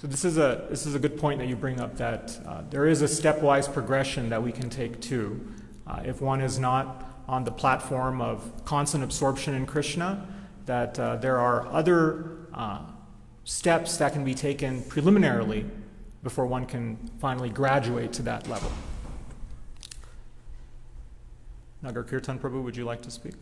So 0.01 0.07
this 0.07 0.25
is 0.25 0.39
a 0.39 0.67
this 0.71 0.87
is 0.87 0.95
a 0.95 0.99
good 0.99 1.19
point 1.19 1.41
that 1.41 1.49
you 1.49 1.57
bring 1.57 1.81
up. 1.81 1.97
That 1.97 2.39
uh, 2.47 2.63
there 2.71 2.87
is 2.87 3.03
a 3.03 3.07
stepwise 3.07 3.73
progression 3.73 4.29
that 4.29 4.43
we 4.43 4.53
can 4.53 4.71
take 4.71 5.01
too. 5.01 5.45
Uh, 5.87 6.03
if 6.05 6.21
one 6.21 6.41
is 6.41 6.59
not 6.59 7.05
on 7.27 7.45
the 7.45 7.51
platform 7.51 8.21
of 8.21 8.65
constant 8.65 9.03
absorption 9.03 9.55
in 9.55 9.67
Krishna, 9.67 10.27
that 10.67 10.99
uh, 10.99 11.17
there 11.17 11.39
are 11.39 11.67
other 11.69 12.39
uh, 12.55 12.81
steps 13.45 13.97
that 13.97 14.13
can 14.13 14.25
be 14.25 14.35
taken 14.35 14.83
preliminarily 14.83 15.65
before 16.23 16.47
one 16.47 16.67
can 16.67 16.97
finally 17.19 17.49
graduate 17.49 18.13
to 18.13 18.23
that 18.23 18.47
level. 18.49 18.71
Nagar 21.81 22.03
Kirtan 22.03 22.39
Prabhu, 22.39 22.63
would 22.63 22.77
you 22.77 22.85
like 22.85 23.03
to 23.03 23.11
speak? 23.11 23.35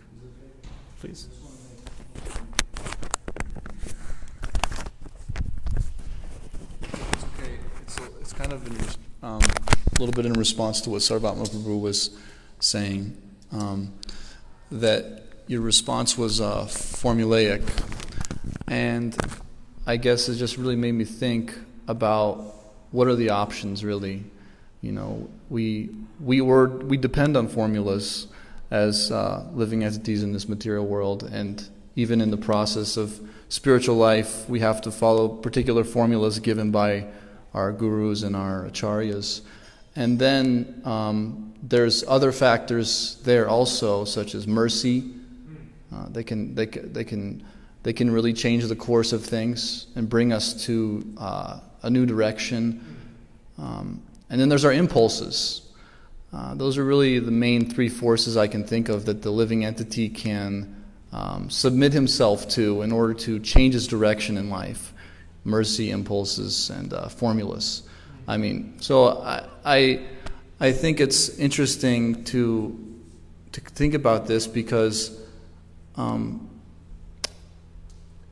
Please. 1.00 1.28
It's 6.82 7.24
okay. 7.24 7.58
It's, 7.82 7.98
a, 7.98 8.04
it's 8.20 8.32
kind 8.32 8.52
of 8.52 8.66
in, 8.66 8.76
um, 9.22 9.40
a 9.96 9.98
little 10.00 10.12
bit 10.12 10.26
in 10.26 10.34
response 10.34 10.82
to 10.82 10.90
what 10.90 11.00
Sarvatma 11.00 11.48
Prabhu 11.48 11.80
was 11.80 12.10
saying, 12.60 13.16
um, 13.50 13.92
that 14.70 15.22
your 15.46 15.62
response 15.62 16.18
was 16.18 16.40
uh, 16.40 16.64
formulaic. 16.64 17.62
And 18.68 19.16
I 19.86 19.96
guess 19.96 20.28
it 20.28 20.36
just 20.36 20.58
really 20.58 20.76
made 20.76 20.92
me 20.92 21.04
think 21.04 21.58
about 21.88 22.54
what 22.90 23.06
are 23.06 23.14
the 23.14 23.30
options 23.30 23.84
really. 23.84 24.24
You 24.82 24.92
know, 24.92 25.30
we, 25.48 25.90
we, 26.20 26.40
were, 26.40 26.68
we 26.68 26.96
depend 26.98 27.36
on 27.36 27.48
formulas 27.48 28.26
as 28.70 29.10
uh, 29.10 29.46
living 29.54 29.82
entities 29.82 30.22
in 30.22 30.32
this 30.32 30.48
material 30.48 30.86
world, 30.86 31.22
and 31.22 31.66
even 31.94 32.20
in 32.20 32.30
the 32.30 32.36
process 32.36 32.96
of 32.96 33.20
spiritual 33.48 33.96
life, 33.96 34.48
we 34.48 34.60
have 34.60 34.80
to 34.82 34.90
follow 34.90 35.28
particular 35.28 35.84
formulas 35.84 36.38
given 36.40 36.70
by 36.70 37.06
our 37.54 37.72
gurus 37.72 38.22
and 38.22 38.36
our 38.36 38.64
acharyas. 38.64 39.40
And 39.96 40.18
then 40.18 40.82
um, 40.84 41.54
there's 41.62 42.04
other 42.06 42.30
factors 42.30 43.20
there 43.24 43.48
also, 43.48 44.04
such 44.04 44.34
as 44.34 44.46
mercy. 44.46 45.10
Uh, 45.92 46.08
they 46.10 46.22
can 46.22 46.54
they, 46.54 46.66
they 46.66 47.04
can 47.04 47.44
they 47.82 47.92
can 47.92 48.10
really 48.10 48.32
change 48.32 48.64
the 48.64 48.76
course 48.76 49.12
of 49.12 49.24
things 49.24 49.86
and 49.96 50.08
bring 50.08 50.32
us 50.32 50.64
to 50.66 51.04
uh, 51.18 51.60
a 51.82 51.90
new 51.90 52.04
direction. 52.04 52.84
Um, 53.58 54.02
and 54.28 54.40
then 54.40 54.48
there's 54.48 54.64
our 54.64 54.72
impulses. 54.72 55.62
Uh, 56.32 56.54
those 56.54 56.76
are 56.76 56.84
really 56.84 57.18
the 57.18 57.30
main 57.30 57.70
three 57.70 57.88
forces 57.88 58.36
I 58.36 58.48
can 58.48 58.64
think 58.64 58.88
of 58.88 59.06
that 59.06 59.22
the 59.22 59.30
living 59.30 59.64
entity 59.64 60.08
can 60.08 60.84
um, 61.12 61.48
submit 61.48 61.92
himself 61.92 62.48
to 62.50 62.82
in 62.82 62.92
order 62.92 63.14
to 63.14 63.38
change 63.38 63.74
his 63.74 63.86
direction 63.86 64.36
in 64.36 64.50
life 64.50 64.92
mercy, 65.44 65.92
impulses, 65.92 66.70
and 66.70 66.92
uh, 66.92 67.08
formulas. 67.08 67.85
I 68.28 68.36
mean, 68.36 68.74
so 68.80 69.22
I, 69.22 69.46
I, 69.64 70.00
I 70.58 70.72
think 70.72 71.00
it's 71.00 71.38
interesting 71.38 72.24
to, 72.24 72.98
to 73.52 73.60
think 73.60 73.94
about 73.94 74.26
this 74.26 74.46
because 74.46 75.20
um, 75.96 76.48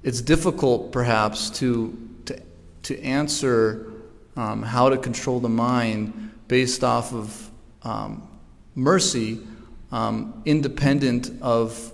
it's 0.03 0.21
difficult 0.21 0.93
perhaps 0.93 1.51
to, 1.51 1.97
to, 2.27 2.41
to 2.83 3.03
answer 3.03 3.93
um, 4.37 4.63
how 4.63 4.89
to 4.89 4.97
control 4.97 5.39
the 5.41 5.49
mind 5.49 6.33
based 6.49 6.83
off 6.83 7.13
of 7.15 7.51
um, 7.83 8.29
mercy, 8.75 9.41
um, 9.93 10.43
independent 10.45 11.31
of 11.41 11.93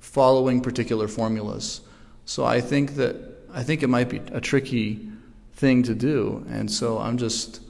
following 0.00 0.60
particular 0.60 1.06
formulas. 1.06 1.82
So 2.24 2.44
I 2.44 2.60
think 2.60 2.96
that 2.96 3.16
I 3.54 3.62
think 3.62 3.82
it 3.82 3.88
might 3.88 4.08
be 4.08 4.16
a 4.32 4.40
tricky 4.40 5.11
thing 5.62 5.84
to 5.84 5.94
do, 5.94 6.44
and 6.50 6.68
so 6.68 6.98
I'm 6.98 7.16
just 7.16 7.60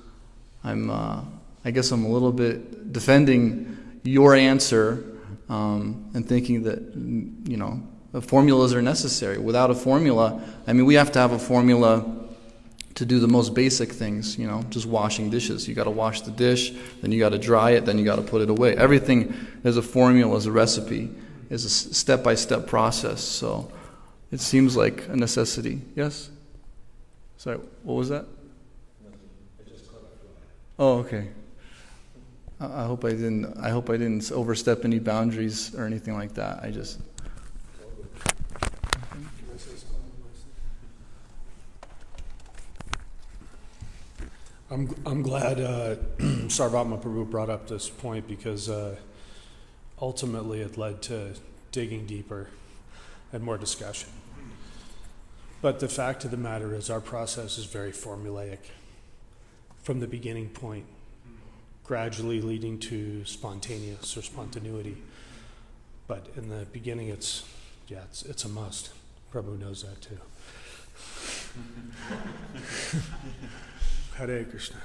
I'm 0.64 0.90
uh, 0.90 1.20
I 1.62 1.70
guess 1.70 1.93
I'm 1.93 2.05
a 2.05 2.09
little 2.09 2.32
bit 2.32 2.90
defending 2.90 4.01
your 4.02 4.35
answer 4.35 5.05
um, 5.51 6.10
and 6.14 6.27
thinking 6.27 6.62
that 6.62 6.81
you 7.52 7.59
know 7.59 7.82
formulas 8.23 8.73
are 8.74 8.81
necessary. 8.81 9.39
Without 9.39 9.70
a 9.70 9.74
formula, 9.74 10.43
I 10.66 10.73
mean, 10.73 10.86
we 10.86 10.94
have 10.94 11.12
to 11.12 11.19
have 11.19 11.32
a 11.32 11.39
formula 11.39 11.93
to 12.94 13.05
do 13.05 13.19
the 13.20 13.28
most 13.28 13.55
basic 13.55 13.93
things, 13.93 14.39
you 14.39 14.47
know, 14.47 14.62
just 14.70 14.86
washing 14.86 15.31
dishes. 15.31 15.69
You 15.69 15.74
got 15.74 15.85
to 15.85 15.97
wash 16.05 16.23
the 16.23 16.31
dish, 16.31 16.73
then 17.01 17.12
you 17.12 17.19
got 17.19 17.32
to 17.32 17.39
dry 17.39 17.70
it, 17.73 17.85
then 17.85 17.98
you 17.98 18.05
got 18.05 18.16
to 18.16 18.23
put 18.23 18.43
it 18.43 18.51
away. 18.51 18.74
Everything 18.77 19.35
is 19.64 19.77
a 19.77 19.82
formula, 19.82 20.35
is 20.36 20.47
a 20.47 20.52
recipe, 20.52 21.10
is 21.51 21.64
a 21.64 21.70
step 21.70 22.23
by 22.23 22.35
step 22.35 22.66
process. 22.66 23.20
So 23.23 23.70
it 24.31 24.40
seems 24.40 24.77
like 24.77 25.09
a 25.09 25.16
necessity. 25.16 25.81
Yes? 25.94 26.31
Sorry, 27.43 27.59
what 27.82 27.94
was 27.94 28.09
that? 28.10 28.24
Oh, 30.78 30.98
okay. 30.98 31.27
I 32.60 32.85
hope 32.85 33.05
I 33.05 33.10
didn't. 33.10 33.59
I 33.59 33.70
hope 33.70 33.90
I 33.90 33.97
didn't 33.97 34.31
overstep 34.31 34.85
any 34.85 35.01
boundaries 35.01 35.74
or 35.74 35.85
anything 35.85 36.14
like 36.14 36.35
that. 36.35 36.62
I 36.62 36.70
just. 36.70 37.01
I'm, 44.70 44.94
I'm 45.05 45.23
glad 45.23 45.59
uh, 45.59 45.97
Sarvatma 46.47 47.02
Prabhu 47.02 47.28
brought 47.28 47.51
up 47.51 47.66
this 47.66 47.89
point 47.89 48.28
because 48.28 48.69
uh, 48.69 48.94
ultimately 50.01 50.60
it 50.60 50.78
led 50.78 51.02
to 51.02 51.35
digging 51.73 52.06
deeper 52.06 52.51
and 53.32 53.43
more 53.43 53.59
discussion. 53.59 54.10
But 55.62 55.78
the 55.78 55.89
fact 55.89 56.24
of 56.24 56.32
the 56.32 56.36
matter 56.36 56.74
is, 56.74 56.90
our 56.90 57.01
process 57.01 57.56
is 57.56 57.66
very 57.66 57.93
formulaic 57.93 58.59
from 59.84 60.01
the 60.01 60.09
beginning 60.09 60.48
point, 60.48 60.86
gradually 61.84 62.40
leading 62.40 62.80
to 62.80 63.24
spontaneous 63.24 64.16
or 64.16 64.22
spontaneity. 64.22 64.97
But 66.09 66.26
in 66.36 66.48
the 66.48 66.66
beginning, 66.72 67.09
it's 67.09 67.44
yeah, 67.86 68.02
it's, 68.10 68.24
it's 68.24 68.44
a 68.44 68.48
must. 68.48 68.90
Prabhu 69.32 69.59
knows 69.59 69.84
that 69.84 70.01
too. 70.02 70.18
Hare 74.16 74.44
Krishna. 74.44 74.78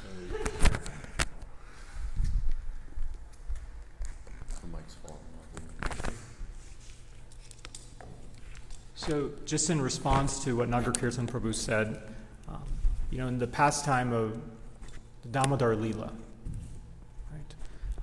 So, 8.99 9.30
just 9.45 9.69
in 9.69 9.80
response 9.80 10.44
to 10.44 10.57
what 10.57 10.69
Nagar 10.69 10.91
Kirtan 10.91 11.28
Prabhu 11.28 11.53
said, 11.53 12.02
um, 12.49 12.64
you 13.11 13.19
know, 13.19 13.28
in 13.28 13.38
the 13.38 13.45
pastime 13.45 14.11
of 14.11 14.41
the 15.22 15.28
Damodar 15.30 15.76
Leela, 15.76 16.11
right, 17.32 17.56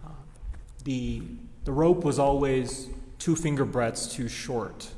uh, 0.04 0.08
the, 0.84 1.22
the 1.64 1.72
rope 1.72 2.04
was 2.04 2.20
always 2.20 2.88
two 3.18 3.34
finger 3.34 3.64
breadths 3.64 4.06
too 4.06 4.28
short. 4.28 4.88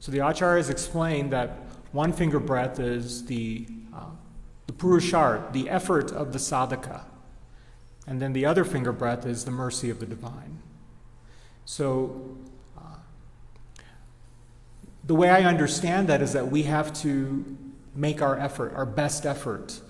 So 0.00 0.10
the 0.10 0.18
acharyas 0.18 0.70
explained 0.70 1.30
that 1.34 1.50
one 1.92 2.14
finger 2.14 2.40
breadth 2.40 2.80
is 2.80 3.26
the 3.26 3.66
the 4.66 4.72
purushart, 4.72 5.52
the 5.52 5.68
effort 5.68 6.10
of 6.10 6.32
the 6.32 6.38
sadhaka. 6.38 7.02
And 8.06 8.20
then 8.20 8.32
the 8.32 8.46
other 8.46 8.64
finger 8.64 8.92
breadth 8.92 9.26
is 9.26 9.44
the 9.44 9.50
mercy 9.50 9.90
of 9.90 10.00
the 10.00 10.06
divine. 10.06 10.62
So, 11.64 12.36
uh, 12.43 12.43
the 15.06 15.14
way 15.14 15.28
I 15.28 15.42
understand 15.42 16.08
that 16.08 16.22
is 16.22 16.32
that 16.32 16.50
we 16.50 16.62
have 16.64 16.92
to 17.02 17.56
make 17.94 18.22
our 18.22 18.38
effort, 18.38 18.72
our 18.74 18.86
best 18.86 19.26
effort. 19.26 19.80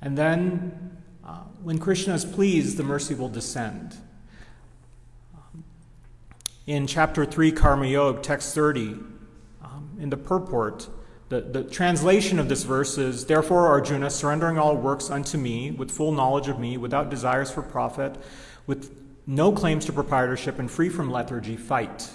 And 0.00 0.16
then, 0.16 0.98
uh, 1.24 1.40
when 1.62 1.78
Krishna 1.78 2.14
is 2.14 2.24
pleased, 2.24 2.76
the 2.76 2.82
mercy 2.82 3.14
will 3.14 3.28
descend. 3.28 3.96
Um, 5.34 5.64
in 6.66 6.86
chapter 6.86 7.24
3, 7.24 7.50
Karma 7.52 7.86
Yoga, 7.86 8.20
text 8.20 8.54
30, 8.54 8.98
um, 9.62 9.90
in 9.98 10.10
the 10.10 10.16
purport, 10.16 10.88
the, 11.30 11.40
the 11.40 11.64
translation 11.64 12.38
of 12.38 12.48
this 12.48 12.62
verse 12.62 12.96
is 12.96 13.26
Therefore, 13.26 13.66
Arjuna, 13.66 14.10
surrendering 14.10 14.58
all 14.58 14.76
works 14.76 15.10
unto 15.10 15.36
me, 15.36 15.70
with 15.70 15.90
full 15.90 16.12
knowledge 16.12 16.48
of 16.48 16.58
me, 16.58 16.76
without 16.76 17.10
desires 17.10 17.50
for 17.50 17.62
profit, 17.62 18.16
with 18.66 18.94
no 19.26 19.52
claims 19.52 19.84
to 19.86 19.92
proprietorship, 19.92 20.58
and 20.58 20.70
free 20.70 20.88
from 20.88 21.10
lethargy, 21.10 21.56
fight. 21.56 22.10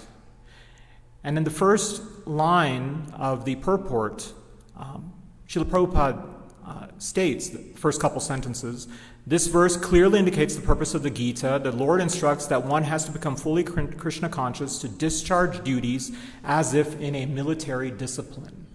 And 1.24 1.38
in 1.38 1.44
the 1.44 1.50
first 1.50 2.02
line 2.26 3.10
of 3.16 3.46
the 3.46 3.56
purport, 3.56 4.32
um, 4.76 5.12
Prabhupada 5.48 6.22
uh, 6.66 6.86
states, 6.98 7.48
the 7.48 7.58
first 7.76 8.00
couple 8.00 8.20
sentences, 8.20 8.88
this 9.26 9.46
verse 9.46 9.78
clearly 9.78 10.18
indicates 10.18 10.54
the 10.54 10.60
purpose 10.60 10.94
of 10.94 11.02
the 11.02 11.08
Gita. 11.08 11.58
The 11.62 11.72
Lord 11.72 12.02
instructs 12.02 12.46
that 12.48 12.64
one 12.64 12.82
has 12.82 13.06
to 13.06 13.10
become 13.10 13.36
fully 13.36 13.64
Krishna 13.64 14.28
conscious 14.28 14.78
to 14.80 14.88
discharge 14.88 15.64
duties 15.64 16.14
as 16.44 16.74
if 16.74 17.00
in 17.00 17.14
a 17.14 17.24
military 17.24 17.90
discipline. 17.90 18.66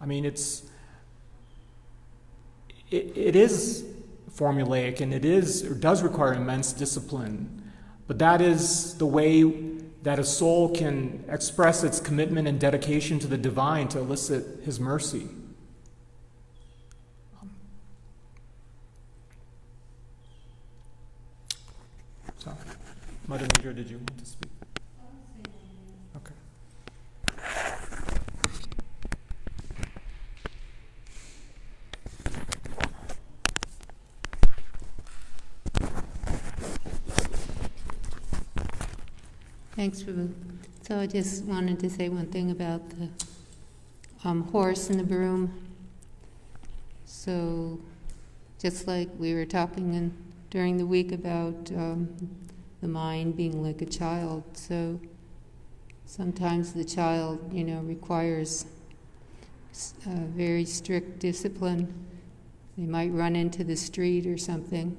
I 0.00 0.06
mean, 0.06 0.24
it's 0.24 0.62
it, 2.90 3.12
it 3.14 3.36
is 3.36 3.84
formulaic 4.34 5.00
and 5.02 5.12
it 5.12 5.26
is 5.26 5.64
or 5.64 5.74
does 5.74 6.02
require 6.02 6.32
immense 6.32 6.72
discipline, 6.72 7.70
but 8.06 8.18
that 8.18 8.40
is 8.40 8.96
the 8.96 9.06
way 9.06 9.71
that 10.02 10.18
a 10.18 10.24
soul 10.24 10.68
can 10.68 11.24
express 11.28 11.84
its 11.84 12.00
commitment 12.00 12.48
and 12.48 12.58
dedication 12.58 13.18
to 13.20 13.26
the 13.26 13.38
divine 13.38 13.88
to 13.88 13.98
elicit 13.98 14.64
His 14.64 14.80
mercy. 14.80 15.28
So, 22.38 22.56
Mother 23.28 23.46
Nature, 23.56 23.72
did 23.72 23.88
you 23.88 23.98
want 23.98 24.26
speak? 24.26 24.50
Thanks, 39.74 40.02
Prabhu. 40.02 40.30
So 40.82 40.98
I 40.98 41.06
just 41.06 41.44
wanted 41.44 41.80
to 41.80 41.88
say 41.88 42.10
one 42.10 42.26
thing 42.26 42.50
about 42.50 42.82
the 42.90 43.08
um, 44.22 44.42
horse 44.48 44.90
and 44.90 45.00
the 45.00 45.04
broom. 45.04 45.50
So, 47.06 47.80
just 48.58 48.86
like 48.86 49.08
we 49.18 49.32
were 49.32 49.46
talking 49.46 49.94
in, 49.94 50.14
during 50.50 50.76
the 50.76 50.84
week 50.84 51.12
about 51.12 51.70
um, 51.74 52.14
the 52.82 52.88
mind 52.88 53.34
being 53.34 53.62
like 53.62 53.80
a 53.80 53.86
child, 53.86 54.44
so 54.52 55.00
sometimes 56.04 56.74
the 56.74 56.84
child, 56.84 57.52
you 57.52 57.64
know, 57.64 57.80
requires 57.80 58.66
very 60.04 60.66
strict 60.66 61.18
discipline. 61.18 61.92
They 62.76 62.84
might 62.84 63.10
run 63.12 63.36
into 63.36 63.64
the 63.64 63.76
street 63.76 64.26
or 64.26 64.36
something, 64.36 64.94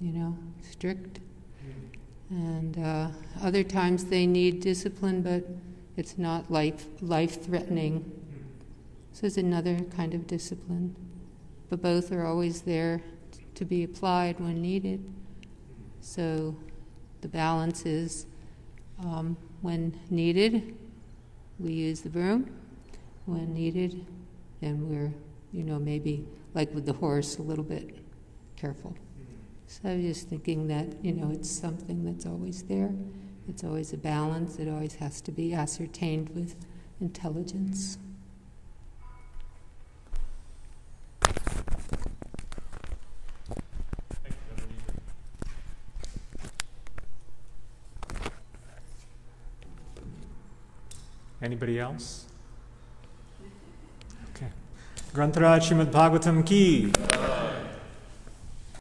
you 0.00 0.12
know, 0.12 0.38
strict. 0.62 1.20
And 2.30 2.78
uh, 2.78 3.08
other 3.42 3.64
times 3.64 4.04
they 4.04 4.26
need 4.26 4.60
discipline, 4.60 5.22
but 5.22 5.44
it's 5.96 6.16
not 6.16 6.50
life 6.50 6.86
life 7.00 7.44
threatening. 7.44 8.10
So 9.12 9.26
it's 9.26 9.36
another 9.36 9.80
kind 9.96 10.14
of 10.14 10.26
discipline. 10.26 10.94
But 11.68 11.82
both 11.82 12.12
are 12.12 12.24
always 12.24 12.62
there 12.62 13.02
to 13.56 13.64
be 13.64 13.84
applied 13.84 14.38
when 14.40 14.62
needed. 14.62 15.04
So 16.00 16.56
the 17.20 17.28
balance 17.28 17.84
is 17.84 18.26
um, 19.00 19.36
when 19.60 19.98
needed, 20.08 20.76
we 21.58 21.72
use 21.72 22.00
the 22.00 22.08
broom. 22.08 22.50
When 23.26 23.52
needed, 23.52 24.06
then 24.60 24.88
we're, 24.88 25.12
you 25.52 25.64
know, 25.64 25.78
maybe 25.78 26.26
like 26.54 26.74
with 26.74 26.86
the 26.86 26.92
horse, 26.92 27.38
a 27.38 27.42
little 27.42 27.64
bit 27.64 27.98
careful. 28.56 28.96
So 29.70 29.88
I 29.88 29.94
was 29.94 30.04
just 30.04 30.28
thinking 30.28 30.66
that, 30.66 31.04
you 31.04 31.12
know, 31.12 31.30
it's 31.30 31.48
something 31.48 32.04
that's 32.04 32.26
always 32.26 32.64
there. 32.64 32.92
It's 33.48 33.62
always 33.62 33.92
a 33.92 33.96
balance. 33.96 34.58
It 34.58 34.68
always 34.68 34.96
has 34.96 35.20
to 35.20 35.30
be 35.30 35.54
ascertained 35.54 36.30
with 36.30 36.56
intelligence. 37.00 37.96
Anybody 51.40 51.78
else? 51.78 52.26
Okay. 54.34 54.48
Grantaraj 55.14 55.60
Srimad 55.60 55.92
Bhagavatam 55.92 56.44
ki. 56.44 57.49